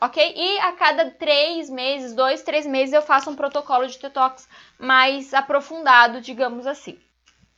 Ok? 0.00 0.34
E 0.36 0.58
a 0.58 0.72
cada 0.72 1.10
três 1.12 1.70
meses, 1.70 2.12
dois, 2.12 2.42
três 2.42 2.66
meses, 2.66 2.92
eu 2.92 3.02
faço 3.02 3.30
um 3.30 3.36
protocolo 3.36 3.86
de 3.86 3.98
detox 3.98 4.48
mais 4.78 5.32
aprofundado, 5.32 6.20
digamos 6.20 6.66
assim. 6.66 6.98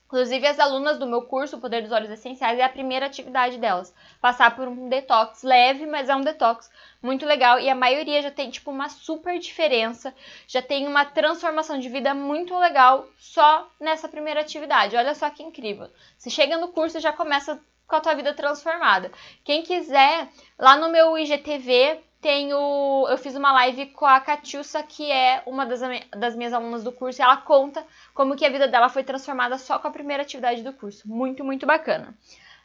Inclusive, 0.07 0.47
as 0.47 0.61
alunas 0.61 0.99
do 0.99 1.07
meu 1.07 1.23
curso, 1.23 1.57
o 1.57 1.61
Poder 1.61 1.83
dos 1.83 1.91
Olhos 1.91 2.11
Essenciais, 2.11 2.59
é 2.59 2.63
a 2.63 2.69
primeira 2.69 3.07
atividade 3.07 3.59
delas. 3.59 3.93
Passar 4.21 4.55
por 4.55 4.69
um 4.69 4.89
detox 4.89 5.43
leve, 5.43 5.87
mas 5.87 6.09
é 6.09 6.15
um 6.15 6.21
detox 6.21 6.71
muito 7.03 7.27
legal. 7.27 7.59
E 7.59 7.69
a 7.69 7.75
maioria 7.75 8.23
já 8.23 8.31
tem, 8.31 8.51
tipo, 8.51 8.71
uma 8.71 8.89
super 8.89 9.39
diferença. 9.39 10.15
Já 10.47 10.63
tem 10.63 10.87
uma 10.87 11.05
transformação 11.05 11.79
de 11.79 11.89
vida 11.89 12.15
muito 12.15 12.57
legal 12.59 13.09
só 13.19 13.69
nessa 13.81 14.09
primeira 14.09 14.41
atividade. 14.41 14.97
Olha 14.97 15.15
só 15.15 15.29
que 15.31 15.43
incrível. 15.43 15.91
Você 16.17 16.31
chega 16.31 16.59
no 16.59 16.69
curso 16.69 17.01
já 17.01 17.13
começa 17.13 17.61
com 17.87 17.97
a 17.97 18.01
tua 18.01 18.15
vida 18.15 18.35
transformada. 18.35 19.11
Quem 19.43 19.63
quiser, 19.63 20.29
lá 20.59 20.77
no 20.77 20.91
meu 20.91 21.19
IGTV 21.19 22.01
tenho, 22.25 23.07
eu 23.07 23.19
fiz 23.19 23.37
uma 23.37 23.53
live 23.53 23.85
com 23.89 24.07
a 24.07 24.19
Catiussa, 24.19 24.83
que 24.83 25.13
é 25.13 25.43
uma 25.45 25.67
das, 25.67 25.83
das 26.17 26.35
minhas 26.35 26.55
alunas 26.55 26.83
do 26.83 26.91
curso, 26.91 27.21
e 27.21 27.23
ela 27.23 27.37
conta 27.37 27.87
como 28.15 28.35
que 28.35 28.47
a 28.47 28.49
vida 28.49 28.67
dela 28.67 28.89
foi 28.89 29.05
transformada 29.05 29.59
só 29.59 29.79
com 29.79 29.89
a 29.89 29.91
primeira 29.91 30.23
atividade 30.23 30.63
do 30.63 30.73
curso. 30.73 31.07
Muito, 31.07 31.45
muito 31.45 31.67
bacana. 31.67 32.15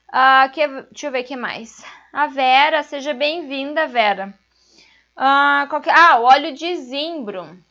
Uh, 0.08 0.50
que, 0.54 0.66
deixa 0.66 1.08
eu 1.08 1.12
ver 1.12 1.26
o 1.26 1.28
que 1.28 1.36
mais. 1.36 1.84
A 2.14 2.28
Vera, 2.28 2.84
seja 2.84 3.14
bem-vinda, 3.14 3.86
Vera. 3.86 4.34
Uh, 5.18 5.68
ah, 5.92 6.18
o 6.22 6.24
óleo 6.24 6.54
de 6.54 6.78
zimbro. 6.78 7.62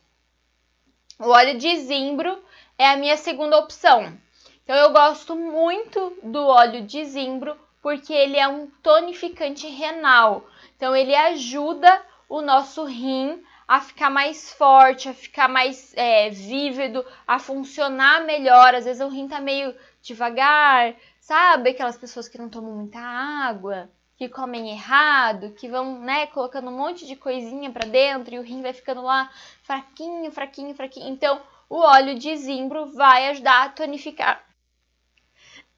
O 1.17 1.29
óleo 1.29 1.57
de 1.57 1.75
zimbro 1.77 2.37
é 2.77 2.87
a 2.87 2.97
minha 2.97 3.17
segunda 3.17 3.57
opção. 3.57 4.15
Então, 4.63 4.75
eu 4.75 4.91
gosto 4.91 5.35
muito 5.35 6.15
do 6.21 6.45
óleo 6.45 6.83
de 6.83 7.03
zimbro 7.05 7.57
porque 7.81 8.13
ele 8.13 8.37
é 8.37 8.47
um 8.47 8.67
tonificante 8.83 9.65
renal. 9.65 10.45
Então, 10.79 10.95
ele 10.95 11.13
ajuda 11.13 12.01
o 12.29 12.41
nosso 12.41 12.85
rim 12.85 13.43
a 13.67 13.81
ficar 13.81 14.09
mais 14.09 14.53
forte, 14.53 15.09
a 15.09 15.13
ficar 15.13 15.49
mais 15.49 15.93
é, 15.97 16.29
vívido, 16.29 17.05
a 17.27 17.37
funcionar 17.37 18.23
melhor. 18.23 18.73
Às 18.73 18.85
vezes 18.85 19.01
o 19.01 19.09
rim 19.09 19.27
tá 19.27 19.41
meio 19.41 19.75
devagar, 20.01 20.95
sabe? 21.19 21.71
Aquelas 21.71 21.97
pessoas 21.97 22.29
que 22.29 22.37
não 22.37 22.47
tomam 22.47 22.71
muita 22.71 22.97
água, 22.97 23.89
que 24.15 24.29
comem 24.29 24.69
errado, 24.69 25.51
que 25.51 25.67
vão, 25.67 25.99
né, 25.99 26.27
colocando 26.27 26.69
um 26.69 26.77
monte 26.77 27.05
de 27.05 27.17
coisinha 27.17 27.69
para 27.69 27.85
dentro 27.85 28.33
e 28.33 28.39
o 28.39 28.41
rim 28.41 28.61
vai 28.61 28.71
ficando 28.71 29.01
lá 29.01 29.29
fraquinho, 29.63 30.31
fraquinho, 30.31 30.73
fraquinho. 30.73 31.09
Então, 31.09 31.41
o 31.69 31.75
óleo 31.75 32.17
de 32.17 32.37
zimbro 32.37 32.93
vai 32.93 33.27
ajudar 33.31 33.65
a 33.65 33.69
tonificar. 33.69 34.41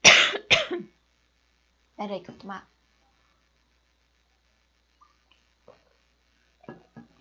Peraí 1.96 2.20
que 2.20 2.30
eu 2.30 2.34
vou 2.34 2.40
tomar 2.42 2.71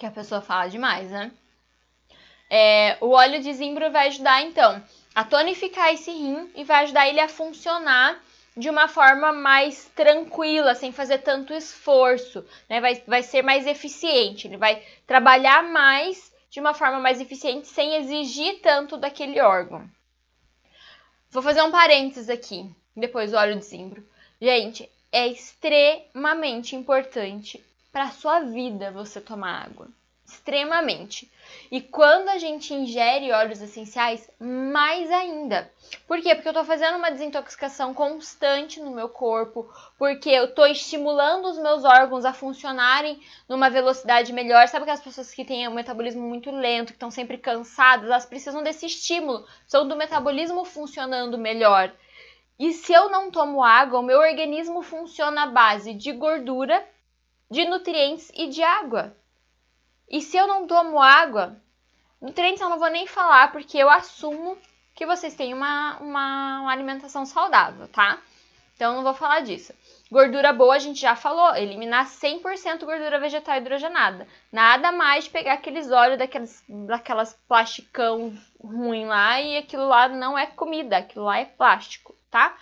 que 0.02 0.06
a 0.08 0.12
pessoa 0.12 0.42
fala 0.42 0.68
demais, 0.68 1.12
né? 1.12 1.32
É, 2.50 2.98
o 3.00 3.12
óleo 3.12 3.40
de 3.40 3.54
zimbro 3.54 3.92
vai 3.92 4.08
ajudar, 4.08 4.42
então, 4.42 4.84
a 5.14 5.24
tonificar 5.24 5.94
esse 5.94 6.10
rim 6.10 6.52
e 6.56 6.64
vai 6.64 6.84
ajudar 6.84 7.08
ele 7.08 7.20
a 7.20 7.30
funcionar 7.30 8.20
de 8.58 8.68
uma 8.68 8.88
forma 8.88 9.32
mais 9.32 9.92
tranquila, 9.96 10.74
sem 10.74 10.92
fazer 10.92 11.20
tanto 11.20 11.54
esforço, 11.54 12.44
né? 12.68 12.82
Vai, 12.82 12.96
vai 13.06 13.22
ser 13.22 13.44
mais 13.44 13.68
eficiente, 13.68 14.48
ele 14.48 14.58
vai 14.58 14.84
trabalhar 15.06 15.62
mais 15.62 16.34
de 16.50 16.60
uma 16.60 16.74
forma 16.74 17.00
mais 17.00 17.22
eficiente, 17.22 17.68
sem 17.68 17.98
exigir 17.98 18.60
tanto 18.60 18.98
daquele 18.98 19.40
órgão. 19.40 19.88
Vou 21.30 21.44
fazer 21.44 21.62
um 21.62 21.72
parênteses 21.72 22.28
aqui, 22.28 22.68
depois 22.98 23.30
do 23.30 23.38
óleo 23.38 23.56
de 23.56 23.66
zimbro. 23.66 24.04
Gente, 24.42 24.90
é 25.12 25.28
extremamente 25.28 26.76
importante 26.76 27.64
para 27.92 28.12
sua 28.12 28.40
vida 28.40 28.92
você 28.92 29.20
tomar 29.20 29.66
água. 29.66 29.88
extremamente. 30.26 31.30
E 31.70 31.82
quando 31.82 32.30
a 32.30 32.38
gente 32.38 32.74
ingere 32.74 33.34
óleos 33.34 33.62
essenciais, 33.62 34.30
mais 34.40 35.12
ainda. 35.12 35.70
Por 36.08 36.22
quê? 36.22 36.34
Porque 36.34 36.48
eu 36.48 36.54
tô 36.54 36.64
fazendo 36.64 36.98
uma 36.98 37.12
desintoxicação 37.12 37.94
constante 37.94 38.80
no 38.80 38.92
meu 38.92 39.10
corpo, 39.10 39.70
porque 39.98 40.30
eu 40.30 40.54
tô 40.56 40.66
estimulando 40.66 41.50
os 41.50 41.58
meus 41.58 41.84
órgãos 41.84 42.24
a 42.24 42.32
funcionarem 42.32 43.20
numa 43.48 43.70
velocidade 43.70 44.32
melhor. 44.32 44.70
Sabe 44.70 44.84
aquelas 44.84 45.04
pessoas 45.04 45.34
que 45.34 45.44
têm 45.44 45.68
um 45.68 45.74
metabolismo 45.74 46.22
muito 46.22 46.50
lento, 46.50 46.88
que 46.88 46.94
estão 46.94 47.12
sempre 47.12 47.38
cansadas, 47.38 48.06
elas 48.06 48.26
precisam 48.26 48.64
desse 48.64 48.86
estímulo, 48.86 49.46
são 49.68 49.86
do 49.86 49.98
metabolismo 49.98 50.64
funcionando 50.64 51.38
melhor. 51.38 51.92
E 52.58 52.72
se 52.72 52.94
eu 52.94 53.10
não 53.10 53.32
tomo 53.32 53.64
água, 53.64 54.00
o 54.00 54.04
meu 54.04 54.20
organismo 54.20 54.82
funciona 54.82 55.44
à 55.44 55.48
base 55.48 55.94
de 55.94 56.12
gordura, 56.14 56.88
de 57.52 57.66
nutrientes 57.66 58.32
e 58.34 58.48
de 58.48 58.64
água. 58.64 59.14
E 60.10 60.22
se 60.22 60.38
eu 60.38 60.48
não 60.48 60.66
tomo 60.66 61.02
água, 61.02 61.62
nutrientes 62.22 62.62
eu 62.62 62.70
não 62.70 62.80
vou 62.80 62.90
nem 62.90 63.06
falar, 63.06 63.52
porque 63.52 63.78
eu 63.78 63.90
assumo 63.90 64.58
que 64.96 65.06
vocês 65.06 65.36
têm 65.36 65.54
uma, 65.54 65.98
uma, 66.00 66.62
uma 66.62 66.72
alimentação 66.72 67.26
saudável, 67.26 67.90
tá? 67.90 68.20
Então 68.76 68.96
não 68.96 69.04
vou 69.04 69.14
falar 69.14 69.42
disso. 69.42 69.74
Gordura 70.10 70.54
boa 70.54 70.76
a 70.76 70.80
gente 70.80 71.00
já 71.02 71.16
falou, 71.16 71.56
eliminar 71.56 72.06
100% 72.06 72.86
gordura 72.86 73.20
vegetal 73.20 73.58
hidrogenada. 73.58 74.28
Nada 74.52 74.92
mais 74.92 75.26
de 75.26 75.30
pegar 75.30 75.54
aqueles 75.54 75.92
óleos 75.92 76.18
daquelas, 76.18 76.64
daquelas 76.68 77.34
plasticão 77.48 78.34
ruim 78.64 79.06
lá 79.06 79.42
e 79.42 79.58
aquilo 79.58 79.88
lá 79.88 80.08
não 80.08 80.38
é 80.38 80.48
comida, 80.48 80.98
aquilo 80.98 81.26
lá 81.26 81.40
é 81.40 81.46
plástico, 81.46 82.16
tá? 82.30 82.56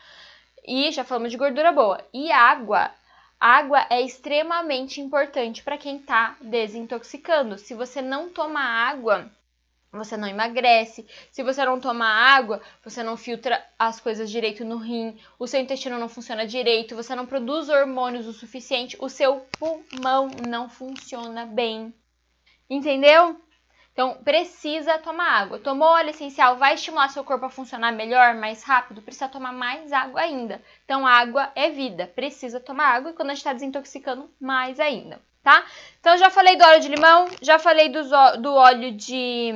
E 0.66 0.92
já 0.92 1.04
falamos 1.04 1.32
de 1.32 1.38
gordura 1.38 1.72
boa. 1.72 2.04
E 2.14 2.32
água, 2.32 2.92
Água 3.40 3.86
é 3.90 4.02
extremamente 4.02 5.00
importante 5.00 5.64
para 5.64 5.78
quem 5.78 5.96
está 5.98 6.36
desintoxicando. 6.42 7.58
Se 7.58 7.74
você 7.74 8.02
não 8.02 8.30
toma 8.30 8.60
água, 8.60 9.32
você 9.92 10.18
não 10.18 10.28
emagrece. 10.28 11.08
Se 11.32 11.42
você 11.42 11.64
não 11.64 11.80
toma 11.80 12.06
água, 12.06 12.62
você 12.84 13.02
não 13.02 13.16
filtra 13.16 13.66
as 13.78 14.00
coisas 14.00 14.30
direito 14.30 14.66
no 14.66 14.78
rim, 14.78 15.18
o 15.40 15.48
seu 15.48 15.60
intestino 15.62 15.98
não 15.98 16.10
funciona 16.10 16.46
direito, 16.46 16.96
você 16.96 17.16
não 17.16 17.26
produz 17.26 17.70
hormônios 17.70 18.28
o 18.28 18.34
suficiente, 18.34 18.98
o 19.00 19.08
seu 19.08 19.46
pulmão 19.58 20.30
não 20.48 20.70
funciona 20.70 21.46
bem. 21.46 21.94
Entendeu? 22.70 23.40
Então, 24.00 24.14
precisa 24.24 24.98
tomar 24.98 25.42
água. 25.42 25.60
Tomou 25.60 25.90
óleo 25.90 26.12
essencial, 26.12 26.56
vai 26.56 26.76
estimular 26.76 27.10
seu 27.10 27.22
corpo 27.22 27.48
a 27.48 27.50
funcionar 27.50 27.92
melhor, 27.92 28.34
mais 28.34 28.64
rápido, 28.64 29.02
precisa 29.02 29.28
tomar 29.28 29.52
mais 29.52 29.92
água 29.92 30.22
ainda. 30.22 30.64
Então, 30.86 31.06
água 31.06 31.52
é 31.54 31.70
vida, 31.70 32.08
precisa 32.08 32.62
tomar 32.62 32.96
água 32.96 33.12
e 33.12 33.14
quando 33.14 33.32
a 33.32 33.34
gente 33.34 33.40
está 33.40 33.52
desintoxicando, 33.52 34.32
mais 34.40 34.80
ainda, 34.80 35.22
tá? 35.44 35.66
Então, 36.00 36.18
já 36.18 36.30
falei 36.30 36.56
do 36.56 36.64
óleo 36.64 36.80
de 36.80 36.88
limão, 36.88 37.28
já 37.42 37.60
falei 37.60 37.90
do, 37.90 38.02
do 38.42 38.54
óleo 38.54 38.94
de 38.94 39.52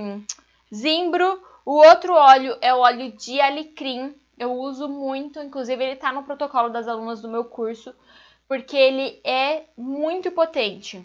zimbro, 0.76 1.42
o 1.66 1.76
outro 1.76 2.14
óleo 2.14 2.58
é 2.60 2.74
o 2.74 2.80
óleo 2.80 3.14
de 3.14 3.40
alecrim. 3.40 4.14
Eu 4.38 4.52
uso 4.52 4.90
muito, 4.90 5.40
inclusive 5.40 5.82
ele 5.82 5.94
está 5.94 6.12
no 6.12 6.24
protocolo 6.24 6.68
das 6.68 6.90
alunas 6.90 7.22
do 7.22 7.30
meu 7.30 7.46
curso, 7.46 7.96
porque 8.46 8.76
ele 8.76 9.22
é 9.24 9.64
muito 9.78 10.30
potente. 10.32 11.02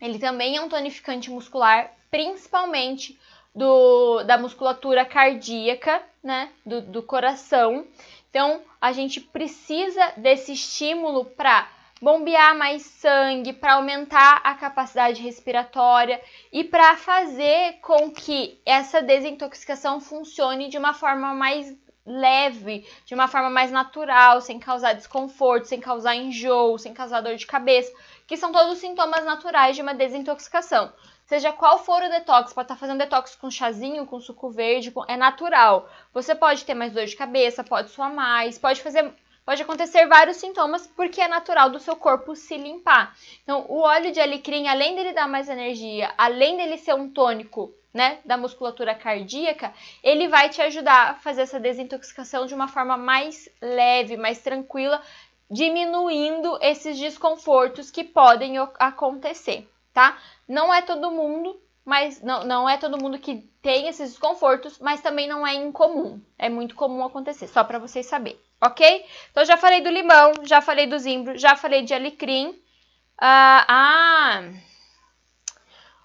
Ele 0.00 0.18
também 0.18 0.56
é 0.56 0.62
um 0.62 0.68
tonificante 0.70 1.30
muscular, 1.30 1.97
principalmente 2.10 3.18
do, 3.54 4.22
da 4.24 4.38
musculatura 4.38 5.04
cardíaca, 5.04 6.02
né, 6.22 6.50
do, 6.64 6.80
do 6.80 7.02
coração. 7.02 7.86
Então, 8.30 8.62
a 8.80 8.92
gente 8.92 9.20
precisa 9.20 10.12
desse 10.16 10.52
estímulo 10.52 11.24
para 11.24 11.68
bombear 12.00 12.56
mais 12.56 12.82
sangue, 12.82 13.52
para 13.52 13.74
aumentar 13.74 14.40
a 14.44 14.54
capacidade 14.54 15.20
respiratória 15.20 16.20
e 16.52 16.62
para 16.62 16.96
fazer 16.96 17.78
com 17.82 18.10
que 18.10 18.60
essa 18.64 19.02
desintoxicação 19.02 20.00
funcione 20.00 20.68
de 20.68 20.78
uma 20.78 20.94
forma 20.94 21.34
mais 21.34 21.74
leve, 22.06 22.86
de 23.04 23.14
uma 23.14 23.28
forma 23.28 23.50
mais 23.50 23.70
natural, 23.70 24.40
sem 24.40 24.58
causar 24.58 24.94
desconforto, 24.94 25.66
sem 25.66 25.80
causar 25.80 26.14
enjoo, 26.14 26.78
sem 26.78 26.94
causar 26.94 27.20
dor 27.20 27.36
de 27.36 27.46
cabeça, 27.46 27.92
que 28.26 28.36
são 28.36 28.50
todos 28.50 28.78
sintomas 28.78 29.24
naturais 29.24 29.76
de 29.76 29.82
uma 29.82 29.94
desintoxicação. 29.94 30.92
Seja 31.28 31.52
qual 31.52 31.78
for 31.78 32.02
o 32.02 32.08
detox, 32.08 32.54
pode 32.54 32.64
estar 32.64 32.76
fazendo 32.76 33.00
detox 33.00 33.36
com 33.36 33.50
chazinho, 33.50 34.06
com 34.06 34.18
suco 34.18 34.48
verde, 34.48 34.90
com... 34.90 35.04
é 35.06 35.14
natural. 35.14 35.86
Você 36.14 36.34
pode 36.34 36.64
ter 36.64 36.72
mais 36.72 36.90
dor 36.90 37.04
de 37.04 37.14
cabeça, 37.14 37.62
pode 37.62 37.90
suar 37.90 38.10
mais, 38.10 38.58
pode 38.58 38.80
fazer 38.80 39.12
pode 39.44 39.60
acontecer 39.60 40.06
vários 40.06 40.38
sintomas 40.38 40.86
porque 40.86 41.20
é 41.20 41.28
natural 41.28 41.68
do 41.68 41.78
seu 41.78 41.94
corpo 41.96 42.34
se 42.34 42.56
limpar. 42.56 43.14
Então, 43.42 43.66
o 43.68 43.80
óleo 43.80 44.10
de 44.10 44.18
alecrim, 44.18 44.68
além 44.68 44.94
dele 44.94 45.12
dar 45.12 45.28
mais 45.28 45.50
energia, 45.50 46.14
além 46.16 46.56
dele 46.56 46.78
ser 46.78 46.94
um 46.94 47.10
tônico, 47.10 47.74
né, 47.92 48.20
da 48.24 48.38
musculatura 48.38 48.94
cardíaca, 48.94 49.74
ele 50.02 50.28
vai 50.28 50.48
te 50.48 50.62
ajudar 50.62 51.10
a 51.10 51.14
fazer 51.14 51.42
essa 51.42 51.60
desintoxicação 51.60 52.46
de 52.46 52.54
uma 52.54 52.68
forma 52.68 52.96
mais 52.96 53.50
leve, 53.60 54.16
mais 54.16 54.40
tranquila, 54.40 55.02
diminuindo 55.50 56.58
esses 56.62 56.98
desconfortos 56.98 57.90
que 57.90 58.02
podem 58.02 58.56
acontecer 58.78 59.68
tá? 59.98 60.16
Não 60.46 60.72
é 60.72 60.80
todo 60.80 61.10
mundo, 61.10 61.60
mas 61.84 62.22
não, 62.22 62.44
não 62.44 62.68
é 62.68 62.76
todo 62.76 63.02
mundo 63.02 63.18
que 63.18 63.50
tem 63.60 63.88
esses 63.88 64.10
desconfortos, 64.10 64.78
mas 64.78 65.00
também 65.00 65.26
não 65.26 65.44
é 65.44 65.54
incomum. 65.54 66.22
É 66.38 66.48
muito 66.48 66.76
comum 66.76 67.04
acontecer, 67.04 67.48
só 67.48 67.64
para 67.64 67.80
vocês 67.80 68.06
saberem, 68.06 68.38
ok? 68.60 69.04
Então, 69.32 69.44
já 69.44 69.56
falei 69.56 69.80
do 69.80 69.90
limão, 69.90 70.34
já 70.44 70.60
falei 70.60 70.86
do 70.86 70.96
zimbro, 71.00 71.36
já 71.36 71.56
falei 71.56 71.82
de 71.82 71.92
alecrim. 71.92 72.62
Ah, 73.20 73.66
ah 73.68 74.42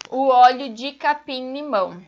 o 0.10 0.28
óleo 0.28 0.74
de 0.74 0.94
capim-limão. 0.94 2.04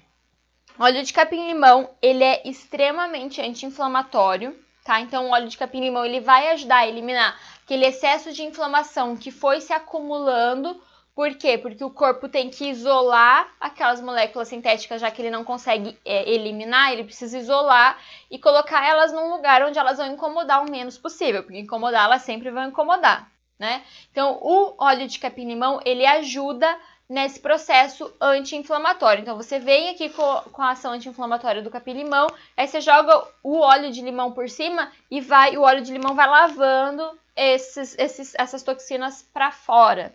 Óleo 0.80 1.04
de 1.04 1.14
capim-limão, 1.14 1.92
ele 2.02 2.24
é 2.24 2.42
extremamente 2.50 3.40
anti-inflamatório, 3.42 4.60
tá? 4.84 5.00
Então, 5.02 5.28
o 5.28 5.32
óleo 5.32 5.48
de 5.48 5.58
capim-limão, 5.58 6.04
ele 6.04 6.20
vai 6.20 6.50
ajudar 6.50 6.78
a 6.78 6.88
eliminar 6.88 7.40
aquele 7.64 7.86
excesso 7.86 8.34
de 8.34 8.42
inflamação 8.42 9.16
que 9.16 9.30
foi 9.30 9.62
se 9.62 9.72
acumulando 9.72 10.82
por 11.16 11.34
quê? 11.36 11.58
Porque 11.58 11.84
o 11.84 11.90
corpo 11.90 12.28
tem 12.28 12.50
que 12.50 12.70
isolar 12.70 13.50
aquelas 13.58 14.02
moléculas 14.02 14.50
sintéticas, 14.50 15.00
já 15.00 15.10
que 15.10 15.22
ele 15.22 15.32
não 15.32 15.46
consegue 15.46 15.98
é, 16.04 16.30
eliminar, 16.30 16.92
ele 16.92 17.06
precisa 17.06 17.38
isolar 17.38 17.98
e 18.30 18.38
colocar 18.38 18.86
elas 18.86 19.14
num 19.14 19.30
lugar 19.30 19.64
onde 19.64 19.80
elas 19.80 19.98
vão 19.98 20.08
incomodar 20.08 20.62
o 20.62 20.70
menos 20.70 20.98
possível, 20.98 21.42
porque 21.42 21.58
incomodar 21.58 22.04
elas 22.04 22.24
sempre 22.24 22.52
vão 22.52 22.68
incomodar, 22.68 23.32
né? 23.58 23.82
Então, 24.12 24.38
o 24.42 24.76
óleo 24.78 25.08
de 25.08 25.18
capim-limão, 25.18 25.80
ele 25.86 26.06
ajuda 26.06 26.78
nesse 27.08 27.40
processo 27.40 28.14
anti-inflamatório. 28.20 29.22
Então, 29.22 29.38
você 29.38 29.58
vem 29.58 29.92
aqui 29.92 30.10
com, 30.10 30.42
com 30.52 30.62
a 30.62 30.72
ação 30.72 30.92
anti-inflamatória 30.92 31.62
do 31.62 31.72
capim-limão, 31.72 32.28
aí 32.58 32.68
você 32.68 32.82
joga 32.82 33.26
o 33.42 33.60
óleo 33.60 33.90
de 33.90 34.02
limão 34.02 34.34
por 34.34 34.50
cima 34.50 34.92
e 35.10 35.22
vai, 35.22 35.56
o 35.56 35.62
óleo 35.62 35.82
de 35.82 35.94
limão 35.94 36.14
vai 36.14 36.28
lavando 36.28 37.18
esses, 37.38 37.98
esses, 37.98 38.36
essas 38.36 38.64
toxinas 38.64 39.22
para 39.34 39.50
fora 39.50 40.14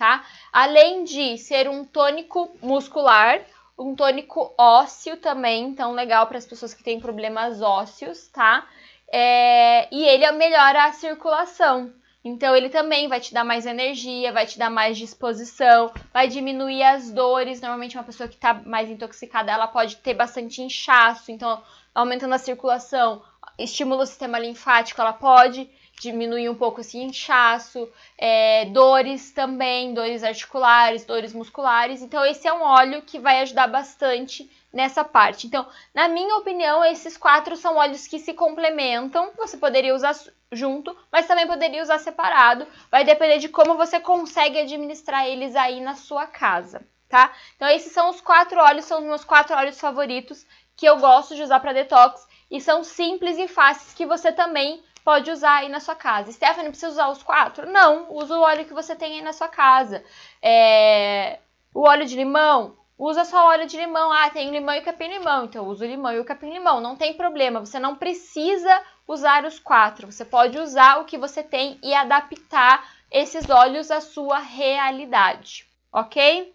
tá? 0.00 0.24
Além 0.50 1.04
de 1.04 1.36
ser 1.36 1.68
um 1.68 1.84
tônico 1.84 2.50
muscular, 2.62 3.42
um 3.78 3.94
tônico 3.94 4.54
ósseo 4.56 5.18
também, 5.18 5.64
então 5.64 5.92
legal 5.92 6.26
para 6.26 6.38
as 6.38 6.46
pessoas 6.46 6.72
que 6.72 6.82
têm 6.82 6.98
problemas 6.98 7.60
ósseos, 7.60 8.26
tá? 8.28 8.66
É, 9.12 9.94
e 9.94 10.02
ele 10.02 10.30
melhora 10.32 10.84
a 10.84 10.92
circulação. 10.94 11.92
Então 12.24 12.56
ele 12.56 12.70
também 12.70 13.08
vai 13.08 13.20
te 13.20 13.34
dar 13.34 13.44
mais 13.44 13.66
energia, 13.66 14.32
vai 14.32 14.46
te 14.46 14.58
dar 14.58 14.70
mais 14.70 14.96
disposição, 14.96 15.92
vai 16.14 16.28
diminuir 16.28 16.82
as 16.82 17.10
dores. 17.10 17.60
Normalmente 17.60 17.98
uma 17.98 18.04
pessoa 18.04 18.28
que 18.28 18.36
está 18.36 18.54
mais 18.54 18.88
intoxicada, 18.88 19.52
ela 19.52 19.66
pode 19.66 19.96
ter 19.96 20.14
bastante 20.14 20.62
inchaço, 20.62 21.30
então 21.30 21.62
aumentando 21.94 22.34
a 22.34 22.38
circulação, 22.38 23.22
estimula 23.58 24.04
o 24.04 24.06
sistema 24.06 24.38
linfático, 24.38 24.98
ela 24.98 25.12
pode 25.12 25.68
diminuir 26.00 26.48
um 26.48 26.54
pouco 26.54 26.80
esse 26.80 26.96
inchaço, 26.96 27.86
é, 28.16 28.64
dores 28.66 29.30
também, 29.32 29.92
dores 29.92 30.24
articulares, 30.24 31.04
dores 31.04 31.34
musculares. 31.34 32.00
Então, 32.00 32.24
esse 32.24 32.48
é 32.48 32.52
um 32.52 32.62
óleo 32.62 33.02
que 33.02 33.18
vai 33.18 33.40
ajudar 33.42 33.66
bastante 33.66 34.50
nessa 34.72 35.04
parte. 35.04 35.46
Então, 35.46 35.68
na 35.94 36.08
minha 36.08 36.36
opinião, 36.36 36.82
esses 36.84 37.18
quatro 37.18 37.54
são 37.54 37.76
óleos 37.76 38.06
que 38.06 38.18
se 38.18 38.32
complementam. 38.32 39.30
Você 39.36 39.58
poderia 39.58 39.94
usar 39.94 40.16
junto, 40.50 40.96
mas 41.12 41.26
também 41.26 41.46
poderia 41.46 41.82
usar 41.82 41.98
separado. 41.98 42.66
Vai 42.90 43.04
depender 43.04 43.38
de 43.38 43.50
como 43.50 43.76
você 43.76 44.00
consegue 44.00 44.58
administrar 44.58 45.26
eles 45.26 45.54
aí 45.54 45.80
na 45.80 45.94
sua 45.94 46.26
casa, 46.26 46.80
tá? 47.10 47.30
Então, 47.56 47.68
esses 47.68 47.92
são 47.92 48.08
os 48.08 48.22
quatro 48.22 48.58
óleos, 48.58 48.86
são 48.86 49.00
os 49.00 49.04
meus 49.04 49.24
quatro 49.24 49.54
óleos 49.54 49.78
favoritos 49.78 50.46
que 50.74 50.86
eu 50.86 50.96
gosto 50.96 51.34
de 51.36 51.42
usar 51.42 51.60
para 51.60 51.74
detox 51.74 52.26
e 52.50 52.58
são 52.58 52.82
simples 52.82 53.36
e 53.36 53.46
fáceis 53.46 53.92
que 53.92 54.06
você 54.06 54.32
também 54.32 54.82
pode 55.10 55.28
usar 55.28 55.56
aí 55.56 55.68
na 55.68 55.80
sua 55.80 55.96
casa. 55.96 56.30
Stephanie, 56.30 56.70
precisa 56.70 56.92
usar 56.92 57.08
os 57.08 57.20
quatro? 57.20 57.68
Não, 57.68 58.12
usa 58.12 58.38
o 58.38 58.42
óleo 58.42 58.64
que 58.64 58.72
você 58.72 58.94
tem 58.94 59.14
aí 59.14 59.22
na 59.22 59.32
sua 59.32 59.48
casa. 59.48 60.04
É... 60.40 61.40
O 61.74 61.80
óleo 61.80 62.06
de 62.06 62.14
limão, 62.14 62.76
usa 62.96 63.24
só 63.24 63.48
óleo 63.48 63.66
de 63.66 63.76
limão. 63.76 64.12
Ah, 64.12 64.30
tem 64.30 64.52
limão 64.52 64.72
e 64.72 64.82
capim-limão, 64.82 65.46
então 65.46 65.66
usa 65.66 65.84
o 65.84 65.88
limão 65.88 66.12
e 66.12 66.20
o 66.20 66.24
capim-limão. 66.24 66.80
Não 66.80 66.94
tem 66.94 67.14
problema, 67.14 67.58
você 67.58 67.80
não 67.80 67.96
precisa 67.96 68.70
usar 69.08 69.44
os 69.44 69.58
quatro. 69.58 70.12
Você 70.12 70.24
pode 70.24 70.56
usar 70.60 71.00
o 71.00 71.04
que 71.04 71.18
você 71.18 71.42
tem 71.42 71.80
e 71.82 71.92
adaptar 71.92 72.88
esses 73.10 73.50
óleos 73.50 73.90
à 73.90 74.00
sua 74.00 74.38
realidade, 74.38 75.66
ok? 75.92 76.54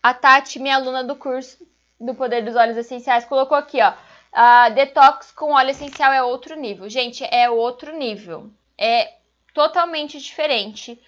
A 0.00 0.14
Tati, 0.14 0.60
minha 0.60 0.76
aluna 0.76 1.02
do 1.02 1.16
curso 1.16 1.66
do 2.00 2.14
Poder 2.14 2.44
dos 2.44 2.54
Óleos 2.54 2.76
Essenciais, 2.76 3.24
colocou 3.24 3.58
aqui, 3.58 3.82
ó. 3.82 3.92
Uh, 4.34 4.74
detox 4.74 5.30
com 5.32 5.52
óleo 5.52 5.70
essencial 5.70 6.12
é 6.12 6.22
outro 6.22 6.56
nível. 6.56 6.88
Gente, 6.88 7.24
é 7.24 7.50
outro 7.50 7.96
nível. 7.96 8.50
É 8.78 9.14
totalmente 9.52 10.18
diferente. 10.18 11.00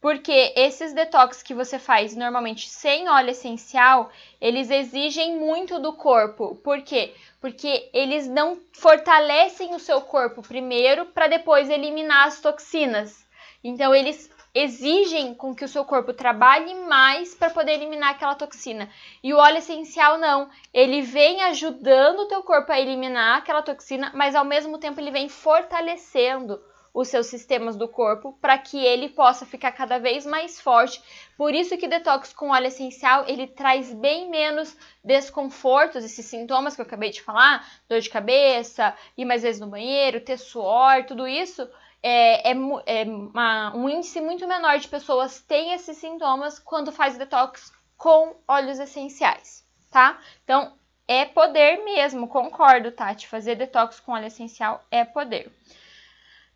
Porque 0.00 0.52
esses 0.56 0.92
detox 0.92 1.44
que 1.44 1.54
você 1.54 1.78
faz 1.78 2.16
normalmente 2.16 2.68
sem 2.68 3.08
óleo 3.08 3.30
essencial, 3.30 4.10
eles 4.40 4.68
exigem 4.68 5.38
muito 5.38 5.78
do 5.78 5.92
corpo. 5.92 6.56
Por 6.56 6.82
quê? 6.82 7.14
Porque 7.40 7.88
eles 7.92 8.26
não 8.26 8.58
fortalecem 8.72 9.76
o 9.76 9.78
seu 9.78 10.00
corpo 10.00 10.42
primeiro 10.42 11.06
para 11.06 11.28
depois 11.28 11.70
eliminar 11.70 12.26
as 12.26 12.40
toxinas. 12.40 13.24
Então 13.62 13.94
eles 13.94 14.28
exigem 14.54 15.34
com 15.34 15.54
que 15.54 15.64
o 15.64 15.68
seu 15.68 15.84
corpo 15.84 16.12
trabalhe 16.12 16.74
mais 16.74 17.34
para 17.34 17.50
poder 17.50 17.72
eliminar 17.72 18.10
aquela 18.10 18.34
toxina. 18.34 18.90
E 19.22 19.32
o 19.32 19.38
óleo 19.38 19.58
essencial 19.58 20.18
não, 20.18 20.50
ele 20.72 21.00
vem 21.00 21.42
ajudando 21.42 22.20
o 22.20 22.28
teu 22.28 22.42
corpo 22.42 22.70
a 22.70 22.80
eliminar 22.80 23.38
aquela 23.38 23.62
toxina, 23.62 24.12
mas 24.14 24.34
ao 24.34 24.44
mesmo 24.44 24.78
tempo 24.78 25.00
ele 25.00 25.10
vem 25.10 25.28
fortalecendo 25.28 26.60
os 26.94 27.08
seus 27.08 27.26
sistemas 27.28 27.74
do 27.74 27.88
corpo 27.88 28.36
para 28.40 28.58
que 28.58 28.76
ele 28.84 29.08
possa 29.08 29.46
ficar 29.46 29.72
cada 29.72 29.98
vez 29.98 30.26
mais 30.26 30.60
forte. 30.60 31.02
Por 31.36 31.54
isso 31.54 31.76
que 31.78 31.88
detox 31.88 32.32
com 32.34 32.50
óleo 32.50 32.66
essencial, 32.66 33.24
ele 33.26 33.46
traz 33.46 33.92
bem 33.94 34.28
menos 34.28 34.76
desconfortos, 35.02 36.04
esses 36.04 36.26
sintomas 36.26 36.74
que 36.74 36.82
eu 36.82 36.86
acabei 36.86 37.10
de 37.10 37.22
falar, 37.22 37.66
dor 37.88 38.00
de 38.00 38.10
cabeça, 38.10 38.94
ir 39.16 39.24
mais 39.24 39.42
vezes 39.42 39.60
no 39.60 39.68
banheiro, 39.68 40.20
ter 40.20 40.36
suor, 40.36 41.04
tudo 41.06 41.26
isso, 41.26 41.66
é, 42.02 42.50
é, 42.50 42.54
é 42.86 43.04
uma, 43.04 43.76
um 43.76 43.88
índice 43.88 44.20
muito 44.20 44.46
menor 44.46 44.78
de 44.78 44.88
pessoas 44.88 45.40
têm 45.40 45.72
esses 45.72 45.96
sintomas 45.96 46.58
quando 46.58 46.90
faz 46.90 47.16
detox 47.16 47.72
com 47.96 48.36
óleos 48.48 48.78
essenciais, 48.80 49.64
tá? 49.90 50.18
Então, 50.42 50.76
é 51.06 51.24
poder 51.24 51.84
mesmo, 51.84 52.26
concordo, 52.26 52.90
Tati. 52.90 53.28
Fazer 53.28 53.54
detox 53.54 54.00
com 54.00 54.12
óleo 54.12 54.26
essencial 54.26 54.84
é 54.90 55.04
poder. 55.04 55.52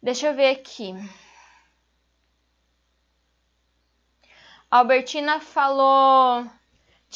Deixa 0.02 0.28
eu 0.28 0.34
ver 0.34 0.50
aqui. 0.50 0.94
Albertina 4.70 5.40
falou: 5.40 6.46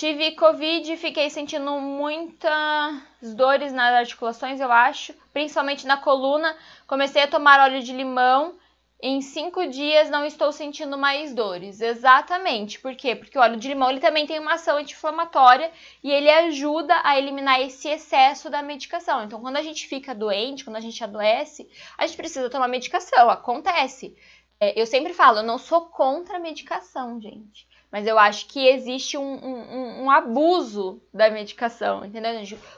Tive 0.00 0.32
Covid 0.32 0.94
e 0.94 0.96
fiquei 0.96 1.28
sentindo 1.28 1.72
muitas 1.72 3.34
dores 3.36 3.70
nas 3.70 3.92
articulações, 3.92 4.58
eu 4.58 4.72
acho, 4.72 5.12
principalmente 5.30 5.86
na 5.86 5.98
coluna. 5.98 6.56
Comecei 6.86 7.22
a 7.22 7.28
tomar 7.28 7.60
óleo 7.60 7.82
de 7.82 7.92
limão 7.92 8.58
em 9.02 9.20
cinco 9.20 9.66
dias 9.66 10.08
não 10.08 10.24
estou 10.24 10.52
sentindo 10.52 10.96
mais 10.96 11.34
dores. 11.34 11.82
Exatamente. 11.82 12.80
Por 12.80 12.96
quê? 12.96 13.14
Porque 13.14 13.38
o 13.38 13.42
óleo 13.42 13.58
de 13.58 13.68
limão 13.68 13.90
ele 13.90 14.00
também 14.00 14.26
tem 14.26 14.38
uma 14.38 14.54
ação 14.54 14.78
anti-inflamatória 14.78 15.70
e 16.02 16.10
ele 16.10 16.30
ajuda 16.30 16.98
a 17.04 17.18
eliminar 17.18 17.60
esse 17.60 17.86
excesso 17.86 18.48
da 18.48 18.62
medicação. 18.62 19.22
Então, 19.24 19.38
quando 19.38 19.58
a 19.58 19.62
gente 19.62 19.86
fica 19.86 20.14
doente, 20.14 20.64
quando 20.64 20.76
a 20.76 20.80
gente 20.80 21.04
adoece, 21.04 21.68
a 21.98 22.06
gente 22.06 22.16
precisa 22.16 22.48
tomar 22.48 22.68
medicação. 22.68 23.28
Acontece. 23.28 24.16
É, 24.58 24.80
eu 24.80 24.86
sempre 24.86 25.12
falo, 25.12 25.40
eu 25.40 25.42
não 25.42 25.58
sou 25.58 25.90
contra 25.90 26.38
a 26.38 26.40
medicação, 26.40 27.20
gente. 27.20 27.68
Mas 27.90 28.06
eu 28.06 28.18
acho 28.18 28.46
que 28.46 28.68
existe 28.68 29.18
um, 29.18 29.22
um, 29.22 30.04
um 30.04 30.10
abuso 30.10 31.02
da 31.12 31.28
medicação, 31.28 32.04
entendeu? 32.04 32.32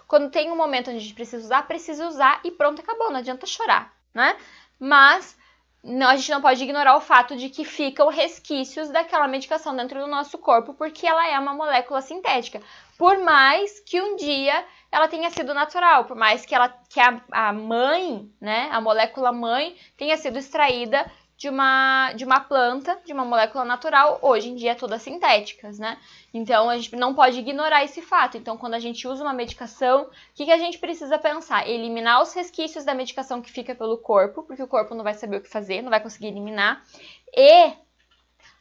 Quando 0.08 0.30
tem 0.30 0.50
um 0.50 0.56
momento 0.56 0.88
onde 0.88 0.98
a 0.98 1.02
gente 1.02 1.14
precisa 1.14 1.44
usar, 1.44 1.66
precisa 1.66 2.06
usar 2.06 2.40
e 2.44 2.50
pronto, 2.50 2.80
acabou. 2.80 3.10
Não 3.10 3.18
adianta 3.18 3.46
chorar, 3.46 3.94
né? 4.14 4.36
Mas 4.78 5.36
não, 5.84 6.08
a 6.08 6.16
gente 6.16 6.30
não 6.30 6.40
pode 6.40 6.62
ignorar 6.62 6.96
o 6.96 7.00
fato 7.00 7.36
de 7.36 7.48
que 7.48 7.64
ficam 7.64 8.08
resquícios 8.08 8.88
daquela 8.88 9.26
medicação 9.26 9.74
dentro 9.74 10.00
do 10.00 10.06
nosso 10.06 10.38
corpo, 10.38 10.74
porque 10.74 11.04
ela 11.06 11.26
é 11.28 11.36
uma 11.38 11.54
molécula 11.54 12.00
sintética. 12.00 12.62
Por 12.96 13.18
mais 13.18 13.80
que 13.80 14.00
um 14.00 14.14
dia 14.14 14.64
ela 14.92 15.08
tenha 15.08 15.28
sido 15.30 15.52
natural, 15.52 16.04
por 16.04 16.16
mais 16.16 16.46
que, 16.46 16.54
ela, 16.54 16.68
que 16.88 17.00
a, 17.00 17.20
a 17.32 17.52
mãe, 17.52 18.30
né, 18.40 18.68
a 18.70 18.80
molécula 18.80 19.32
mãe, 19.32 19.76
tenha 19.96 20.16
sido 20.16 20.38
extraída 20.38 21.10
de 21.42 21.48
uma, 21.48 22.12
de 22.12 22.24
uma 22.24 22.38
planta, 22.38 23.00
de 23.04 23.12
uma 23.12 23.24
molécula 23.24 23.64
natural, 23.64 24.20
hoje 24.22 24.48
em 24.48 24.54
dia 24.54 24.70
é 24.70 24.74
todas 24.76 25.02
sintéticas, 25.02 25.76
né? 25.76 25.98
Então 26.32 26.70
a 26.70 26.76
gente 26.76 26.94
não 26.94 27.16
pode 27.16 27.36
ignorar 27.36 27.82
esse 27.82 28.00
fato. 28.00 28.38
Então, 28.38 28.56
quando 28.56 28.74
a 28.74 28.78
gente 28.78 29.08
usa 29.08 29.24
uma 29.24 29.32
medicação, 29.32 30.02
o 30.02 30.10
que, 30.36 30.44
que 30.44 30.52
a 30.52 30.56
gente 30.56 30.78
precisa 30.78 31.18
pensar? 31.18 31.68
Eliminar 31.68 32.22
os 32.22 32.32
resquícios 32.32 32.84
da 32.84 32.94
medicação 32.94 33.42
que 33.42 33.50
fica 33.50 33.74
pelo 33.74 33.98
corpo, 33.98 34.44
porque 34.44 34.62
o 34.62 34.68
corpo 34.68 34.94
não 34.94 35.02
vai 35.02 35.14
saber 35.14 35.38
o 35.38 35.40
que 35.40 35.48
fazer, 35.48 35.82
não 35.82 35.90
vai 35.90 35.98
conseguir 35.98 36.28
eliminar, 36.28 36.80
e 37.36 37.72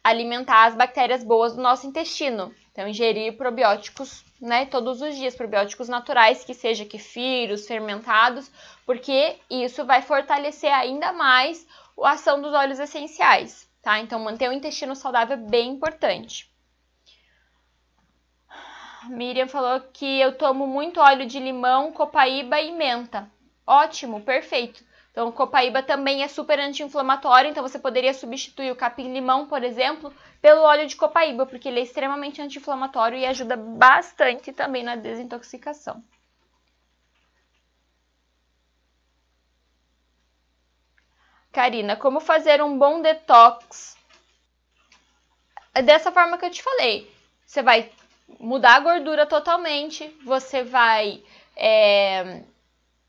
alimentar 0.04 0.66
as 0.66 0.74
bactérias 0.74 1.24
boas 1.24 1.56
do 1.56 1.62
nosso 1.62 1.86
intestino. 1.86 2.52
Então, 2.72 2.88
ingerir 2.88 3.38
probióticos, 3.38 4.26
né, 4.42 4.66
todos 4.66 5.04
os 5.04 5.16
dias, 5.16 5.36
probióticos 5.36 5.88
naturais, 5.88 6.44
que 6.44 6.56
seja 6.56 6.84
kefiros, 6.84 7.68
fermentados, 7.68 8.50
porque 8.88 9.36
isso 9.52 9.86
vai 9.86 10.02
fortalecer 10.02 10.74
ainda 10.74 11.14
mais 11.14 11.68
a 12.00 12.12
ação 12.12 12.42
dos 12.42 12.54
óleos 12.54 12.80
essenciais, 12.80 13.70
tá? 13.82 14.00
Então, 14.00 14.20
manter 14.20 14.50
o 14.50 14.54
intestino 14.54 14.96
saudável 14.96 15.36
é 15.36 15.40
bem 15.40 15.70
importante. 15.70 16.52
Miriam 19.10 19.48
falou 19.48 19.82
que 19.94 20.20
eu 20.20 20.38
tomo 20.38 20.68
muito 20.68 21.00
óleo 21.00 21.26
de 21.26 21.40
limão, 21.40 21.92
copaíba 21.92 22.60
e 22.62 22.72
menta. 22.72 23.30
Ótimo, 23.66 24.22
perfeito. 24.22 24.84
Então, 25.12 25.32
copaíba 25.32 25.84
também 25.84 26.24
é 26.24 26.28
super 26.28 26.58
anti-inflamatório, 26.60 27.50
então 27.50 27.62
você 27.62 27.78
poderia 27.78 28.14
substituir 28.14 28.72
o 28.72 28.76
capim-limão, 28.76 29.46
por 29.46 29.62
exemplo, 29.64 30.14
pelo 30.42 30.62
óleo 30.62 30.88
de 30.88 30.96
copaíba, 30.96 31.46
porque 31.46 31.68
ele 31.68 31.80
é 31.80 31.84
extremamente 31.84 32.42
anti-inflamatório 32.42 33.18
e 33.18 33.26
ajuda 33.26 33.58
bastante 33.58 34.54
também 34.54 34.84
na 34.84 34.96
desintoxicação. 34.96 36.02
Karina, 41.52 41.96
como 41.96 42.20
fazer 42.20 42.62
um 42.62 42.78
bom 42.78 43.02
detox? 43.02 43.98
É 45.74 45.82
dessa 45.82 46.12
forma 46.12 46.38
que 46.38 46.46
eu 46.46 46.50
te 46.50 46.64
falei. 46.64 47.12
Você 47.46 47.62
vai 47.62 47.92
mudar 48.40 48.76
a 48.76 48.80
gordura 48.80 49.26
totalmente, 49.26 50.08
você 50.24 50.64
vai 50.64 51.22
é, 51.56 52.44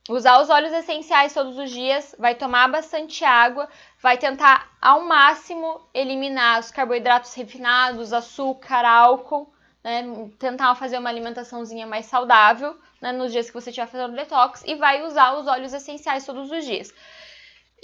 usar 0.08 0.40
os 0.40 0.50
óleos 0.50 0.72
essenciais 0.72 1.32
todos 1.32 1.56
os 1.56 1.70
dias, 1.70 2.14
vai 2.18 2.34
tomar 2.34 2.68
bastante 2.68 3.24
água, 3.24 3.68
vai 4.00 4.18
tentar 4.18 4.68
ao 4.80 5.02
máximo 5.02 5.80
eliminar 5.94 6.58
os 6.58 6.72
carboidratos 6.72 7.34
refinados, 7.34 8.12
açúcar, 8.12 8.84
álcool, 8.84 9.52
né? 9.82 10.02
Tentar 10.38 10.74
fazer 10.74 10.98
uma 10.98 11.10
alimentaçãozinha 11.10 11.86
mais 11.86 12.06
saudável 12.06 12.76
né? 13.00 13.12
nos 13.12 13.32
dias 13.32 13.48
que 13.48 13.54
você 13.54 13.70
estiver 13.70 13.88
fazendo 13.88 14.14
detox 14.14 14.62
e 14.64 14.76
vai 14.76 15.04
usar 15.04 15.34
os 15.34 15.46
óleos 15.46 15.72
essenciais 15.72 16.24
todos 16.24 16.50
os 16.50 16.64
dias. 16.64 16.92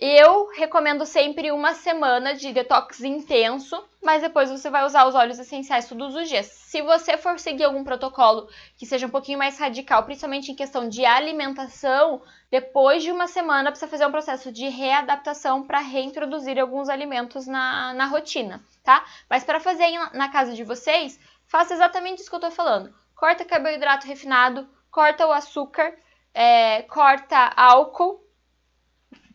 Eu 0.01 0.47
recomendo 0.51 1.05
sempre 1.05 1.51
uma 1.51 1.75
semana 1.75 2.33
de 2.33 2.53
detox 2.53 3.01
intenso, 3.01 3.85
mas 4.01 4.23
depois 4.23 4.49
você 4.49 4.71
vai 4.71 4.85
usar 4.85 5.05
os 5.09 5.15
óleos 5.17 5.41
essenciais 5.41 5.89
todos 5.89 6.15
os 6.15 6.29
dias. 6.29 6.47
Se 6.47 6.81
você 6.83 7.17
for 7.17 7.37
seguir 7.37 7.65
algum 7.65 7.83
protocolo 7.83 8.49
que 8.77 8.87
seja 8.87 9.09
um 9.09 9.11
pouquinho 9.11 9.41
mais 9.41 9.59
radical, 9.59 10.05
principalmente 10.05 10.53
em 10.53 10.55
questão 10.55 10.89
de 10.89 11.05
alimentação, 11.05 12.23
depois 12.49 13.03
de 13.03 13.11
uma 13.11 13.27
semana 13.27 13.73
precisa 13.73 13.91
fazer 13.91 14.07
um 14.07 14.13
processo 14.13 14.53
de 14.53 14.69
readaptação 14.69 15.65
para 15.65 15.81
reintroduzir 15.81 16.61
alguns 16.61 16.89
alimentos 16.89 17.49
na, 17.49 17.93
na 17.93 18.07
rotina, 18.07 18.65
tá? 18.85 19.05
Mas 19.29 19.43
para 19.43 19.59
fazer 19.59 19.91
na 20.15 20.29
casa 20.29 20.55
de 20.55 20.63
vocês, 20.63 21.19
faça 21.49 21.75
exatamente 21.75 22.21
isso 22.21 22.31
que 22.31 22.37
eu 22.37 22.41
tô 22.41 22.53
falando. 22.53 22.95
Corta 23.17 23.45
carboidrato 23.45 24.07
refinado, 24.07 24.65
corta 24.93 25.27
o 25.27 25.33
açúcar, 25.33 25.93
é, 26.33 26.83
corta 26.83 27.53
álcool 27.57 28.28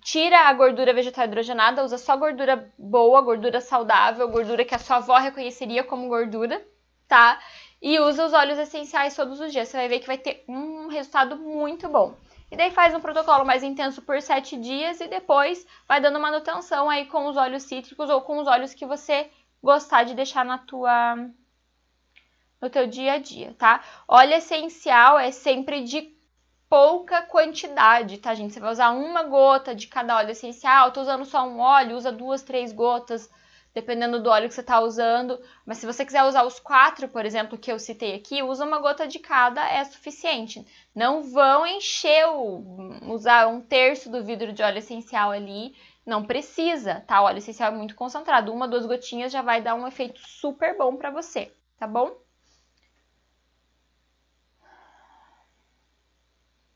tira 0.04 0.42
a 0.42 0.54
gordura 0.54 0.94
vegetal 0.94 1.26
hidrogenada, 1.26 1.84
usa 1.84 1.98
só 1.98 2.18
gordura 2.18 2.72
boa, 2.78 3.22
gordura 3.22 3.62
saudável, 3.62 4.28
gordura 4.28 4.66
que 4.66 4.76
a 4.76 4.80
sua 4.80 4.98
avó 4.98 5.18
reconheceria 5.18 5.84
como 5.84 6.08
gordura, 6.08 6.66
tá? 7.08 7.40
E 7.82 8.00
usa 8.00 8.26
os 8.26 8.34
óleos 8.34 8.60
essenciais 8.60 9.16
todos 9.16 9.40
os 9.40 9.52
dias. 9.52 9.68
Você 9.68 9.78
vai 9.78 9.88
ver 9.88 10.00
que 10.00 10.08
vai 10.08 10.18
ter 10.18 10.44
um 10.48 10.88
resultado 10.88 11.38
muito 11.38 11.88
bom. 11.88 12.16
E 12.52 12.56
daí 12.56 12.70
faz 12.70 12.94
um 12.94 13.00
protocolo 13.00 13.44
mais 13.46 13.64
intenso 13.64 14.02
por 14.02 14.22
7 14.22 14.58
dias 14.58 15.02
e 15.02 15.08
depois 15.08 15.66
vai 15.88 16.00
dando 16.00 16.20
manutenção 16.20 16.90
aí 16.90 17.06
com 17.08 17.26
os 17.26 17.36
óleos 17.36 17.64
cítricos 17.64 18.10
ou 18.10 18.22
com 18.22 18.38
os 18.38 18.48
óleos 18.48 18.74
que 18.74 18.86
você 18.86 19.30
gostar 19.62 20.04
de 20.04 20.14
deixar 20.14 20.46
na 20.46 20.58
tua 20.60 21.16
no 22.62 22.70
teu 22.70 22.88
dia 22.88 23.14
a 23.14 23.18
dia, 23.18 23.54
tá? 23.58 23.84
Óleo 24.08 24.36
essencial 24.36 25.20
é 25.20 25.32
sempre 25.32 25.84
de 25.84 26.13
pouca 26.74 27.22
quantidade, 27.22 28.18
tá, 28.18 28.34
gente? 28.34 28.52
Você 28.52 28.60
vai 28.60 28.72
usar 28.72 28.90
uma 28.90 29.22
gota 29.22 29.76
de 29.76 29.86
cada 29.86 30.18
óleo 30.18 30.32
essencial. 30.32 30.90
Tô 30.90 31.02
usando 31.02 31.24
só 31.24 31.48
um 31.48 31.60
óleo, 31.60 31.96
usa 31.96 32.12
duas, 32.12 32.42
três 32.42 32.74
gotas, 32.74 33.30
dependendo 33.76 34.20
do 34.20 34.32
óleo 34.32 34.50
que 34.50 34.56
você 34.56 34.64
tá 34.64 34.80
usando. 34.80 35.40
Mas 35.68 35.78
se 35.78 35.86
você 35.86 36.04
quiser 36.04 36.24
usar 36.24 36.44
os 36.44 36.60
quatro, 36.60 37.08
por 37.08 37.28
exemplo, 37.28 37.60
que 37.60 37.72
eu 37.72 37.78
citei 37.78 38.16
aqui, 38.16 38.42
usa 38.42 38.66
uma 38.66 38.80
gota 38.80 39.06
de 39.06 39.20
cada, 39.20 39.64
é 39.70 39.84
suficiente. 39.84 40.66
Não 40.96 41.22
vão 41.22 41.64
encher 41.68 42.26
o, 42.30 42.64
usar 43.14 43.48
um 43.48 43.62
terço 43.62 44.10
do 44.10 44.24
vidro 44.24 44.52
de 44.52 44.64
óleo 44.64 44.80
essencial 44.80 45.30
ali. 45.30 45.76
Não 46.04 46.24
precisa, 46.24 47.02
tá? 47.02 47.22
O 47.22 47.26
óleo 47.26 47.38
essencial 47.38 47.72
é 47.72 47.76
muito 47.76 47.94
concentrado. 47.94 48.52
Uma, 48.52 48.68
duas 48.68 48.88
gotinhas 48.88 49.32
já 49.32 49.44
vai 49.44 49.62
dar 49.62 49.76
um 49.76 49.88
efeito 49.88 50.20
super 50.20 50.76
bom 50.76 50.96
para 50.96 51.12
você, 51.12 51.54
tá 51.78 51.86
bom? 51.86 52.23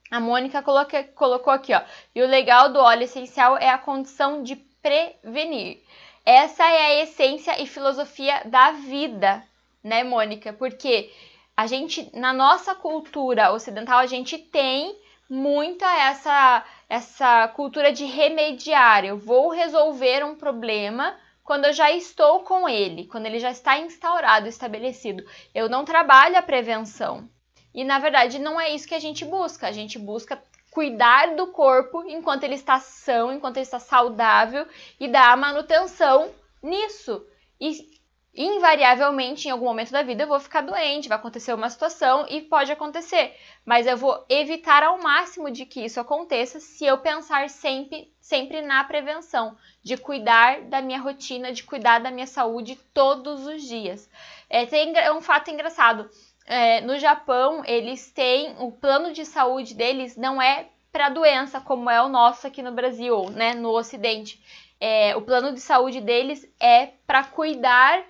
A 0.10 0.20
Mônica 0.20 0.62
colocou, 0.62 1.04
colocou 1.16 1.54
aqui, 1.54 1.74
ó. 1.74 1.82
E 2.16 2.22
o 2.22 2.28
legal 2.28 2.72
do 2.72 2.80
óleo 2.80 3.04
essencial 3.04 3.58
é 3.58 3.70
a 3.70 3.78
condição 3.78 4.42
de 4.42 4.56
prevenir. 4.56 5.82
Essa 6.26 6.64
é 6.64 6.86
a 6.86 7.04
essência 7.04 7.62
e 7.62 7.66
filosofia 7.66 8.42
da 8.46 8.72
vida, 8.72 9.44
né, 9.84 10.04
Mônica? 10.04 10.54
Porque 10.54 11.12
a 11.56 11.68
gente, 11.68 12.10
na 12.14 12.34
nossa 12.34 12.76
cultura 12.76 13.52
ocidental, 13.52 14.00
a 14.00 14.06
gente 14.06 14.38
tem 14.38 14.98
muita 15.30 15.86
essa, 15.86 16.64
essa 16.90 17.48
cultura 17.50 17.92
de 17.92 18.06
remediar. 18.06 19.04
Eu 19.06 19.18
vou 19.18 19.50
resolver 19.50 20.24
um 20.24 20.36
problema 20.36 21.16
quando 21.44 21.66
eu 21.66 21.74
já 21.74 21.92
estou 21.92 22.42
com 22.42 22.68
ele, 22.68 23.08
quando 23.08 23.26
ele 23.26 23.40
já 23.40 23.52
está 23.52 23.78
instaurado, 23.78 24.48
estabelecido. 24.48 25.24
Eu 25.56 25.70
não 25.70 25.86
trabalho 25.86 26.38
a 26.38 26.42
prevenção. 26.42 27.30
E 27.74 27.84
na 27.84 28.00
verdade 28.00 28.40
não 28.40 28.60
é 28.60 28.70
isso 28.70 28.88
que 28.88 28.96
a 28.96 29.00
gente 29.00 29.24
busca. 29.26 29.68
A 29.68 29.72
gente 29.72 30.00
busca 30.00 30.42
cuidar 30.72 31.36
do 31.36 31.48
corpo 31.48 32.04
enquanto 32.08 32.44
ele 32.44 32.56
está 32.56 32.80
são, 32.80 33.34
enquanto 33.34 33.58
ele 33.58 33.66
está 33.66 33.80
saudável 33.80 34.68
e 35.00 35.08
dar 35.08 35.36
manutenção 35.36 36.32
nisso. 36.62 37.26
E 37.60 37.98
invariavelmente, 38.38 39.48
em 39.48 39.52
algum 39.52 39.66
momento 39.66 39.92
da 39.92 40.04
vida, 40.04 40.24
eu 40.24 40.28
vou 40.28 40.40
ficar 40.40 40.62
doente, 40.62 41.10
vai 41.10 41.18
acontecer 41.18 41.52
uma 41.52 41.72
situação 41.72 42.28
e 42.30 42.42
pode 42.42 42.72
acontecer. 42.72 43.36
Mas 43.66 43.88
eu 43.88 43.98
vou 43.98 44.24
evitar 44.30 44.84
ao 44.84 45.02
máximo 45.02 45.50
de 45.50 45.66
que 45.66 45.84
isso 45.84 46.00
aconteça 46.00 46.60
se 46.60 46.86
eu 46.86 47.00
pensar 47.00 47.50
sempre, 47.50 48.14
sempre 48.22 48.62
na 48.62 48.84
prevenção, 48.84 49.58
de 49.82 49.98
cuidar 49.98 50.62
da 50.62 50.80
minha 50.80 51.00
rotina, 51.00 51.52
de 51.52 51.64
cuidar 51.64 52.00
da 52.00 52.12
minha 52.12 52.28
saúde 52.28 52.76
todos 52.94 53.48
os 53.48 53.64
dias. 53.64 54.08
É, 54.48 54.68
tem 54.68 54.94
um 55.12 55.22
fato 55.22 55.50
engraçado 55.50 56.08
é, 56.48 56.80
no 56.80 56.98
Japão, 56.98 57.62
eles 57.66 58.10
têm 58.10 58.56
o 58.58 58.72
plano 58.72 59.12
de 59.12 59.26
saúde 59.26 59.76
deles 59.76 60.16
não 60.16 60.42
é 60.42 60.70
para 60.94 61.10
doença 61.10 61.60
como 61.60 61.90
é 61.90 62.02
o 62.02 62.08
nosso 62.08 62.48
aqui 62.48 62.64
no 62.64 62.72
Brasil, 62.72 63.30
né, 63.32 63.54
no 63.54 63.70
Ocidente. 63.70 64.42
É, 64.80 65.16
o 65.18 65.22
plano 65.22 65.54
de 65.54 65.60
saúde 65.60 66.00
deles 66.00 66.50
é 66.60 66.88
para 67.06 67.24
cuidar 67.26 68.02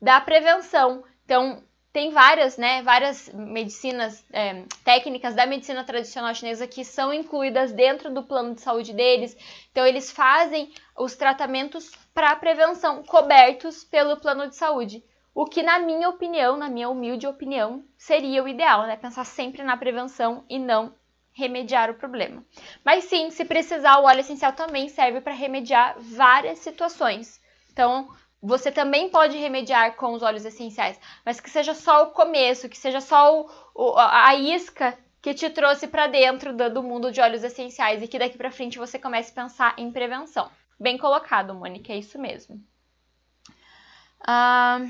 da 0.00 0.18
prevenção. 0.20 1.04
Então, 1.24 1.62
tem 1.92 2.10
várias, 2.10 2.56
né, 2.56 2.82
várias 2.82 3.28
medicinas, 3.34 4.24
é, 4.32 4.64
técnicas 4.82 5.34
da 5.34 5.44
medicina 5.44 5.84
tradicional 5.84 6.34
chinesa 6.34 6.66
que 6.66 6.86
são 6.86 7.12
incluídas 7.12 7.72
dentro 7.72 8.12
do 8.12 8.22
plano 8.22 8.54
de 8.54 8.62
saúde 8.62 8.94
deles. 8.94 9.36
Então, 9.70 9.86
eles 9.86 10.10
fazem 10.10 10.72
os 10.96 11.14
tratamentos 11.14 11.90
para 12.14 12.34
prevenção 12.36 13.02
cobertos 13.02 13.84
pelo 13.84 14.16
plano 14.16 14.48
de 14.48 14.56
saúde. 14.56 15.04
O 15.34 15.46
que, 15.46 15.62
na 15.62 15.78
minha 15.78 16.08
opinião, 16.08 16.56
na 16.56 16.68
minha 16.68 16.90
humilde 16.90 17.26
opinião, 17.26 17.84
seria 17.96 18.44
o 18.44 18.48
ideal, 18.48 18.86
né? 18.86 18.96
Pensar 18.96 19.24
sempre 19.24 19.62
na 19.62 19.76
prevenção 19.76 20.44
e 20.48 20.58
não 20.58 20.94
remediar 21.32 21.90
o 21.90 21.94
problema. 21.94 22.44
Mas 22.84 23.04
sim, 23.04 23.30
se 23.30 23.44
precisar, 23.44 23.98
o 23.98 24.04
óleo 24.04 24.20
essencial 24.20 24.52
também 24.52 24.90
serve 24.90 25.22
para 25.22 25.32
remediar 25.32 25.96
várias 25.98 26.58
situações. 26.58 27.40
Então, 27.72 28.10
você 28.42 28.70
também 28.70 29.08
pode 29.08 29.38
remediar 29.38 29.96
com 29.96 30.12
os 30.12 30.22
óleos 30.22 30.44
essenciais, 30.44 31.00
mas 31.24 31.40
que 31.40 31.48
seja 31.48 31.72
só 31.72 32.02
o 32.02 32.10
começo, 32.10 32.68
que 32.68 32.76
seja 32.76 33.00
só 33.00 33.40
o, 33.40 33.50
o, 33.74 33.96
a 33.96 34.34
isca 34.34 34.98
que 35.22 35.32
te 35.32 35.48
trouxe 35.48 35.86
para 35.86 36.08
dentro 36.08 36.54
do, 36.54 36.68
do, 36.68 36.82
mundo 36.82 37.10
de 37.10 37.22
óleos 37.22 37.44
essenciais 37.44 38.02
e 38.02 38.08
que 38.08 38.18
daqui 38.18 38.36
para 38.36 38.50
frente 38.50 38.78
você 38.78 38.98
comece 38.98 39.30
a 39.30 39.42
pensar 39.42 39.74
em 39.78 39.90
prevenção. 39.90 40.50
Bem 40.78 40.98
colocado, 40.98 41.54
Mônica, 41.54 41.90
é 41.90 41.98
isso 41.98 42.18
mesmo. 42.18 42.60
Ah. 44.26 44.80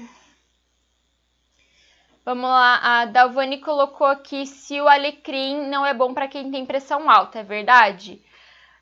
Vamos 2.24 2.48
lá, 2.48 2.78
a 2.82 3.04
Dalvani 3.06 3.58
colocou 3.58 4.06
aqui 4.06 4.46
se 4.46 4.80
o 4.80 4.88
alecrim 4.88 5.66
não 5.66 5.84
é 5.84 5.92
bom 5.92 6.14
para 6.14 6.28
quem 6.28 6.52
tem 6.52 6.64
pressão 6.64 7.10
alta, 7.10 7.40
é 7.40 7.42
verdade? 7.42 8.24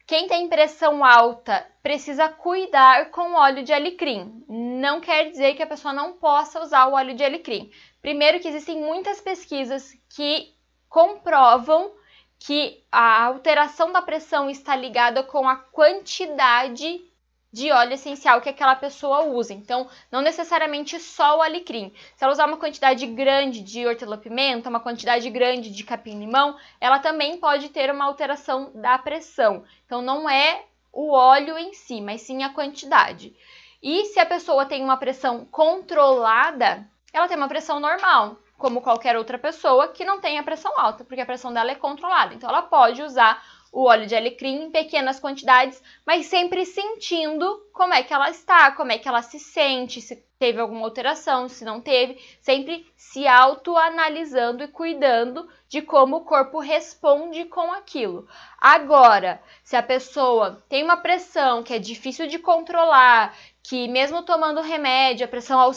Quem 0.06 0.26
tem 0.26 0.46
pressão 0.46 1.02
alta 1.02 1.66
precisa 1.82 2.28
cuidar 2.28 3.10
com 3.10 3.32
óleo 3.32 3.62
de 3.62 3.72
alecrim. 3.72 4.44
Não 4.46 5.00
quer 5.00 5.30
dizer 5.30 5.54
que 5.54 5.62
a 5.62 5.66
pessoa 5.66 5.94
não 5.94 6.12
possa 6.12 6.60
usar 6.60 6.86
o 6.88 6.92
óleo 6.92 7.14
de 7.14 7.24
alecrim. 7.24 7.70
Primeiro 8.02 8.40
que 8.40 8.48
existem 8.48 8.76
muitas 8.78 9.22
pesquisas 9.22 9.96
que 10.14 10.52
comprovam 10.86 11.92
que 12.38 12.84
a 12.92 13.24
alteração 13.24 13.90
da 13.90 14.02
pressão 14.02 14.50
está 14.50 14.76
ligada 14.76 15.22
com 15.22 15.48
a 15.48 15.56
quantidade 15.56 17.09
de 17.52 17.70
óleo 17.72 17.94
essencial 17.94 18.40
que 18.40 18.48
aquela 18.48 18.76
pessoa 18.76 19.24
usa. 19.24 19.52
Então, 19.52 19.88
não 20.10 20.20
necessariamente 20.20 20.98
só 21.00 21.38
o 21.38 21.42
alecrim. 21.42 21.92
Se 22.16 22.24
ela 22.24 22.32
usar 22.32 22.46
uma 22.46 22.56
quantidade 22.56 23.06
grande 23.06 23.60
de 23.60 23.86
hortelã-pimenta, 23.86 24.68
uma 24.68 24.80
quantidade 24.80 25.28
grande 25.30 25.70
de 25.70 25.84
capim-limão, 25.84 26.56
ela 26.80 26.98
também 26.98 27.38
pode 27.38 27.68
ter 27.70 27.90
uma 27.90 28.04
alteração 28.04 28.70
da 28.74 28.96
pressão. 28.98 29.64
Então, 29.84 30.00
não 30.00 30.28
é 30.28 30.64
o 30.92 31.12
óleo 31.12 31.58
em 31.58 31.72
si, 31.72 32.00
mas 32.00 32.22
sim 32.22 32.42
a 32.42 32.52
quantidade. 32.52 33.34
E 33.82 34.04
se 34.06 34.20
a 34.20 34.26
pessoa 34.26 34.66
tem 34.66 34.84
uma 34.84 34.96
pressão 34.96 35.44
controlada, 35.46 36.86
ela 37.12 37.26
tem 37.26 37.36
uma 37.36 37.48
pressão 37.48 37.80
normal, 37.80 38.36
como 38.58 38.82
qualquer 38.82 39.16
outra 39.16 39.38
pessoa 39.38 39.88
que 39.88 40.04
não 40.04 40.20
tem 40.20 40.38
a 40.38 40.42
pressão 40.42 40.72
alta, 40.78 41.02
porque 41.02 41.20
a 41.20 41.26
pressão 41.26 41.52
dela 41.52 41.70
é 41.70 41.74
controlada. 41.74 42.34
Então, 42.34 42.48
ela 42.48 42.62
pode 42.62 43.02
usar 43.02 43.42
o 43.72 43.84
óleo 43.84 44.06
de 44.06 44.16
alecrim 44.16 44.64
em 44.64 44.70
pequenas 44.70 45.20
quantidades, 45.20 45.80
mas 46.04 46.26
sempre 46.26 46.64
sentindo 46.66 47.68
como 47.72 47.94
é 47.94 48.02
que 48.02 48.12
ela 48.12 48.30
está, 48.30 48.72
como 48.72 48.92
é 48.92 48.98
que 48.98 49.08
ela 49.08 49.22
se 49.22 49.38
sente, 49.38 50.00
se 50.00 50.16
teve 50.38 50.58
alguma 50.58 50.86
alteração, 50.86 51.48
se 51.48 51.64
não 51.64 51.80
teve, 51.80 52.18
sempre 52.40 52.86
se 52.96 53.28
autoanalisando 53.28 54.64
e 54.64 54.68
cuidando 54.68 55.46
de 55.68 55.82
como 55.82 56.16
o 56.16 56.24
corpo 56.24 56.58
responde 56.58 57.44
com 57.44 57.70
aquilo. 57.72 58.26
Agora, 58.58 59.40
se 59.62 59.76
a 59.76 59.82
pessoa 59.82 60.64
tem 60.68 60.82
uma 60.82 60.96
pressão 60.96 61.62
que 61.62 61.74
é 61.74 61.78
difícil 61.78 62.26
de 62.26 62.38
controlar, 62.38 63.36
que 63.62 63.86
mesmo 63.86 64.22
tomando 64.22 64.62
remédio, 64.62 65.26
a 65.26 65.28
pressão 65.28 65.70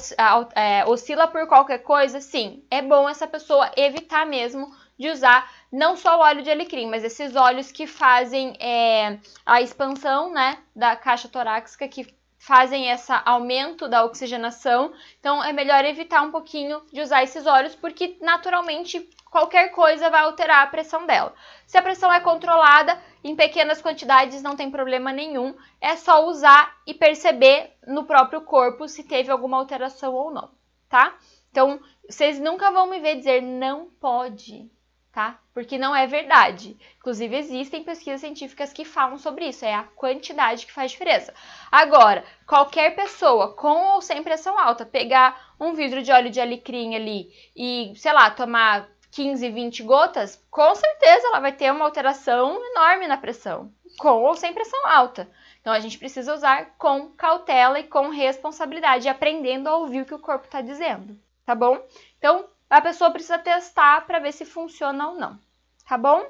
é, 0.55 0.85
oscila 0.85 1.27
por 1.27 1.45
qualquer 1.47 1.79
coisa, 1.79 2.21
sim, 2.21 2.63
é 2.71 2.81
bom 2.81 3.07
essa 3.07 3.27
pessoa 3.27 3.69
evitar 3.75 4.25
mesmo 4.25 4.73
de 5.03 5.09
usar 5.09 5.51
não 5.69 5.97
só 5.97 6.17
o 6.17 6.21
óleo 6.21 6.41
de 6.41 6.49
alecrim, 6.49 6.89
mas 6.89 7.03
esses 7.03 7.35
óleos 7.35 7.71
que 7.71 7.85
fazem 7.85 8.55
é, 8.57 9.19
a 9.45 9.61
expansão 9.61 10.31
né, 10.31 10.59
da 10.73 10.95
caixa 10.95 11.27
torácica, 11.27 11.87
que 11.89 12.07
fazem 12.37 12.89
esse 12.89 13.11
aumento 13.25 13.87
da 13.87 14.05
oxigenação. 14.05 14.93
Então 15.19 15.43
é 15.43 15.51
melhor 15.51 15.83
evitar 15.83 16.21
um 16.21 16.31
pouquinho 16.31 16.81
de 16.91 17.01
usar 17.01 17.21
esses 17.23 17.45
óleos, 17.45 17.75
porque 17.75 18.17
naturalmente 18.21 19.09
qualquer 19.29 19.69
coisa 19.71 20.09
vai 20.09 20.21
alterar 20.21 20.63
a 20.63 20.67
pressão 20.67 21.05
dela. 21.05 21.33
Se 21.67 21.77
a 21.77 21.81
pressão 21.81 22.11
é 22.11 22.21
controlada 22.21 22.97
em 23.23 23.35
pequenas 23.35 23.81
quantidades, 23.81 24.41
não 24.41 24.55
tem 24.55 24.71
problema 24.71 25.11
nenhum. 25.11 25.53
É 25.81 25.97
só 25.97 26.25
usar 26.27 26.77
e 26.87 26.93
perceber 26.93 27.75
no 27.85 28.05
próprio 28.05 28.41
corpo 28.41 28.87
se 28.87 29.03
teve 29.03 29.31
alguma 29.31 29.57
alteração 29.57 30.13
ou 30.13 30.31
não, 30.31 30.49
tá? 30.87 31.17
Então, 31.49 31.79
vocês 32.09 32.39
nunca 32.39 32.71
vão 32.71 32.89
me 32.89 32.99
ver 32.99 33.15
dizer 33.15 33.41
não 33.41 33.85
pode, 34.01 34.69
tá? 35.13 35.39
Porque 35.53 35.77
não 35.77 35.95
é 35.95 36.07
verdade. 36.07 36.75
Inclusive, 36.97 37.37
existem 37.37 37.83
pesquisas 37.83 38.19
científicas 38.19 38.73
que 38.73 38.83
falam 38.83 39.19
sobre 39.19 39.45
isso, 39.45 39.63
é 39.63 39.75
a 39.75 39.83
quantidade 39.83 40.65
que 40.65 40.71
faz 40.71 40.91
diferença. 40.91 41.31
Agora, 41.71 42.25
qualquer 42.47 42.95
pessoa 42.95 43.53
com 43.53 43.93
ou 43.93 44.01
sem 44.01 44.23
pressão 44.23 44.57
alta 44.57 44.85
pegar 44.85 45.53
um 45.59 45.73
vidro 45.73 46.01
de 46.01 46.11
óleo 46.11 46.31
de 46.31 46.41
alecrim 46.41 46.95
ali 46.95 47.31
e, 47.55 47.93
sei 47.95 48.11
lá, 48.11 48.31
tomar 48.31 48.89
15, 49.11 49.47
20 49.51 49.83
gotas, 49.83 50.43
com 50.49 50.73
certeza 50.73 51.27
ela 51.27 51.39
vai 51.39 51.51
ter 51.51 51.71
uma 51.71 51.85
alteração 51.85 52.59
enorme 52.71 53.07
na 53.07 53.15
pressão, 53.15 53.71
com 53.99 54.23
ou 54.23 54.35
sem 54.35 54.51
pressão 54.51 54.79
alta. 54.87 55.29
Então 55.61 55.71
a 55.71 55.79
gente 55.79 55.99
precisa 55.99 56.33
usar 56.33 56.73
com 56.79 57.09
cautela 57.11 57.79
e 57.79 57.83
com 57.83 58.09
responsabilidade, 58.09 59.07
aprendendo 59.07 59.69
a 59.69 59.77
ouvir 59.77 60.01
o 60.01 60.05
que 60.05 60.15
o 60.15 60.19
corpo 60.19 60.45
está 60.45 60.59
dizendo, 60.59 61.15
tá 61.45 61.53
bom? 61.53 61.79
Então, 62.17 62.49
a 62.73 62.81
pessoa 62.81 63.11
precisa 63.11 63.37
testar 63.37 64.05
para 64.07 64.19
ver 64.19 64.31
se 64.31 64.45
funciona 64.45 65.09
ou 65.09 65.15
não, 65.15 65.39
tá 65.87 65.95
bom? 65.95 66.25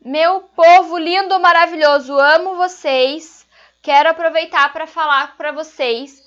Meu 0.00 0.42
povo 0.42 0.96
lindo, 0.98 1.38
maravilhoso, 1.40 2.16
amo 2.16 2.54
vocês. 2.54 3.44
Quero 3.82 4.10
aproveitar 4.10 4.72
para 4.72 4.86
falar 4.86 5.36
para 5.36 5.50
vocês 5.50 6.24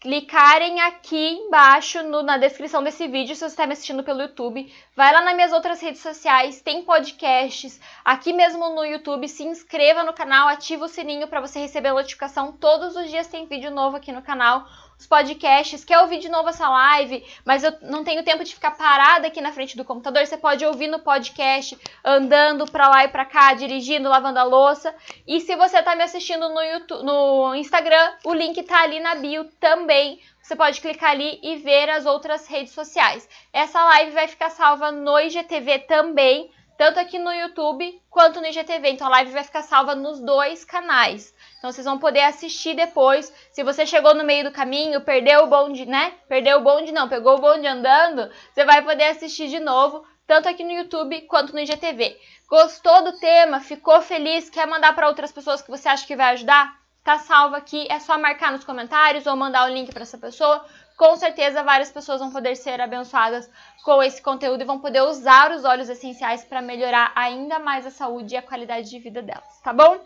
clicarem 0.00 0.80
aqui 0.80 1.34
embaixo 1.34 2.02
no, 2.02 2.22
na 2.22 2.38
descrição 2.38 2.82
desse 2.82 3.06
vídeo 3.06 3.34
se 3.34 3.40
você 3.40 3.46
está 3.46 3.66
me 3.66 3.74
assistindo 3.74 4.02
pelo 4.02 4.22
YouTube. 4.22 4.72
Vai 4.96 5.12
lá 5.12 5.20
nas 5.20 5.34
minhas 5.34 5.52
outras 5.52 5.80
redes 5.80 6.00
sociais, 6.00 6.62
tem 6.62 6.82
podcasts, 6.82 7.78
aqui 8.02 8.32
mesmo 8.32 8.70
no 8.70 8.84
YouTube. 8.84 9.28
Se 9.28 9.44
inscreva 9.44 10.02
no 10.02 10.14
canal, 10.14 10.48
ativa 10.48 10.86
o 10.86 10.88
sininho 10.88 11.28
para 11.28 11.40
você 11.40 11.58
receber 11.58 11.88
a 11.88 11.94
notificação. 11.94 12.52
Todos 12.52 12.96
os 12.96 13.10
dias 13.10 13.28
tem 13.28 13.46
vídeo 13.46 13.70
novo 13.70 13.96
aqui 13.96 14.10
no 14.10 14.22
canal 14.22 14.66
os 15.00 15.06
podcasts, 15.06 15.82
quer 15.82 15.98
ouvir 16.00 16.18
de 16.18 16.28
novo 16.28 16.50
essa 16.50 16.68
live, 16.68 17.24
mas 17.42 17.64
eu 17.64 17.72
não 17.80 18.04
tenho 18.04 18.22
tempo 18.22 18.44
de 18.44 18.54
ficar 18.54 18.72
parada 18.72 19.26
aqui 19.26 19.40
na 19.40 19.50
frente 19.50 19.74
do 19.74 19.84
computador, 19.84 20.26
você 20.26 20.36
pode 20.36 20.64
ouvir 20.64 20.88
no 20.88 20.98
podcast, 20.98 21.76
andando 22.04 22.70
para 22.70 22.86
lá 22.86 23.04
e 23.04 23.08
para 23.08 23.24
cá, 23.24 23.54
dirigindo, 23.54 24.10
lavando 24.10 24.38
a 24.38 24.42
louça. 24.42 24.94
E 25.26 25.40
se 25.40 25.56
você 25.56 25.78
está 25.78 25.96
me 25.96 26.02
assistindo 26.02 26.50
no, 26.50 26.60
YouTube, 26.60 27.02
no 27.02 27.54
Instagram, 27.54 28.12
o 28.24 28.34
link 28.34 28.62
tá 28.62 28.82
ali 28.82 29.00
na 29.00 29.14
bio 29.14 29.44
também. 29.58 30.20
Você 30.42 30.54
pode 30.54 30.82
clicar 30.82 31.12
ali 31.12 31.40
e 31.42 31.56
ver 31.56 31.88
as 31.88 32.04
outras 32.04 32.46
redes 32.46 32.74
sociais. 32.74 33.26
Essa 33.54 33.82
live 33.82 34.10
vai 34.10 34.28
ficar 34.28 34.50
salva 34.50 34.92
no 34.92 35.18
IGTV 35.18 35.78
também, 35.80 36.50
tanto 36.76 37.00
aqui 37.00 37.18
no 37.18 37.32
YouTube 37.32 38.02
quanto 38.10 38.38
no 38.38 38.46
IGTV. 38.46 38.90
Então 38.90 39.06
a 39.06 39.10
live 39.10 39.32
vai 39.32 39.44
ficar 39.44 39.62
salva 39.62 39.94
nos 39.94 40.20
dois 40.20 40.62
canais. 40.62 41.34
Então 41.60 41.70
vocês 41.70 41.84
vão 41.84 41.98
poder 41.98 42.22
assistir 42.22 42.74
depois. 42.74 43.30
Se 43.52 43.62
você 43.62 43.84
chegou 43.84 44.14
no 44.14 44.24
meio 44.24 44.44
do 44.44 44.50
caminho, 44.50 45.02
perdeu 45.02 45.44
o 45.44 45.46
bonde, 45.46 45.84
né? 45.84 46.14
Perdeu 46.26 46.56
o 46.56 46.62
bonde 46.62 46.90
não, 46.90 47.06
pegou 47.06 47.36
o 47.36 47.40
bonde 47.40 47.66
andando, 47.66 48.30
você 48.52 48.64
vai 48.64 48.80
poder 48.80 49.04
assistir 49.04 49.48
de 49.48 49.60
novo, 49.60 50.02
tanto 50.26 50.48
aqui 50.48 50.64
no 50.64 50.72
YouTube 50.72 51.20
quanto 51.22 51.52
no 51.52 51.60
IGTV. 51.60 52.18
Gostou 52.48 53.04
do 53.04 53.18
tema? 53.18 53.60
Ficou 53.60 54.00
feliz? 54.00 54.48
Quer 54.48 54.66
mandar 54.66 54.94
para 54.94 55.06
outras 55.06 55.30
pessoas 55.30 55.60
que 55.60 55.70
você 55.70 55.86
acha 55.86 56.06
que 56.06 56.16
vai 56.16 56.32
ajudar? 56.32 56.80
Tá 57.04 57.18
salvo 57.18 57.54
aqui, 57.54 57.86
é 57.90 58.00
só 58.00 58.16
marcar 58.16 58.52
nos 58.52 58.64
comentários 58.64 59.26
ou 59.26 59.36
mandar 59.36 59.68
o 59.68 59.72
link 59.72 59.92
para 59.92 60.02
essa 60.02 60.16
pessoa. 60.16 60.64
Com 60.96 61.14
certeza 61.16 61.62
várias 61.62 61.90
pessoas 61.90 62.20
vão 62.20 62.30
poder 62.30 62.56
ser 62.56 62.80
abençoadas 62.80 63.50
com 63.84 64.02
esse 64.02 64.22
conteúdo 64.22 64.62
e 64.62 64.66
vão 64.66 64.78
poder 64.78 65.02
usar 65.02 65.50
os 65.50 65.64
óleos 65.64 65.90
essenciais 65.90 66.42
para 66.42 66.62
melhorar 66.62 67.12
ainda 67.14 67.58
mais 67.58 67.84
a 67.84 67.90
saúde 67.90 68.34
e 68.34 68.38
a 68.38 68.42
qualidade 68.42 68.88
de 68.88 68.98
vida 68.98 69.20
delas, 69.20 69.60
tá 69.62 69.74
bom? 69.74 69.98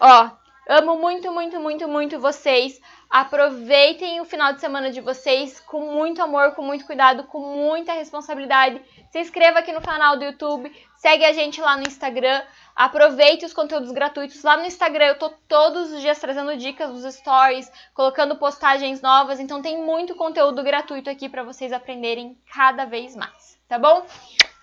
Ó, 0.00 0.30
Amo 0.68 0.98
muito, 0.98 1.30
muito, 1.30 1.60
muito, 1.60 1.86
muito 1.86 2.18
vocês. 2.18 2.80
Aproveitem 3.08 4.20
o 4.20 4.24
final 4.24 4.52
de 4.52 4.60
semana 4.60 4.90
de 4.90 5.00
vocês 5.00 5.60
com 5.60 5.92
muito 5.92 6.20
amor, 6.20 6.56
com 6.56 6.62
muito 6.62 6.84
cuidado, 6.84 7.22
com 7.22 7.38
muita 7.38 7.92
responsabilidade. 7.92 8.82
Se 9.12 9.20
inscreva 9.20 9.60
aqui 9.60 9.70
no 9.70 9.80
canal 9.80 10.16
do 10.16 10.24
YouTube, 10.24 10.74
segue 10.96 11.24
a 11.24 11.32
gente 11.32 11.60
lá 11.60 11.76
no 11.76 11.86
Instagram. 11.86 12.42
Aproveite 12.74 13.46
os 13.46 13.52
conteúdos 13.52 13.92
gratuitos. 13.92 14.42
Lá 14.42 14.56
no 14.56 14.64
Instagram 14.64 15.06
eu 15.06 15.18
tô 15.20 15.30
todos 15.46 15.92
os 15.92 16.00
dias 16.00 16.18
trazendo 16.18 16.56
dicas 16.56 16.90
dos 16.90 17.14
stories, 17.14 17.70
colocando 17.94 18.34
postagens 18.34 19.00
novas, 19.00 19.38
então 19.38 19.62
tem 19.62 19.80
muito 19.80 20.16
conteúdo 20.16 20.64
gratuito 20.64 21.08
aqui 21.08 21.28
para 21.28 21.44
vocês 21.44 21.72
aprenderem 21.72 22.36
cada 22.52 22.84
vez 22.84 23.14
mais, 23.14 23.56
tá 23.68 23.78
bom? 23.78 24.04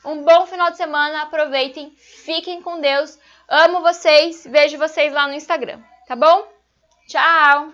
Um 0.06 0.22
bom 0.22 0.46
final 0.46 0.70
de 0.70 0.76
semana, 0.76 1.22
aproveitem, 1.22 1.92
fiquem 1.96 2.62
com 2.62 2.82
Deus. 2.82 3.18
Amo 3.48 3.80
vocês, 3.80 4.46
vejo 4.46 4.78
vocês 4.78 5.14
lá 5.14 5.28
no 5.28 5.34
Instagram. 5.34 5.80
Tá 6.08 6.16
bom? 6.16 6.48
Tchau! 7.08 7.72